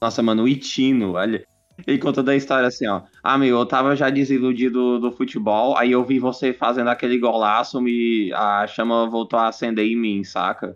Nossa, 0.01 0.23
mano, 0.23 0.45
o 0.45 0.49
Itino, 0.49 1.13
olha. 1.13 1.45
Ele 1.87 1.99
conta 1.99 2.23
da 2.23 2.37
história 2.37 2.69
assim, 2.69 2.87
ó. 2.87 3.03
Ah, 3.23 3.37
meu, 3.37 3.59
eu 3.59 3.67
tava 3.67 3.97
já 3.97 4.09
desiludido 4.09 5.01
do 5.01 5.11
futebol, 5.11 5.77
aí 5.77 5.91
eu 5.91 6.05
vi 6.05 6.21
você 6.21 6.53
fazendo 6.53 6.89
aquele 6.89 7.19
golaço, 7.19 7.81
me... 7.81 8.33
a 8.33 8.67
chama 8.67 9.11
voltou 9.11 9.39
a 9.39 9.49
acender 9.49 9.85
em 9.85 9.97
mim, 9.97 10.23
saca? 10.23 10.73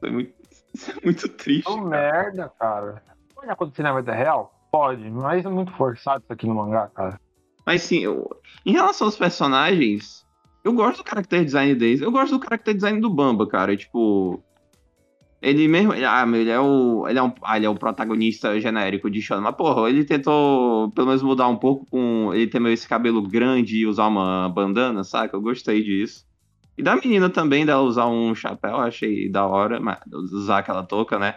Foi 0.00 0.10
muito, 0.10 0.32
isso 0.74 0.90
é 0.90 0.94
muito 1.04 1.28
triste. 1.28 1.70
Oh, 1.70 1.76
merda, 1.82 2.50
cara. 2.58 3.02
Pode 3.34 3.50
acontecer 3.50 3.82
na 3.82 3.94
vida 3.94 4.12
real? 4.12 4.54
Pode, 4.72 5.08
mas 5.10 5.44
é 5.44 5.48
muito 5.48 5.72
forçado 5.72 6.22
isso 6.24 6.32
aqui 6.32 6.46
no 6.46 6.54
mangá, 6.54 6.88
cara. 6.88 7.20
Mas 7.68 7.82
sim, 7.82 7.98
eu- 7.98 8.26
em 8.64 8.72
relação 8.72 9.06
aos 9.06 9.16
personagens, 9.18 10.24
eu 10.64 10.72
gosto 10.72 11.02
do 11.02 11.06
character 11.06 11.44
design 11.44 11.74
deles. 11.74 12.00
Eu 12.00 12.10
gosto 12.10 12.38
do 12.38 12.42
character 12.42 12.72
design 12.72 12.98
do 12.98 13.10
Bamba, 13.10 13.46
cara. 13.46 13.76
Tipo. 13.76 14.42
Ele 15.42 15.68
mesmo. 15.68 15.92
ele- 15.92 16.06
Ah, 16.06 16.24
ele 16.26 16.48
é 16.48 16.58
o. 16.58 17.06
Ele 17.06 17.18
é, 17.18 17.22
um, 17.22 17.30
ah, 17.42 17.58
ele 17.58 17.66
é 17.66 17.68
o 17.68 17.74
protagonista 17.74 18.58
genérico 18.58 19.10
de 19.10 19.20
Shonen. 19.20 19.42
Mas, 19.44 19.54
porra, 19.54 19.90
ele 19.90 20.02
tentou 20.02 20.90
pelo 20.92 21.08
menos 21.08 21.22
mudar 21.22 21.46
um 21.48 21.58
pouco 21.58 21.84
com. 21.90 22.32
Ele 22.32 22.46
ter 22.46 22.58
meio 22.58 22.72
esse 22.72 22.88
cabelo 22.88 23.20
grande 23.20 23.76
e 23.76 23.86
usar 23.86 24.06
uma 24.06 24.48
bandana, 24.48 25.04
saca? 25.04 25.36
Eu 25.36 25.42
gostei 25.42 25.82
disso. 25.84 26.24
E 26.78 26.82
da 26.82 26.96
menina 26.96 27.28
também, 27.28 27.66
dela 27.66 27.82
usar 27.82 28.06
um 28.06 28.34
chapéu, 28.34 28.76
achei 28.76 29.28
da 29.30 29.46
hora, 29.46 29.78
mas 29.78 29.98
usar 30.32 30.60
aquela 30.60 30.82
touca, 30.84 31.18
né? 31.18 31.34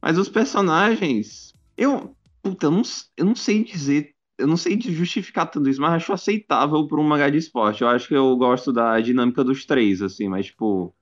Mas 0.00 0.16
os 0.16 0.30
personagens. 0.30 1.52
Eu. 1.76 2.14
Puta, 2.42 2.68
eu 2.68 2.70
não, 2.70 2.82
eu 3.18 3.24
não 3.26 3.34
sei 3.34 3.62
dizer 3.62 4.14
eu 4.38 4.46
não 4.46 4.56
sei 4.56 4.76
de 4.76 4.92
justificar 4.94 5.50
tudo 5.50 5.68
isso, 5.68 5.80
mas 5.80 5.92
acho 5.94 6.12
aceitável 6.12 6.86
para 6.86 7.00
um 7.00 7.04
mangá 7.04 7.28
de 7.28 7.38
esporte. 7.38 7.82
Eu 7.82 7.88
acho 7.88 8.06
que 8.08 8.14
eu 8.14 8.36
gosto 8.36 8.72
da 8.72 9.00
dinâmica 9.00 9.42
dos 9.44 9.64
três, 9.66 10.00
assim, 10.00 10.28
mas, 10.28 10.46
tipo. 10.46 10.94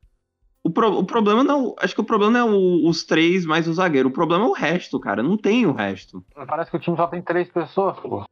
O, 0.65 0.71
pro- 0.71 0.99
o 0.99 1.05
problema 1.05 1.45
não. 1.45 1.75
Acho 1.79 1.95
que 1.95 2.01
o 2.01 2.05
problema 2.05 2.39
é 2.39 2.45
o- 2.45 2.89
os 2.89 3.05
três 3.05 3.47
mais 3.47 3.69
o 3.69 3.73
zagueiro. 3.73 4.09
O 4.09 4.13
problema 4.13 4.45
é 4.45 4.49
o 4.49 4.53
resto, 4.53 4.99
cara. 4.99 5.23
Não 5.23 5.37
tem 5.37 5.65
o 5.67 5.73
resto. 5.73 6.25
Parece 6.47 6.71
que 6.71 6.77
o 6.77 6.81
time 6.81 6.97
só 6.97 7.07
tem 7.07 7.23
três 7.23 7.49
pessoas, 7.49 7.97
pô. 8.01 8.25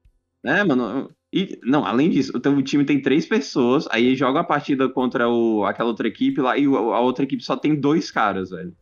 É, 0.45 0.65
mano. 0.65 1.11
E, 1.33 1.59
não, 1.65 1.85
além 1.85 2.11
disso, 2.11 2.33
o 2.37 2.63
time 2.63 2.85
tem 2.85 3.01
três 3.03 3.27
pessoas, 3.27 3.89
aí 3.91 4.15
joga 4.15 4.41
a 4.41 4.45
partida 4.45 4.89
contra 4.89 5.29
o, 5.29 5.65
aquela 5.65 5.89
outra 5.89 6.07
equipe 6.07 6.41
lá, 6.41 6.57
e 6.57 6.65
a 6.65 7.01
outra 7.01 7.25
equipe 7.25 7.43
só 7.43 7.57
tem 7.57 7.75
dois 7.79 8.11
caras, 8.11 8.51
velho. 8.51 8.73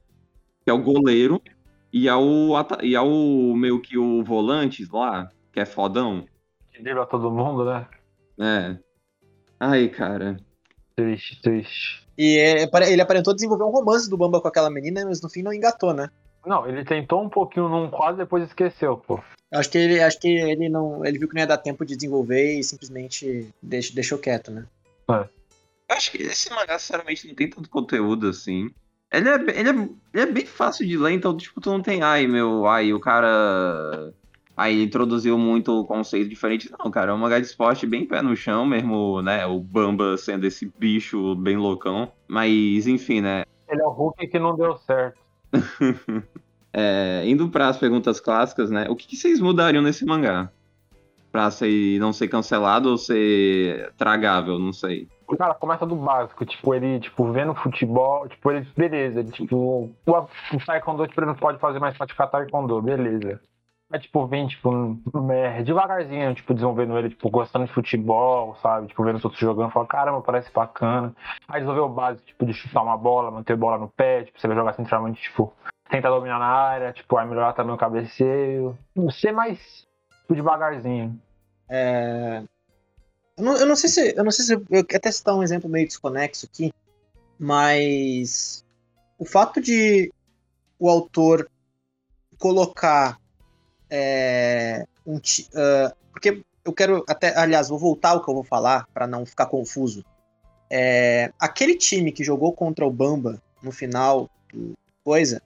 Que 0.64 0.70
é 0.70 0.72
o 0.72 0.82
goleiro 0.82 1.40
e 1.92 2.08
é 2.08 2.14
o, 2.14 2.52
e 2.82 2.94
é 2.94 3.00
o 3.00 3.54
meio 3.56 3.80
que 3.80 3.96
o 3.96 4.22
volante 4.22 4.86
lá, 4.92 5.30
que 5.52 5.60
é 5.60 5.66
fodão. 5.66 6.26
Que 6.72 6.82
dribla 6.82 7.06
todo 7.06 7.30
mundo, 7.30 7.64
né? 7.64 7.86
É. 8.40 8.76
Ai, 9.60 9.88
cara. 9.88 10.36
Triste, 10.96 11.40
triste. 11.40 12.06
E 12.16 12.38
é, 12.38 12.66
pare- 12.66 12.90
ele 12.92 13.00
aparentou 13.02 13.34
desenvolver 13.34 13.64
um 13.64 13.70
romance 13.70 14.08
do 14.08 14.16
Bamba 14.16 14.40
com 14.40 14.48
aquela 14.48 14.70
menina, 14.70 15.04
mas 15.04 15.20
no 15.22 15.28
fim 15.28 15.42
não 15.42 15.52
engatou, 15.52 15.92
né? 15.94 16.10
Não, 16.44 16.66
ele 16.68 16.84
tentou 16.84 17.22
um 17.22 17.28
pouquinho 17.28 17.68
num 17.68 17.88
quadro 17.88 18.20
e 18.20 18.24
depois 18.24 18.44
esqueceu, 18.44 18.96
pô. 18.96 19.20
Acho 19.52 19.70
que 19.70 19.78
ele, 19.78 20.00
acho 20.00 20.18
que 20.18 20.28
ele 20.28 20.68
não, 20.68 21.04
ele 21.04 21.18
viu 21.18 21.28
que 21.28 21.34
não 21.34 21.40
ia 21.42 21.46
dar 21.46 21.58
tempo 21.58 21.84
de 21.84 21.94
desenvolver 21.94 22.58
e 22.58 22.64
simplesmente 22.64 23.48
deix- 23.62 23.90
deixou 23.90 24.18
quieto, 24.18 24.50
né? 24.50 24.66
Eu 25.08 25.28
acho 25.96 26.10
que 26.10 26.22
esse 26.22 26.50
mangá, 26.50 26.78
sinceramente, 26.78 27.28
não 27.28 27.34
tem 27.34 27.48
tanto 27.50 27.68
conteúdo 27.68 28.28
assim. 28.28 28.70
Ele 29.12 29.28
é, 29.28 29.34
ele 29.34 29.68
é, 29.68 29.72
ele 30.14 30.22
é 30.22 30.26
bem 30.26 30.46
fácil 30.46 30.86
de 30.86 30.96
ler, 30.96 31.12
então, 31.12 31.36
tipo, 31.36 31.60
tu 31.60 31.70
não 31.70 31.82
tem, 31.82 32.02
ai, 32.02 32.26
meu, 32.26 32.66
ai, 32.66 32.92
o 32.92 32.98
cara. 33.00 34.12
Aí 34.56 34.82
introduziu 34.82 35.38
muito 35.38 35.84
conceito 35.86 36.28
diferente. 36.28 36.70
Não, 36.78 36.90
cara, 36.90 37.12
é 37.12 37.14
um 37.14 37.18
mangá 37.18 37.38
de 37.38 37.46
esporte 37.46 37.86
bem 37.86 38.06
pé 38.06 38.20
no 38.20 38.36
chão, 38.36 38.66
mesmo, 38.66 39.22
né? 39.22 39.46
O 39.46 39.58
Bamba 39.58 40.16
sendo 40.16 40.46
esse 40.46 40.70
bicho 40.78 41.34
bem 41.36 41.56
loucão. 41.56 42.12
Mas, 42.28 42.86
enfim, 42.86 43.20
né? 43.20 43.44
Ele 43.68 43.80
é 43.80 43.86
o 43.86 43.90
Hulk 43.90 44.26
que 44.26 44.38
não 44.38 44.56
deu 44.56 44.76
certo. 44.76 45.18
É, 46.74 47.22
indo 47.26 47.50
para 47.50 47.68
as 47.68 47.76
perguntas 47.76 48.18
clássicas, 48.18 48.70
né? 48.70 48.86
O 48.88 48.96
que, 48.96 49.06
que 49.06 49.14
vocês 49.14 49.40
mudariam 49.40 49.82
nesse 49.82 50.06
mangá? 50.06 50.50
Pra 51.30 51.50
ser, 51.50 51.98
não 51.98 52.14
ser 52.14 52.28
cancelado 52.28 52.88
ou 52.88 52.96
ser 52.96 53.92
tragável, 53.98 54.58
não 54.58 54.72
sei. 54.72 55.06
Cara 55.36 55.54
começa 55.54 55.86
do 55.86 55.96
básico, 55.96 56.44
tipo, 56.44 56.74
ele, 56.74 57.00
tipo, 57.00 57.30
vendo 57.30 57.54
futebol, 57.54 58.28
tipo, 58.28 58.50
ele, 58.50 58.66
beleza, 58.76 59.20
ele, 59.20 59.30
tipo, 59.32 59.56
o, 59.56 59.90
o 60.06 60.66
taekwondo, 60.66 61.06
tipo, 61.06 61.20
ele 61.20 61.26
não 61.26 61.34
pode 61.34 61.58
fazer 61.58 61.78
mais 61.78 61.96
praticar 61.96 62.30
taekwondo, 62.30 62.80
beleza. 62.82 63.40
Mas, 63.92 64.04
tipo, 64.04 64.26
vem, 64.26 64.46
tipo, 64.46 64.98
é, 65.30 65.62
devagarzinho, 65.62 66.34
tipo, 66.34 66.54
desenvolvendo 66.54 66.96
ele, 66.96 67.10
tipo, 67.10 67.28
gostando 67.28 67.66
de 67.66 67.74
futebol, 67.74 68.56
sabe? 68.62 68.86
Tipo, 68.86 69.04
vendo 69.04 69.16
os 69.16 69.24
outros 69.24 69.38
jogando, 69.38 69.70
fala, 69.70 69.86
caramba, 69.86 70.22
parece 70.22 70.50
bacana. 70.50 71.14
Aí 71.46 71.60
desenvolveu 71.60 71.84
o 71.84 71.88
básico, 71.90 72.26
tipo, 72.26 72.46
de 72.46 72.54
chutar 72.54 72.82
uma 72.82 72.96
bola, 72.96 73.30
manter 73.30 73.54
bola 73.54 73.76
no 73.76 73.90
pé, 73.90 74.24
tipo, 74.24 74.40
você 74.40 74.48
vai 74.48 74.56
jogar 74.56 74.72
centralmente, 74.72 75.20
tipo, 75.20 75.52
tentar 75.90 76.08
dominar 76.08 76.38
na 76.38 76.46
área, 76.46 76.92
tipo, 76.94 77.18
aí 77.18 77.28
melhorar 77.28 77.52
também 77.52 77.74
o 77.74 77.78
cabeceio. 77.78 78.78
Ser 79.10 79.32
mais, 79.32 79.86
tipo, 80.22 80.34
devagarzinho. 80.36 81.20
É, 81.68 82.42
Eu 83.36 83.44
não, 83.44 83.56
eu 83.58 83.66
não 83.66 83.76
sei 83.76 83.90
se. 83.90 84.16
Eu 84.16 84.24
não 84.24 84.30
sei 84.30 84.44
se. 84.46 84.54
Eu 84.54 84.80
até 84.80 85.12
citar 85.12 85.34
um 85.34 85.42
exemplo 85.42 85.68
meio 85.68 85.86
desconexo 85.86 86.46
aqui, 86.46 86.72
mas 87.38 88.64
o 89.18 89.26
fato 89.26 89.60
de 89.60 90.10
o 90.78 90.88
autor 90.88 91.46
colocar 92.38 93.20
é, 93.94 94.86
um. 95.06 95.20
ah, 95.54 95.94
porque 96.10 96.42
eu 96.64 96.72
quero 96.72 97.04
até. 97.06 97.38
Aliás, 97.38 97.68
vou 97.68 97.78
voltar 97.78 98.10
ao 98.10 98.24
que 98.24 98.30
eu 98.30 98.34
vou 98.34 98.42
falar 98.42 98.88
para 98.94 99.06
não 99.06 99.26
ficar 99.26 99.46
confuso. 99.46 100.02
É, 100.70 101.30
aquele 101.38 101.76
time 101.76 102.10
que 102.10 102.24
jogou 102.24 102.54
contra 102.54 102.86
o 102.86 102.90
Bamba 102.90 103.42
no 103.62 103.70
final 103.70 104.30
do 104.50 104.72
coisa, 105.04 105.42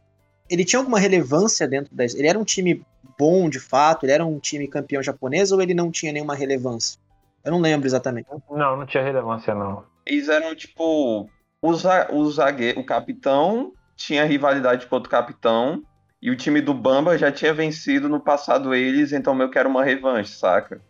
ele 0.49 0.65
tinha 0.65 0.79
alguma 0.79 1.01
relevância 1.01 1.67
dentro 1.67 1.93
da. 1.93 2.05
Ele 2.05 2.29
era 2.29 2.39
um 2.39 2.45
time 2.45 2.85
bom 3.19 3.51
de 3.51 3.59
fato? 3.59 4.07
Ele 4.07 4.13
era 4.13 4.25
um 4.25 4.39
time 4.39 4.69
campeão 4.69 5.03
japonês 5.03 5.51
ou 5.51 5.61
ele 5.61 5.75
não 5.75 5.91
tinha 5.91 6.13
nenhuma 6.13 6.37
relevância? 6.37 7.01
Eu 7.45 7.51
não 7.51 7.61
lembro 7.61 7.89
exatamente. 7.89 8.29
Não, 8.49 8.77
não 8.77 8.87
tinha 8.87 9.03
relevância, 9.03 9.55
não. 9.55 9.85
Eles 10.05 10.29
eram 10.29 10.55
tipo. 10.55 11.29
O, 11.61 11.75
za 11.75 12.09
o 12.13 12.31
zagueiro, 12.31 12.79
o 12.79 12.85
capitão 12.85 13.73
tinha 13.97 14.25
rivalidade 14.25 14.87
com 14.87 14.95
outro 14.95 15.11
capitão. 15.11 15.83
E 16.21 16.31
o 16.31 16.37
time 16.37 16.61
do 16.61 16.73
Bamba 16.73 17.19
já 17.19 17.31
tinha 17.31 17.53
vencido 17.53 18.09
no 18.09 18.19
passado 18.19 18.75
eles, 18.75 19.13
então 19.13 19.35
meio 19.35 19.51
que 19.51 19.59
era 19.59 19.69
uma 19.69 19.85
revanche, 19.85 20.33
saca? 20.33 20.81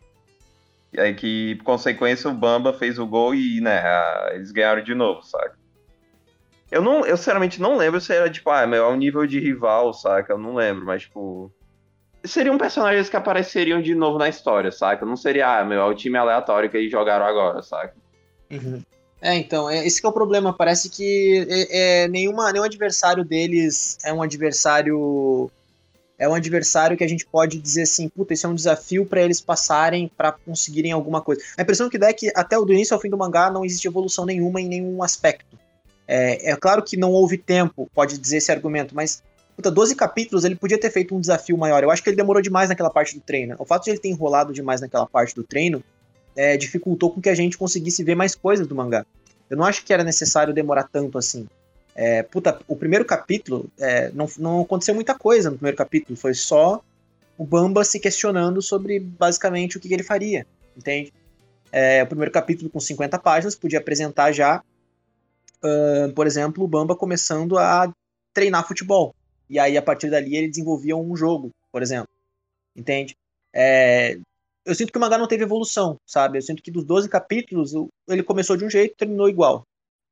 E 0.92 1.00
aí 1.00 1.14
que, 1.14 1.56
por 1.56 1.64
consequência, 1.64 2.30
o 2.30 2.34
Bamba 2.34 2.72
fez 2.72 2.98
o 2.98 3.06
gol 3.06 3.34
e, 3.34 3.60
né, 3.60 3.82
eles 4.32 4.50
ganharam 4.52 4.82
de 4.82 4.94
novo, 4.94 5.22
saca? 5.22 5.56
Eu 6.70 6.82
não, 6.82 7.04
eu 7.06 7.16
sinceramente 7.16 7.60
não 7.60 7.76
lembro 7.76 8.00
se 8.00 8.12
era 8.12 8.30
tipo, 8.30 8.50
ah, 8.50 8.66
meu, 8.66 8.84
é 8.84 8.88
um 8.88 8.96
nível 8.96 9.26
de 9.26 9.38
rival, 9.38 9.92
saca? 9.92 10.32
Eu 10.32 10.38
não 10.38 10.54
lembro, 10.54 10.84
mas 10.84 11.02
tipo. 11.02 11.52
Seriam 12.24 12.58
personagens 12.58 13.08
que 13.08 13.16
apareceriam 13.16 13.80
de 13.80 13.94
novo 13.94 14.18
na 14.18 14.28
história, 14.28 14.72
saca? 14.72 15.06
Não 15.06 15.16
seria, 15.16 15.60
ah, 15.60 15.64
meu, 15.64 15.80
é 15.80 15.84
o 15.84 15.94
time 15.94 16.18
aleatório 16.18 16.68
que 16.68 16.76
eles 16.76 16.90
jogaram 16.90 17.24
agora, 17.24 17.62
saca? 17.62 17.94
É, 19.26 19.34
então, 19.34 19.68
é, 19.68 19.84
esse 19.84 20.06
é 20.06 20.08
o 20.08 20.12
problema. 20.12 20.52
Parece 20.52 20.88
que 20.88 21.44
é, 21.50 22.04
é, 22.04 22.08
nenhuma, 22.08 22.52
nenhum 22.52 22.64
adversário 22.64 23.24
deles 23.24 23.98
é 24.04 24.12
um 24.12 24.22
adversário. 24.22 25.50
É 26.16 26.28
um 26.28 26.34
adversário 26.34 26.96
que 26.96 27.02
a 27.02 27.08
gente 27.08 27.26
pode 27.26 27.58
dizer 27.58 27.82
assim, 27.82 28.08
puta, 28.08 28.32
isso 28.32 28.46
é 28.46 28.50
um 28.50 28.54
desafio 28.54 29.04
pra 29.04 29.20
eles 29.20 29.40
passarem 29.40 30.08
pra 30.16 30.30
conseguirem 30.30 30.92
alguma 30.92 31.20
coisa. 31.20 31.42
A 31.58 31.62
impressão 31.62 31.90
que 31.90 31.98
dá 31.98 32.08
é 32.08 32.12
que 32.12 32.30
até 32.36 32.56
o 32.56 32.64
do 32.64 32.72
início 32.72 32.94
ao 32.94 33.00
fim 33.00 33.10
do 33.10 33.18
mangá 33.18 33.50
não 33.50 33.64
existe 33.64 33.88
evolução 33.88 34.24
nenhuma 34.24 34.60
em 34.60 34.68
nenhum 34.68 35.02
aspecto. 35.02 35.58
É, 36.06 36.52
é 36.52 36.56
claro 36.56 36.82
que 36.84 36.96
não 36.96 37.10
houve 37.10 37.36
tempo, 37.36 37.90
pode 37.92 38.16
dizer 38.16 38.36
esse 38.36 38.52
argumento, 38.52 38.94
mas 38.94 39.22
puta, 39.56 39.72
12 39.72 39.96
capítulos 39.96 40.44
ele 40.44 40.54
podia 40.54 40.78
ter 40.78 40.90
feito 40.90 41.16
um 41.16 41.20
desafio 41.20 41.58
maior. 41.58 41.82
Eu 41.82 41.90
acho 41.90 42.02
que 42.02 42.08
ele 42.08 42.16
demorou 42.16 42.40
demais 42.40 42.68
naquela 42.68 42.90
parte 42.90 43.16
do 43.16 43.20
treino. 43.20 43.56
O 43.58 43.64
fato 43.64 43.84
de 43.84 43.90
ele 43.90 43.98
ter 43.98 44.08
enrolado 44.08 44.52
demais 44.52 44.80
naquela 44.80 45.06
parte 45.06 45.34
do 45.34 45.42
treino 45.42 45.82
é, 46.36 46.56
dificultou 46.56 47.10
com 47.10 47.20
que 47.20 47.28
a 47.28 47.34
gente 47.34 47.58
conseguisse 47.58 48.04
ver 48.04 48.14
mais 48.14 48.34
coisas 48.34 48.66
do 48.66 48.74
mangá. 48.74 49.04
Eu 49.48 49.56
não 49.56 49.64
acho 49.64 49.84
que 49.84 49.92
era 49.92 50.04
necessário 50.04 50.52
demorar 50.52 50.84
tanto 50.84 51.18
assim. 51.18 51.46
É, 51.94 52.22
puta, 52.22 52.60
o 52.68 52.76
primeiro 52.76 53.04
capítulo, 53.04 53.70
é, 53.78 54.10
não, 54.12 54.28
não 54.38 54.60
aconteceu 54.60 54.94
muita 54.94 55.14
coisa 55.14 55.50
no 55.50 55.56
primeiro 55.56 55.76
capítulo, 55.76 56.16
foi 56.16 56.34
só 56.34 56.82
o 57.38 57.44
Bamba 57.44 57.84
se 57.84 57.98
questionando 57.98 58.60
sobre 58.60 59.00
basicamente 59.00 59.76
o 59.76 59.80
que, 59.80 59.88
que 59.88 59.94
ele 59.94 60.02
faria, 60.02 60.46
entende? 60.76 61.12
É, 61.72 62.02
o 62.02 62.06
primeiro 62.06 62.30
capítulo 62.30 62.70
com 62.70 62.80
50 62.80 63.18
páginas 63.18 63.54
podia 63.54 63.78
apresentar 63.78 64.32
já, 64.32 64.62
ah, 65.62 66.12
por 66.14 66.26
exemplo, 66.26 66.64
o 66.64 66.68
Bamba 66.68 66.94
começando 66.94 67.58
a 67.58 67.92
treinar 68.32 68.66
futebol. 68.66 69.14
E 69.48 69.58
aí, 69.58 69.76
a 69.76 69.82
partir 69.82 70.10
dali, 70.10 70.36
ele 70.36 70.48
desenvolvia 70.48 70.96
um 70.96 71.16
jogo, 71.16 71.50
por 71.72 71.82
exemplo. 71.82 72.08
Entende? 72.74 73.16
É, 73.52 74.18
eu 74.66 74.74
sinto 74.74 74.92
que 74.92 74.98
o 74.98 75.00
mangá 75.00 75.16
não 75.16 75.28
teve 75.28 75.44
evolução, 75.44 75.96
sabe? 76.04 76.38
Eu 76.38 76.42
sinto 76.42 76.62
que 76.62 76.70
dos 76.70 76.84
12 76.84 77.08
capítulos, 77.08 77.72
ele 78.08 78.22
começou 78.22 78.56
de 78.56 78.64
um 78.64 78.70
jeito 78.70 78.92
e 78.92 78.96
terminou 78.96 79.28
igual. 79.28 79.62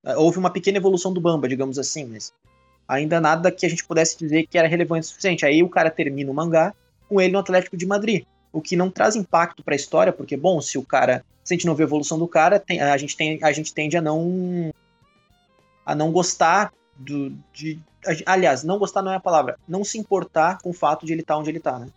É, 0.05 0.17
Houve 0.17 0.39
uma 0.39 0.51
pequena 0.51 0.79
evolução 0.79 1.13
do 1.13 1.21
Bamba, 1.21 1.49
digamos 1.49 1.79
assim, 1.79 2.05
mas 2.05 2.33
ainda 2.87 3.21
nada 3.21 3.51
que 3.51 3.67
a 3.67 3.69
gente 3.69 3.85
pudesse 3.85 4.17
dizer 4.17 4.47
que 4.47 4.57
era 4.57 4.69
relevante 4.69 5.07
o 5.07 5.09
suficiente. 5.09 5.45
Aí 5.45 5.63
o 5.63 5.69
cara 5.69 5.91
termina 5.91 6.31
o 6.31 6.35
mangá 6.35 6.73
com 7.09 7.21
ele 7.21 7.33
no 7.33 7.39
Atlético 7.41 7.77
de 7.77 7.85
Madrid, 7.85 8.25
o 8.53 8.63
que 8.63 8.77
não 8.77 8.91
traz 8.91 9.17
impacto 9.17 9.63
pra 9.65 9.75
história, 9.75 10.13
porque, 10.13 10.37
bom, 10.37 10.61
se 10.61 10.79
o 10.79 10.83
cara. 10.83 11.25
Se 11.43 11.53
a 11.53 11.57
gente 11.57 11.67
não 11.67 11.75
vê 11.75 11.83
a 11.83 11.87
evolução 11.87 12.19
do 12.19 12.27
cara, 12.27 12.59
tem- 12.59 12.81
a, 12.81 12.97
gente 12.97 13.17
tem, 13.17 13.39
a 13.43 13.53
gente 13.53 13.75
tende 13.75 13.97
a 13.99 14.01
não. 14.01 14.73
a 15.85 15.95
não 15.95 16.11
gostar 16.11 16.73
do, 16.97 17.31
de, 17.53 17.79
Aliás, 18.25 18.63
não 18.63 18.79
gostar 18.79 19.03
não 19.03 19.13
é 19.13 19.17
a 19.17 19.21
palavra. 19.21 19.59
Não 19.67 19.83
se 19.85 19.99
importar 19.99 20.59
com 20.63 20.71
o 20.71 20.75
fato 20.75 21.05
de 21.05 21.13
ele 21.13 21.23
estar 21.23 21.37
onde 21.37 21.51
ele 21.51 21.61
tá, 21.61 21.79
né? 21.79 21.89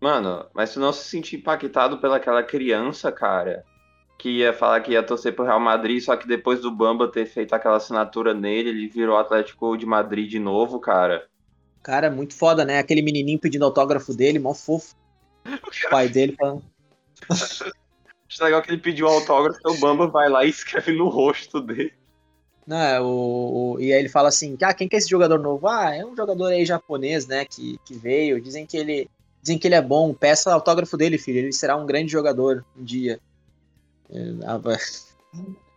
Mano, 0.00 0.46
mas 0.54 0.74
tu 0.74 0.80
não 0.80 0.92
se 0.92 1.08
sentir 1.08 1.36
impactado 1.36 1.98
pelaquela 1.98 2.42
criança, 2.42 3.10
cara, 3.10 3.64
que 4.18 4.28
ia 4.28 4.52
falar 4.52 4.80
que 4.80 4.92
ia 4.92 5.02
torcer 5.02 5.34
pro 5.34 5.44
Real 5.44 5.60
Madrid, 5.60 6.02
só 6.02 6.16
que 6.16 6.28
depois 6.28 6.60
do 6.60 6.70
Bamba 6.70 7.10
ter 7.10 7.26
feito 7.26 7.54
aquela 7.54 7.76
assinatura 7.76 8.34
nele, 8.34 8.68
ele 8.68 8.88
virou 8.88 9.16
Atlético 9.16 9.76
de 9.76 9.86
Madrid 9.86 10.28
de 10.28 10.38
novo, 10.38 10.78
cara. 10.78 11.26
Cara, 11.82 12.10
muito 12.10 12.34
foda, 12.34 12.64
né? 12.64 12.78
Aquele 12.78 13.00
menininho 13.00 13.38
pedindo 13.38 13.64
autógrafo 13.64 14.12
dele, 14.12 14.38
mó 14.38 14.54
fofo. 14.54 14.94
O 15.86 15.90
pai 15.90 16.08
dele 16.08 16.34
falando. 16.36 16.62
Acho 18.28 18.42
legal 18.42 18.60
que 18.60 18.70
ele 18.70 18.80
pediu 18.80 19.06
autógrafo, 19.06 19.60
o 19.64 19.78
Bamba 19.78 20.08
vai 20.08 20.28
lá 20.28 20.44
e 20.44 20.50
escreve 20.50 20.92
no 20.92 21.08
rosto 21.08 21.60
dele. 21.60 21.92
Não, 22.66 22.76
é, 22.76 23.00
o, 23.00 23.06
o, 23.06 23.80
e 23.80 23.92
aí 23.92 24.00
ele 24.00 24.08
fala 24.08 24.28
assim, 24.28 24.58
ah, 24.60 24.74
quem 24.74 24.88
que 24.88 24.96
é 24.96 24.98
esse 24.98 25.08
jogador 25.08 25.38
novo? 25.38 25.68
Ah, 25.68 25.94
é 25.94 26.04
um 26.04 26.16
jogador 26.16 26.46
aí 26.46 26.66
japonês, 26.66 27.28
né, 27.28 27.44
que, 27.44 27.78
que 27.84 27.94
veio, 27.94 28.40
dizem 28.40 28.66
que 28.66 28.76
ele 28.76 29.08
dizem 29.46 29.58
que 29.58 29.68
ele 29.68 29.76
é 29.76 29.82
bom, 29.82 30.12
peça 30.12 30.52
autógrafo 30.52 30.96
dele, 30.96 31.16
filho, 31.16 31.38
ele 31.38 31.52
será 31.52 31.76
um 31.76 31.86
grande 31.86 32.10
jogador 32.10 32.64
um 32.76 32.82
dia. 32.82 33.20
É, 34.10 34.34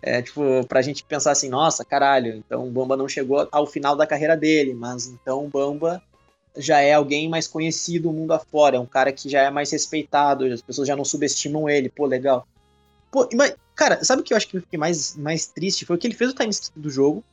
é 0.17 0.21
tipo, 0.23 0.41
pra 0.67 0.81
gente 0.81 1.03
pensar 1.03 1.31
assim, 1.31 1.49
nossa, 1.49 1.85
caralho, 1.85 2.35
então 2.35 2.67
o 2.67 2.71
Bamba 2.71 2.97
não 2.97 3.07
chegou 3.07 3.47
ao 3.51 3.67
final 3.67 3.95
da 3.95 4.07
carreira 4.07 4.35
dele, 4.35 4.73
mas 4.73 5.05
então 5.05 5.45
o 5.45 5.49
Bamba 5.49 6.01
já 6.57 6.79
é 6.79 6.93
alguém 6.95 7.29
mais 7.29 7.47
conhecido 7.47 8.11
mundo 8.11 8.33
afora, 8.33 8.77
é 8.77 8.79
um 8.79 8.85
cara 8.85 9.13
que 9.13 9.29
já 9.29 9.43
é 9.43 9.51
mais 9.51 9.71
respeitado, 9.71 10.45
as 10.45 10.61
pessoas 10.61 10.87
já 10.87 10.95
não 10.95 11.05
subestimam 11.05 11.69
ele, 11.69 11.89
pô, 11.89 12.07
legal. 12.07 12.47
Pô, 13.11 13.29
mas, 13.35 13.55
cara, 13.75 14.03
sabe 14.03 14.21
o 14.21 14.25
que 14.25 14.33
eu 14.33 14.37
acho 14.37 14.47
que 14.47 14.59
fiquei 14.59 14.79
mais, 14.79 15.15
mais 15.15 15.45
triste? 15.45 15.85
Foi 15.85 15.97
que 15.97 16.07
ele 16.07 16.15
fez 16.15 16.31
o 16.31 16.33
time 16.33 16.51
do 16.75 16.89
jogo, 16.89 17.23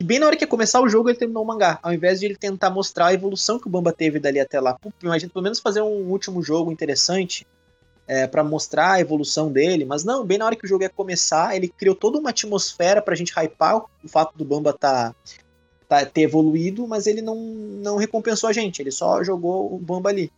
e 0.00 0.04
bem 0.04 0.18
na 0.18 0.26
hora 0.26 0.34
que 0.34 0.44
ia 0.44 0.48
começar 0.48 0.80
o 0.80 0.88
jogo, 0.88 1.10
ele 1.10 1.18
terminou 1.18 1.44
o 1.44 1.46
mangá. 1.46 1.78
Ao 1.82 1.92
invés 1.92 2.20
de 2.20 2.26
ele 2.26 2.34
tentar 2.34 2.70
mostrar 2.70 3.08
a 3.08 3.12
evolução 3.12 3.58
que 3.58 3.66
o 3.66 3.70
Bamba 3.70 3.92
teve 3.92 4.18
dali 4.18 4.40
até 4.40 4.58
lá. 4.58 4.78
Imagina 5.02 5.30
pelo 5.30 5.42
menos 5.42 5.60
fazer 5.60 5.82
um 5.82 6.08
último 6.08 6.42
jogo 6.42 6.72
interessante 6.72 7.46
é, 8.06 8.26
para 8.26 8.42
mostrar 8.42 8.92
a 8.92 9.00
evolução 9.00 9.52
dele. 9.52 9.84
Mas 9.84 10.02
não, 10.02 10.24
bem 10.24 10.38
na 10.38 10.46
hora 10.46 10.56
que 10.56 10.64
o 10.64 10.68
jogo 10.68 10.84
ia 10.84 10.88
começar, 10.88 11.54
ele 11.54 11.68
criou 11.68 11.94
toda 11.94 12.18
uma 12.18 12.30
atmosfera 12.30 13.02
pra 13.02 13.14
gente 13.14 13.30
hypar 13.38 13.76
o 13.76 14.08
fato 14.08 14.38
do 14.38 14.44
Bamba 14.44 14.72
tá, 14.72 15.14
tá, 15.86 16.06
ter 16.06 16.22
evoluído, 16.22 16.88
mas 16.88 17.06
ele 17.06 17.20
não, 17.20 17.36
não 17.36 17.98
recompensou 17.98 18.48
a 18.48 18.54
gente. 18.54 18.80
Ele 18.80 18.90
só 18.90 19.22
jogou 19.22 19.74
o 19.74 19.78
Bamba 19.78 20.08
ali. 20.08 20.32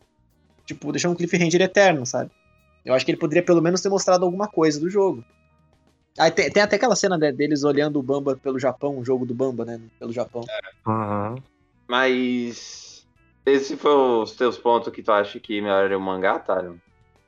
Tipo, 0.66 0.90
deixou 0.90 1.12
um 1.12 1.14
cliffhanger 1.14 1.62
eterno, 1.62 2.04
sabe? 2.04 2.32
Eu 2.84 2.94
acho 2.94 3.04
que 3.04 3.12
ele 3.12 3.18
poderia 3.18 3.44
pelo 3.44 3.62
menos 3.62 3.80
ter 3.80 3.88
mostrado 3.88 4.24
alguma 4.24 4.48
coisa 4.48 4.80
do 4.80 4.90
jogo. 4.90 5.24
Aí 6.18 6.30
tem, 6.30 6.50
tem, 6.50 6.62
até 6.62 6.76
aquela 6.76 6.96
cena 6.96 7.16
né, 7.16 7.32
deles 7.32 7.64
olhando 7.64 7.98
o 7.98 8.02
Bamba 8.02 8.36
pelo 8.36 8.58
Japão, 8.58 8.98
o 8.98 9.04
jogo 9.04 9.24
do 9.24 9.34
Bamba, 9.34 9.64
né? 9.64 9.80
Pelo 9.98 10.12
Japão. 10.12 10.44
É. 10.48 10.90
Uhum. 10.90 11.36
Mas. 11.88 13.06
Esse 13.44 13.76
foi 13.76 13.92
os 13.92 14.32
teus 14.32 14.56
pontos 14.56 14.92
que 14.92 15.02
tu 15.02 15.10
acha 15.10 15.40
que 15.40 15.60
melhoraria 15.60 15.98
o 15.98 16.00
mangá, 16.00 16.38
Talion? 16.38 16.76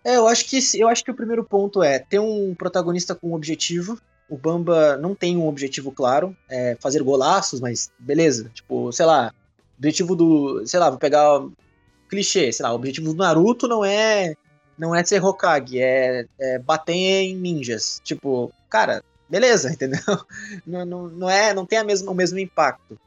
É, 0.05 0.17
eu 0.17 0.29
acho 0.29 0.45
que 0.45 0.61
eu 0.79 0.87
acho 0.87 1.03
que 1.03 1.11
o 1.11 1.15
primeiro 1.15 1.43
ponto 1.43 1.83
é 1.83 1.99
ter 1.99 2.21
um 2.21 2.55
protagonista 2.55 3.15
com 3.15 3.31
um 3.31 3.35
objetivo. 3.35 3.99
O 4.29 4.37
Bamba 4.37 4.97
não 4.97 5.15
tem 5.15 5.37
um 5.37 5.49
objetivo 5.49 5.91
claro, 5.91 6.37
é 6.49 6.77
fazer 6.81 7.03
golaços, 7.03 7.61
mas 7.61 7.91
beleza. 7.99 8.51
Tipo, 8.55 8.93
sei 8.93 9.07
lá, 9.07 9.33
objetivo 9.77 10.15
do. 10.15 10.67
Sei 10.67 10.79
lá, 10.79 10.89
vou 10.89 10.99
pegar 10.99 11.43
clichê, 12.09 12.53
sei 12.53 12.65
lá, 12.65 12.73
o 12.73 12.77
objetivo 12.77 13.13
do 13.13 13.17
Naruto 13.17 13.67
não 13.67 13.85
é 13.85 14.35
não 14.79 14.95
é 14.95 15.05
ser 15.05 15.25
Hokage, 15.25 15.81
é, 15.81 16.27
é 16.39 16.59
bater 16.59 16.93
em 16.93 17.37
ninjas. 17.37 18.01
Tipo, 18.05 18.53
cara, 18.69 19.03
beleza, 19.29 19.71
entendeu? 19.73 20.01
Não, 20.67 20.85
não, 20.85 21.09
não, 21.09 21.31
é, 21.31 21.55
não 21.55 21.67
tem 21.67 21.79
a 21.79 21.85
mesma, 21.85 22.11
o 22.11 22.15
mesmo 22.15 22.39
impacto. 22.39 22.99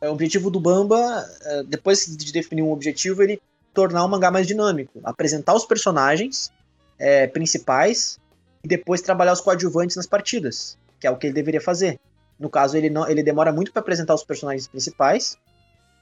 É, 0.00 0.08
o 0.08 0.12
objetivo 0.12 0.50
do 0.50 0.60
Bamba, 0.60 1.26
é, 1.42 1.62
depois 1.64 2.06
de 2.06 2.32
definir 2.32 2.62
um 2.62 2.72
objetivo, 2.72 3.22
ele 3.22 3.40
tornar 3.74 4.04
o 4.04 4.08
mangá 4.08 4.30
mais 4.30 4.46
dinâmico. 4.46 5.00
Apresentar 5.04 5.54
os 5.54 5.64
personagens 5.64 6.52
é, 6.98 7.26
principais 7.26 8.18
e 8.62 8.68
depois 8.68 9.00
trabalhar 9.00 9.32
os 9.32 9.40
coadjuvantes 9.40 9.96
nas 9.96 10.06
partidas, 10.06 10.78
que 11.00 11.06
é 11.06 11.10
o 11.10 11.16
que 11.16 11.26
ele 11.26 11.34
deveria 11.34 11.60
fazer. 11.60 11.98
No 12.38 12.48
caso, 12.48 12.76
ele, 12.76 12.88
não, 12.88 13.08
ele 13.08 13.22
demora 13.22 13.52
muito 13.52 13.72
para 13.72 13.80
apresentar 13.80 14.14
os 14.14 14.24
personagens 14.24 14.68
principais 14.68 15.36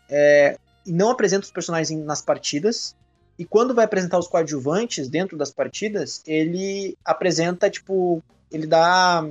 é, 0.09 0.59
e 0.85 0.93
não 0.93 1.11
apresenta 1.11 1.45
os 1.45 1.51
personagens 1.51 1.99
nas 2.05 2.21
partidas 2.21 2.95
e 3.39 3.45
quando 3.45 3.75
vai 3.75 3.85
apresentar 3.85 4.19
os 4.19 4.29
coadjuvantes 4.29 5.09
dentro 5.09 5.37
das 5.37 5.51
partidas, 5.51 6.23
ele 6.27 6.97
apresenta, 7.05 7.69
tipo, 7.69 8.23
ele 8.51 8.67
dá 8.67 9.27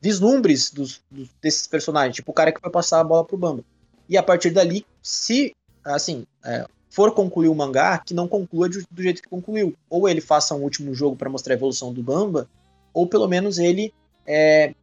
vislumbres 0.00 0.70
dos, 0.70 1.00
dos, 1.10 1.30
desses 1.40 1.66
personagens, 1.66 2.16
tipo 2.16 2.30
o 2.30 2.34
cara 2.34 2.52
que 2.52 2.60
vai 2.60 2.70
passar 2.70 3.00
a 3.00 3.04
bola 3.04 3.24
pro 3.24 3.38
Bamba. 3.38 3.64
E 4.08 4.18
a 4.18 4.22
partir 4.22 4.50
dali, 4.50 4.84
se, 5.02 5.54
assim, 5.84 6.26
é, 6.44 6.66
for 6.90 7.12
concluir 7.12 7.48
o 7.48 7.54
mangá, 7.54 7.98
que 7.98 8.12
não 8.12 8.28
conclua 8.28 8.68
do, 8.68 8.82
do 8.90 9.02
jeito 9.02 9.22
que 9.22 9.28
concluiu. 9.28 9.74
Ou 9.88 10.08
ele 10.08 10.20
faça 10.20 10.54
um 10.54 10.62
último 10.62 10.94
jogo 10.94 11.16
para 11.16 11.30
mostrar 11.30 11.54
a 11.54 11.56
evolução 11.56 11.92
do 11.92 12.02
Bamba, 12.02 12.46
ou 12.92 13.06
pelo 13.06 13.26
menos 13.26 13.58
ele 13.58 13.94
é, 14.26 14.74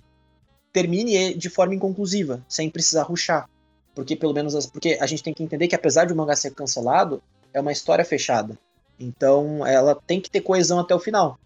termine 0.73 1.35
de 1.35 1.49
forma 1.49 1.75
inconclusiva, 1.75 2.43
sem 2.47 2.69
precisar 2.69 3.03
ruxar. 3.03 3.47
Porque 3.93 4.15
pelo 4.15 4.33
menos 4.33 4.65
porque 4.67 4.97
a 4.99 5.05
gente 5.05 5.21
tem 5.21 5.33
que 5.33 5.43
entender 5.43 5.67
que 5.67 5.75
apesar 5.75 6.05
de 6.05 6.13
o 6.13 6.15
mangá 6.15 6.35
ser 6.35 6.55
cancelado, 6.55 7.21
é 7.53 7.59
uma 7.59 7.71
história 7.71 8.05
fechada. 8.05 8.57
Então 8.99 9.65
ela 9.65 9.95
tem 9.95 10.19
que 10.19 10.29
ter 10.29 10.41
coesão 10.41 10.79
até 10.79 10.93
o 10.93 10.99
final. 10.99 11.39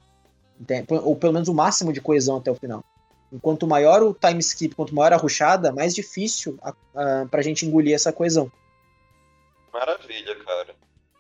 Ou 1.04 1.16
pelo 1.16 1.34
menos 1.34 1.48
o 1.48 1.54
máximo 1.54 1.94
de 1.94 2.02
coesão 2.02 2.38
até 2.38 2.52
o 2.52 2.56
final. 2.56 2.84
Enquanto 3.32 3.68
maior 3.68 4.04
o 4.04 4.14
time 4.14 4.40
skip, 4.40 4.76
quanto 4.76 4.94
maior 4.94 5.14
a 5.14 5.18
ruchada, 5.18 5.72
mais 5.72 5.96
difícil 5.96 6.58
a, 6.62 6.74
a, 6.96 7.26
pra 7.26 7.42
gente 7.42 7.66
engolir 7.66 7.96
essa 7.96 8.14
coesão. 8.14 8.52
Maravilha, 9.74 10.36
cara. 10.44 10.76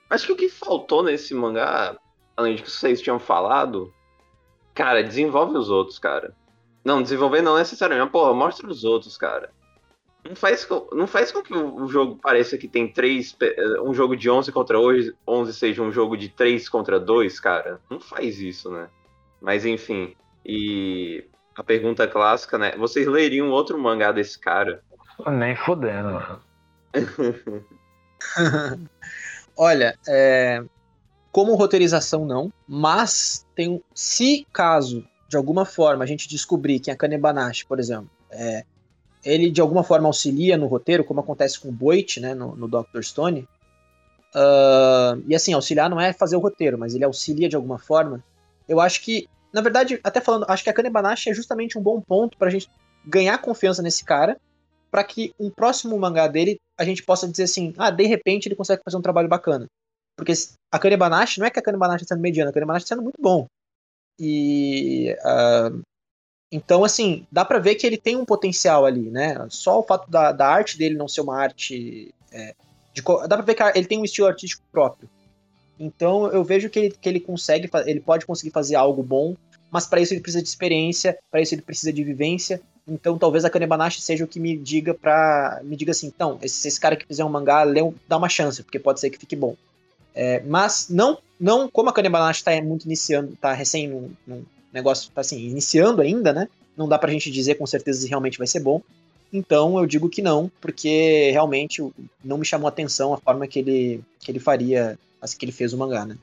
Acho 0.10 0.28
que 0.28 0.32
o 0.32 0.36
que 0.36 0.48
faltou 0.48 1.02
nesse 1.02 1.34
mangá, 1.34 1.98
além 2.38 2.56
de 2.56 2.62
que 2.62 2.70
vocês 2.70 3.02
tinham 3.02 3.20
falado, 3.20 3.92
cara, 4.76 5.04
desenvolve 5.04 5.58
os 5.58 5.72
outros, 5.72 5.98
cara. 5.98 6.36
Não, 6.86 7.02
desenvolver 7.02 7.42
não 7.42 7.58
necessariamente, 7.58 8.06
mas, 8.06 8.12
porra, 8.12 8.34
mostra 8.34 8.68
os 8.68 8.84
outros, 8.84 9.18
cara. 9.18 9.52
Não 10.26 10.36
faz, 10.36 10.64
com, 10.64 10.88
não 10.94 11.06
faz 11.06 11.32
com 11.32 11.42
que 11.42 11.54
o 11.54 11.86
jogo 11.88 12.16
pareça 12.16 12.58
que 12.58 12.68
tem 12.68 12.88
três. 12.88 13.36
Um 13.84 13.94
jogo 13.94 14.16
de 14.16 14.30
11 14.30 14.52
contra 14.54 14.78
11 14.80 15.54
seja 15.54 15.82
um 15.82 15.92
jogo 15.92 16.16
de 16.16 16.30
3 16.30 16.70
contra 16.70 16.98
2, 16.98 17.40
cara. 17.42 17.82
Não 17.90 18.00
faz 18.00 18.40
isso, 18.40 18.72
né? 18.72 18.88
Mas 19.42 19.66
enfim. 19.66 20.16
E 20.46 21.26
a 21.56 21.64
pergunta 21.64 22.08
clássica, 22.08 22.58
né? 22.58 22.72
Vocês 22.78 23.06
leriam 23.06 23.50
outro 23.50 23.78
mangá 23.78 24.14
desse 24.14 24.40
cara? 24.40 24.82
Nem 25.28 25.56
fodendo, 25.58 26.14
mano. 26.14 26.42
Olha, 29.58 29.98
é... 30.08 30.64
como 31.32 31.56
roteirização 31.56 32.26
não, 32.26 32.52
mas 32.68 33.46
tem 33.56 33.84
se 33.94 34.48
caso 34.54 35.06
de 35.28 35.36
alguma 35.36 35.66
forma 35.66 36.04
a 36.04 36.08
gente 36.08 36.30
descobrir 36.30 36.80
que 36.80 36.92
a 36.92 36.96
Kanebanashi, 36.96 37.66
por 37.66 37.80
exemplo, 37.80 38.10
é, 38.32 38.64
ele 39.24 39.50
de 39.50 39.62
alguma 39.62 39.84
forma 39.84 40.08
auxilia 40.08 40.58
no 40.58 40.68
roteiro, 40.68 41.04
como 41.04 41.20
acontece 41.20 41.60
com 41.60 41.70
o 41.70 41.72
Boit, 41.72 42.20
né, 42.20 42.34
no, 42.34 42.56
no 42.56 43.04
Stone. 43.04 43.48
Uh, 44.36 45.22
e 45.28 45.36
assim, 45.36 45.54
auxiliar 45.54 45.90
não 45.90 46.02
é 46.02 46.12
fazer 46.12 46.36
o 46.36 46.40
roteiro, 46.40 46.78
mas 46.78 46.96
ele 46.96 47.06
auxilia 47.06 47.48
de 47.48 47.56
alguma 47.56 47.78
forma. 47.78 48.24
Eu 48.68 48.80
acho 48.80 49.02
que, 49.02 49.28
na 49.54 49.62
verdade, 49.62 50.00
até 50.04 50.20
falando, 50.20 50.46
acho 50.48 50.64
que 50.64 50.70
a 50.70 50.74
Kanebanashi 50.74 51.30
é 51.30 51.34
justamente 51.34 51.78
um 51.78 51.82
bom 51.82 52.02
ponto 52.02 52.38
pra 52.38 52.50
gente 52.50 52.70
ganhar 53.06 53.38
confiança 53.38 53.82
nesse 53.82 54.04
cara, 54.04 54.38
para 54.90 55.04
que 55.04 55.34
um 55.40 55.50
próximo 55.50 55.98
mangá 55.98 56.28
dele 56.28 56.60
a 56.78 56.84
gente 56.84 57.04
possa 57.04 57.28
dizer 57.28 57.44
assim, 57.44 57.74
ah, 57.78 57.92
de 57.92 58.06
repente 58.06 58.48
ele 58.48 58.56
consegue 58.56 58.82
fazer 58.84 58.98
um 58.98 59.02
trabalho 59.02 59.28
bacana. 59.28 59.68
Porque 60.16 60.34
a 60.72 60.80
Kanebanashi, 60.80 61.40
não 61.40 61.48
é 61.48 61.50
que 61.50 61.60
a 61.60 61.64
Kanebanashi 61.64 62.04
está 62.04 62.16
sendo 62.16 62.22
mediana, 62.22 62.52
a 62.52 62.54
Kanebanashi 62.54 62.86
está 62.86 62.96
sendo 62.96 63.04
muito 63.04 63.22
bom. 63.22 63.48
E 64.20 65.16
uh, 65.22 65.82
então, 66.54 66.84
assim, 66.84 67.26
dá 67.32 67.44
para 67.44 67.58
ver 67.58 67.74
que 67.74 67.88
ele 67.88 67.98
tem 67.98 68.16
um 68.16 68.24
potencial 68.24 68.86
ali, 68.86 69.10
né? 69.10 69.44
Só 69.50 69.80
o 69.80 69.84
fato 69.84 70.08
da, 70.08 70.32
da 70.32 70.48
arte 70.48 70.78
dele 70.78 70.96
não 70.96 71.08
ser 71.08 71.22
uma 71.22 71.36
arte. 71.36 72.14
É, 72.32 72.54
de, 72.94 73.02
dá 73.02 73.38
pra 73.38 73.42
ver 73.42 73.56
que 73.56 73.64
ele 73.76 73.88
tem 73.88 73.98
um 73.98 74.06
estilo 74.06 74.28
artístico 74.28 74.62
próprio. 74.72 75.10
Então, 75.80 76.28
eu 76.28 76.44
vejo 76.44 76.70
que 76.70 76.78
ele, 76.78 76.92
que 76.92 77.10
ele 77.10 77.20
consegue, 77.20 77.68
ele 77.88 78.00
pode 78.00 78.28
conseguir 78.28 78.52
fazer 78.52 78.76
algo 78.76 79.02
bom, 79.02 79.36
mas 79.72 79.88
para 79.88 80.00
isso 80.00 80.14
ele 80.14 80.22
precisa 80.22 80.44
de 80.44 80.48
experiência, 80.48 81.18
para 81.32 81.42
isso 81.42 81.56
ele 81.56 81.64
precisa 81.64 81.92
de 81.92 82.04
vivência. 82.04 82.62
Então, 82.88 83.18
talvez 83.18 83.44
a 83.44 83.50
Kanebanashi 83.50 84.00
seja 84.00 84.24
o 84.24 84.28
que 84.28 84.40
me 84.40 84.56
diga 84.56 84.94
para 84.94 85.60
me 85.64 85.76
diga 85.76 85.90
assim, 85.90 86.06
então, 86.06 86.38
esse, 86.44 86.68
esse 86.68 86.80
cara 86.80 86.96
que 86.96 87.08
fizer 87.08 87.26
um 87.26 87.30
mangá, 87.30 87.64
lê, 87.64 87.82
dá 88.08 88.16
uma 88.16 88.30
chance, 88.30 88.62
porque 88.62 88.78
pode 88.78 89.00
ser 89.00 89.10
que 89.10 89.18
fique 89.18 89.36
bom. 89.36 89.56
É, 90.14 90.40
mas 90.46 90.88
não, 90.88 91.18
não 91.40 91.68
como 91.68 91.90
a 91.90 91.94
Kanebanashi 91.94 92.42
está 92.42 92.62
muito 92.62 92.86
iniciando, 92.86 93.34
está 93.34 93.54
recém 93.54 93.88
num, 93.88 94.12
num, 94.28 94.46
negócio 94.74 95.12
tá 95.12 95.22
assim, 95.22 95.40
iniciando 95.40 96.02
ainda, 96.02 96.34
né? 96.34 96.50
Não 96.76 96.88
dá 96.88 96.98
pra 96.98 97.12
gente 97.12 97.30
dizer 97.30 97.56
com 97.56 97.66
certeza 97.66 98.02
se 98.02 98.08
realmente 98.08 98.38
vai 98.38 98.48
ser 98.48 98.60
bom. 98.60 98.82
Então 99.32 99.78
eu 99.80 99.86
digo 99.86 100.10
que 100.10 100.22
não, 100.22 100.52
porque 100.62 101.32
realmente 101.32 101.82
não 102.24 102.38
me 102.38 102.46
chamou 102.46 102.68
a 102.68 102.70
atenção 102.70 103.14
a 103.14 103.18
forma 103.18 103.48
que 103.48 103.60
ele, 103.60 104.04
que 104.20 104.32
ele 104.32 104.40
faria, 104.40 104.98
assim 105.22 105.38
que 105.38 105.46
ele 105.46 105.52
fez 105.52 105.74
o 105.74 105.78
mangá, 105.78 106.06
né? 106.06 106.18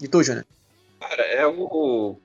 E 0.00 0.08
tu, 0.08 0.22
Júnior? 0.22 0.46
Cara, 1.00 1.22
é 1.22 1.46
o. 1.46 2.16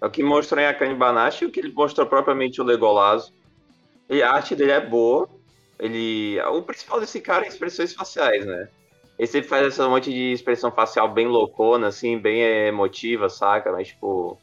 É 0.00 0.06
o 0.06 0.10
que 0.10 0.22
mostrou 0.22 0.60
em 0.62 0.66
Akane 0.66 0.94
Banashi 0.94 1.44
e 1.44 1.46
o 1.48 1.50
que 1.50 1.60
ele 1.60 1.72
mostrou 1.72 2.06
propriamente 2.06 2.60
o 2.60 2.64
Legolazo. 2.64 3.32
E 4.08 4.22
a 4.22 4.32
arte 4.32 4.56
dele 4.56 4.72
é 4.72 4.80
boa, 4.80 5.28
Ele. 5.78 6.40
O 6.42 6.62
principal 6.62 7.00
desse 7.00 7.20
cara 7.20 7.44
é 7.44 7.48
expressões 7.48 7.92
faciais, 7.92 8.44
né? 8.46 8.68
Ele 9.18 9.26
sempre 9.26 9.48
faz 9.48 9.66
essa 9.66 9.88
monte 9.88 10.10
de 10.10 10.32
expressão 10.32 10.70
facial 10.70 11.12
bem 11.12 11.26
loucona, 11.26 11.88
assim, 11.88 12.16
bem 12.16 12.40
emotiva, 12.40 13.28
saca? 13.28 13.72
Mas, 13.72 13.88
tipo. 13.88 14.38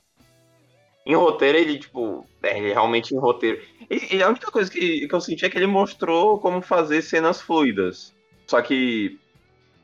Em 1.05 1.13
roteiro, 1.15 1.57
ele, 1.57 1.77
tipo. 1.77 2.25
É, 2.41 2.57
ele 2.57 2.73
realmente 2.73 3.13
em 3.13 3.17
roteiro. 3.17 3.61
E, 3.89 4.15
e, 4.15 4.23
a 4.23 4.29
única 4.29 4.51
coisa 4.51 4.71
que, 4.71 5.07
que 5.07 5.13
eu 5.13 5.21
senti 5.21 5.45
é 5.45 5.49
que 5.49 5.57
ele 5.57 5.67
mostrou 5.67 6.39
como 6.39 6.61
fazer 6.61 7.01
cenas 7.03 7.39
fluidas. 7.41 8.13
Só 8.47 8.61
que. 8.61 9.19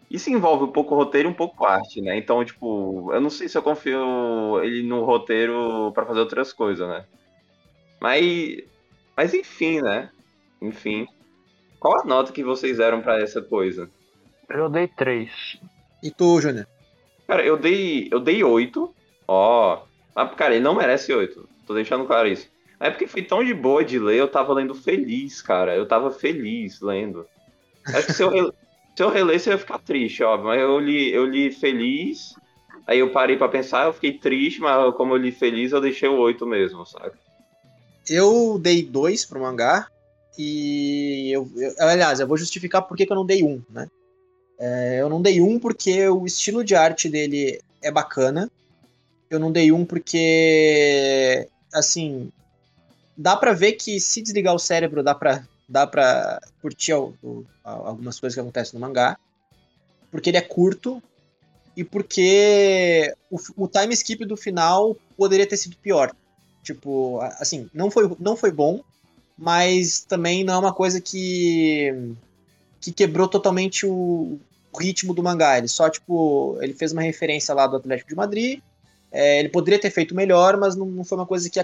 Isso 0.09 0.29
envolve 0.29 0.65
um 0.65 0.71
pouco 0.71 0.93
roteiro 0.93 1.29
e 1.29 1.31
um 1.31 1.35
pouco 1.35 1.65
arte, 1.65 2.01
né? 2.01 2.17
Então, 2.17 2.43
tipo, 2.43 3.13
eu 3.13 3.21
não 3.21 3.29
sei 3.29 3.47
se 3.47 3.57
eu 3.57 3.63
confio 3.63 4.61
ele 4.61 4.83
no 4.83 5.05
roteiro 5.05 5.91
para 5.93 6.05
fazer 6.05 6.19
outras 6.19 6.51
coisas, 6.51 6.87
né? 6.87 7.05
Mas. 7.99 8.63
Mas 9.15 9.33
enfim, 9.33 9.79
né? 9.81 10.09
Enfim. 10.61 11.07
Qual 11.79 11.99
a 11.99 12.03
nota 12.03 12.33
que 12.33 12.43
vocês 12.43 12.77
deram 12.77 13.01
para 13.01 13.21
essa 13.21 13.41
coisa? 13.41 13.89
Eu 14.49 14.69
dei 14.69 14.87
3. 14.87 15.31
E 16.03 16.11
tu, 16.11 16.41
Júnior? 16.41 16.67
Cara, 17.27 17.45
eu 17.45 17.57
dei. 17.57 18.09
Eu 18.11 18.19
dei 18.19 18.43
8. 18.43 18.93
Ó. 19.27 19.83
Mas, 20.15 20.33
cara, 20.35 20.55
ele 20.55 20.63
não 20.63 20.75
merece 20.75 21.13
8. 21.13 21.47
Tô 21.65 21.73
deixando 21.73 22.05
claro 22.05 22.27
isso. 22.27 22.47
É 22.79 22.89
porque 22.89 23.07
foi 23.07 23.21
tão 23.21 23.43
de 23.43 23.53
boa 23.53 23.83
de 23.83 23.99
ler, 23.99 24.17
eu 24.17 24.27
tava 24.27 24.53
lendo 24.53 24.73
feliz, 24.73 25.41
cara. 25.41 25.75
Eu 25.75 25.87
tava 25.87 26.09
feliz 26.09 26.81
lendo. 26.81 27.25
Acho 27.85 28.07
que 28.07 28.13
se 28.13 28.23
eu, 28.23 28.29
re... 28.29 28.51
se 28.95 29.03
eu 29.03 29.09
relesse, 29.09 29.49
eu 29.49 29.53
ia 29.53 29.59
ficar 29.59 29.79
triste, 29.79 30.23
óbvio. 30.23 30.47
Mas 30.47 30.59
eu 30.59 30.79
li, 30.79 31.13
eu 31.13 31.25
li 31.25 31.51
feliz. 31.51 32.33
Aí 32.87 32.99
eu 32.99 33.11
parei 33.11 33.37
para 33.37 33.47
pensar, 33.47 33.85
eu 33.85 33.93
fiquei 33.93 34.17
triste, 34.17 34.59
mas 34.59 34.95
como 34.95 35.13
eu 35.13 35.17
li 35.17 35.31
feliz, 35.31 35.71
eu 35.71 35.79
deixei 35.79 36.09
o 36.09 36.17
8 36.17 36.45
mesmo, 36.45 36.85
sabe? 36.85 37.13
Eu 38.09 38.57
dei 38.59 38.83
2 38.83 39.25
pro 39.25 39.41
mangá. 39.41 39.87
E 40.37 41.29
eu, 41.31 41.47
eu, 41.55 41.75
aliás, 41.79 42.19
eu 42.19 42.27
vou 42.27 42.37
justificar 42.37 42.81
por 42.81 42.97
que 42.97 43.05
eu 43.09 43.15
não 43.15 43.25
dei 43.25 43.43
um, 43.43 43.61
né? 43.69 43.87
É, 44.59 45.01
eu 45.01 45.09
não 45.09 45.21
dei 45.21 45.41
um 45.41 45.59
porque 45.59 46.07
o 46.07 46.25
estilo 46.25 46.63
de 46.63 46.75
arte 46.75 47.09
dele 47.09 47.59
é 47.81 47.91
bacana. 47.91 48.49
Eu 49.31 49.39
não 49.39 49.51
dei 49.51 49.71
um 49.71 49.85
porque, 49.85 51.47
assim, 51.73 52.31
dá 53.17 53.35
para 53.35 53.53
ver 53.53 53.73
que 53.73 53.99
se 53.99 54.21
desligar 54.21 54.53
o 54.53 54.59
cérebro 54.59 55.01
dá 55.01 55.15
pra, 55.15 55.47
dá 55.67 55.87
pra 55.87 56.41
curtir 56.61 56.93
o, 56.93 57.15
o, 57.23 57.45
algumas 57.63 58.19
coisas 58.19 58.35
que 58.35 58.41
acontecem 58.41 58.77
no 58.77 58.85
mangá. 58.85 59.17
Porque 60.11 60.29
ele 60.29 60.37
é 60.37 60.41
curto 60.41 61.01
e 61.77 61.83
porque 61.83 63.15
o, 63.29 63.37
o 63.55 63.67
time 63.69 63.93
skip 63.93 64.25
do 64.25 64.35
final 64.35 64.97
poderia 65.15 65.47
ter 65.47 65.55
sido 65.55 65.77
pior. 65.77 66.13
Tipo, 66.61 67.19
assim, 67.39 67.69
não 67.73 67.89
foi, 67.89 68.13
não 68.19 68.35
foi 68.35 68.51
bom, 68.51 68.81
mas 69.37 70.01
também 70.01 70.43
não 70.43 70.55
é 70.55 70.57
uma 70.57 70.73
coisa 70.73 70.99
que 70.99 72.15
que 72.81 72.91
quebrou 72.91 73.27
totalmente 73.27 73.85
o, 73.85 74.39
o 74.73 74.77
ritmo 74.77 75.13
do 75.13 75.23
mangá. 75.23 75.57
Ele 75.57 75.67
só, 75.67 75.89
tipo, 75.89 76.57
ele 76.61 76.73
fez 76.73 76.91
uma 76.91 77.03
referência 77.03 77.53
lá 77.53 77.67
do 77.67 77.77
Atlético 77.77 78.09
de 78.09 78.15
Madrid. 78.15 78.59
É, 79.11 79.39
ele 79.39 79.49
poderia 79.49 79.79
ter 79.79 79.89
feito 79.89 80.15
melhor, 80.15 80.57
mas 80.57 80.75
não, 80.75 80.85
não 80.85 81.03
foi 81.03 81.17
uma 81.17 81.25
coisa 81.25 81.49
que, 81.49 81.63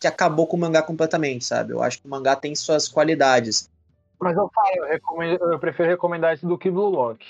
que 0.00 0.06
acabou 0.06 0.46
com 0.46 0.56
o 0.56 0.60
mangá 0.60 0.82
completamente, 0.82 1.44
sabe? 1.44 1.72
Eu 1.72 1.82
acho 1.82 2.00
que 2.00 2.06
o 2.06 2.10
mangá 2.10 2.34
tem 2.34 2.54
suas 2.54 2.88
qualidades. 2.88 3.70
Mas 4.18 4.36
eu 4.36 4.50
falo, 4.54 4.68
eu, 4.76 4.86
recomendo, 4.86 5.52
eu 5.52 5.58
prefiro 5.58 5.88
recomendar 5.88 6.34
esse 6.34 6.46
do 6.46 6.56
que 6.56 6.70
Blue 6.70 6.88
Lock. 6.88 7.24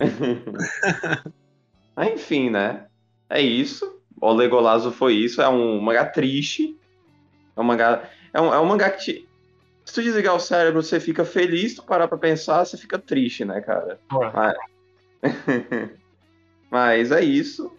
Enfim, 2.12 2.50
né? 2.50 2.86
É 3.28 3.40
isso. 3.40 4.00
O 4.20 4.32
Legolazo 4.32 4.90
foi 4.90 5.14
isso. 5.14 5.42
É 5.42 5.48
um 5.48 5.80
mangá 5.80 6.06
triste. 6.06 6.78
É 7.56 7.60
um 7.60 7.64
mangá. 7.64 8.08
É 8.32 8.40
um, 8.40 8.54
é 8.54 8.58
um 8.58 8.64
mangá 8.64 8.90
que 8.90 9.04
te, 9.04 9.28
se 9.84 9.94
tu 9.94 10.02
desligar 10.02 10.34
o 10.34 10.40
cérebro, 10.40 10.82
você 10.82 10.98
fica 10.98 11.24
feliz, 11.24 11.74
tu 11.74 11.82
parar 11.82 12.08
pra 12.08 12.16
pensar, 12.16 12.64
você 12.64 12.76
fica 12.76 12.98
triste, 12.98 13.44
né, 13.44 13.60
cara? 13.60 14.00
Mas... 14.10 14.56
Mas 16.70 17.12
é 17.12 17.22
isso. 17.22 17.70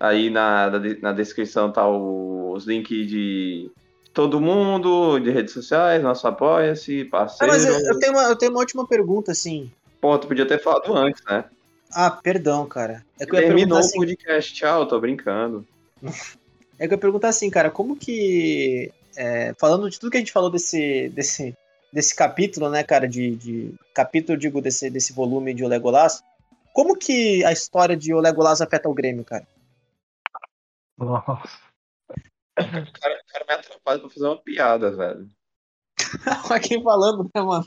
Aí 0.00 0.30
na, 0.30 0.70
na 1.02 1.12
descrição 1.12 1.72
tá 1.72 1.88
o, 1.88 2.52
os 2.52 2.66
links 2.66 3.08
de 3.08 3.70
todo 4.14 4.40
mundo, 4.40 5.18
de 5.18 5.30
redes 5.30 5.52
sociais, 5.52 6.02
nosso 6.02 6.26
apoia-se, 6.26 7.04
parceiro. 7.04 7.52
Ah, 7.52 7.56
mas 7.56 7.64
eu, 7.64 7.78
eu, 7.78 7.98
tenho 7.98 8.12
uma, 8.12 8.22
eu 8.22 8.36
tenho 8.36 8.52
uma 8.52 8.60
última 8.60 8.86
pergunta, 8.86 9.32
assim. 9.32 9.70
Pô, 10.00 10.16
tu 10.18 10.28
podia 10.28 10.46
ter 10.46 10.62
falado 10.62 10.94
antes, 10.96 11.22
né? 11.24 11.44
Ah, 11.92 12.10
perdão, 12.10 12.66
cara. 12.66 13.04
É 13.18 13.24
que 13.24 13.32
Terminou 13.32 13.78
assim... 13.78 13.96
o 13.96 14.00
podcast, 14.00 14.54
tchau, 14.54 14.86
tô 14.86 15.00
brincando. 15.00 15.66
é 16.78 16.86
que 16.86 16.94
eu 16.94 16.96
ia 16.96 17.00
perguntar 17.00 17.28
assim, 17.28 17.50
cara, 17.50 17.70
como 17.70 17.96
que 17.96 18.92
é, 19.16 19.52
falando 19.58 19.90
de 19.90 19.98
tudo 19.98 20.10
que 20.10 20.16
a 20.16 20.20
gente 20.20 20.32
falou 20.32 20.50
desse, 20.50 21.08
desse, 21.08 21.56
desse 21.92 22.14
capítulo, 22.14 22.70
né, 22.70 22.84
cara, 22.84 23.08
de, 23.08 23.34
de 23.34 23.74
capítulo, 23.94 24.38
digo, 24.38 24.60
desse, 24.60 24.88
desse 24.88 25.12
volume 25.12 25.52
de 25.52 25.64
O 25.64 25.68
Legolas, 25.68 26.22
como 26.72 26.96
que 26.96 27.44
a 27.44 27.52
história 27.52 27.96
de 27.96 28.14
O 28.14 28.20
Legolas 28.20 28.60
afeta 28.60 28.88
o 28.88 28.94
Grêmio, 28.94 29.24
cara? 29.24 29.46
Nossa. 30.98 31.58
O 32.58 32.92
cara, 32.92 33.14
o 33.14 33.32
cara 33.32 33.44
me 33.48 33.54
atrapalha 33.54 34.00
pra 34.00 34.10
fazer 34.10 34.26
uma 34.26 34.42
piada, 34.42 34.90
velho. 34.90 35.28
Aqui 36.52 36.82
falando, 36.82 37.30
né, 37.34 37.42
mano? 37.42 37.64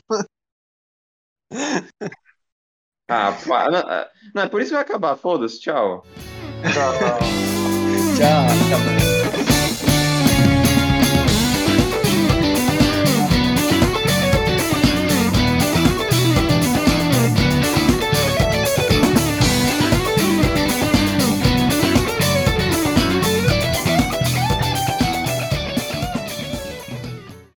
Ah, 3.08 3.32
pá, 3.46 3.70
não, 3.70 3.78
é, 3.78 4.10
não, 4.34 4.42
é 4.42 4.48
por 4.48 4.60
isso 4.60 4.70
que 4.70 4.74
vai 4.74 4.82
acabar. 4.82 5.16
Foda-se, 5.16 5.60
tchau. 5.60 6.02
Tchau. 6.72 6.92
tchau. 6.96 7.18
tchau. 8.16 9.31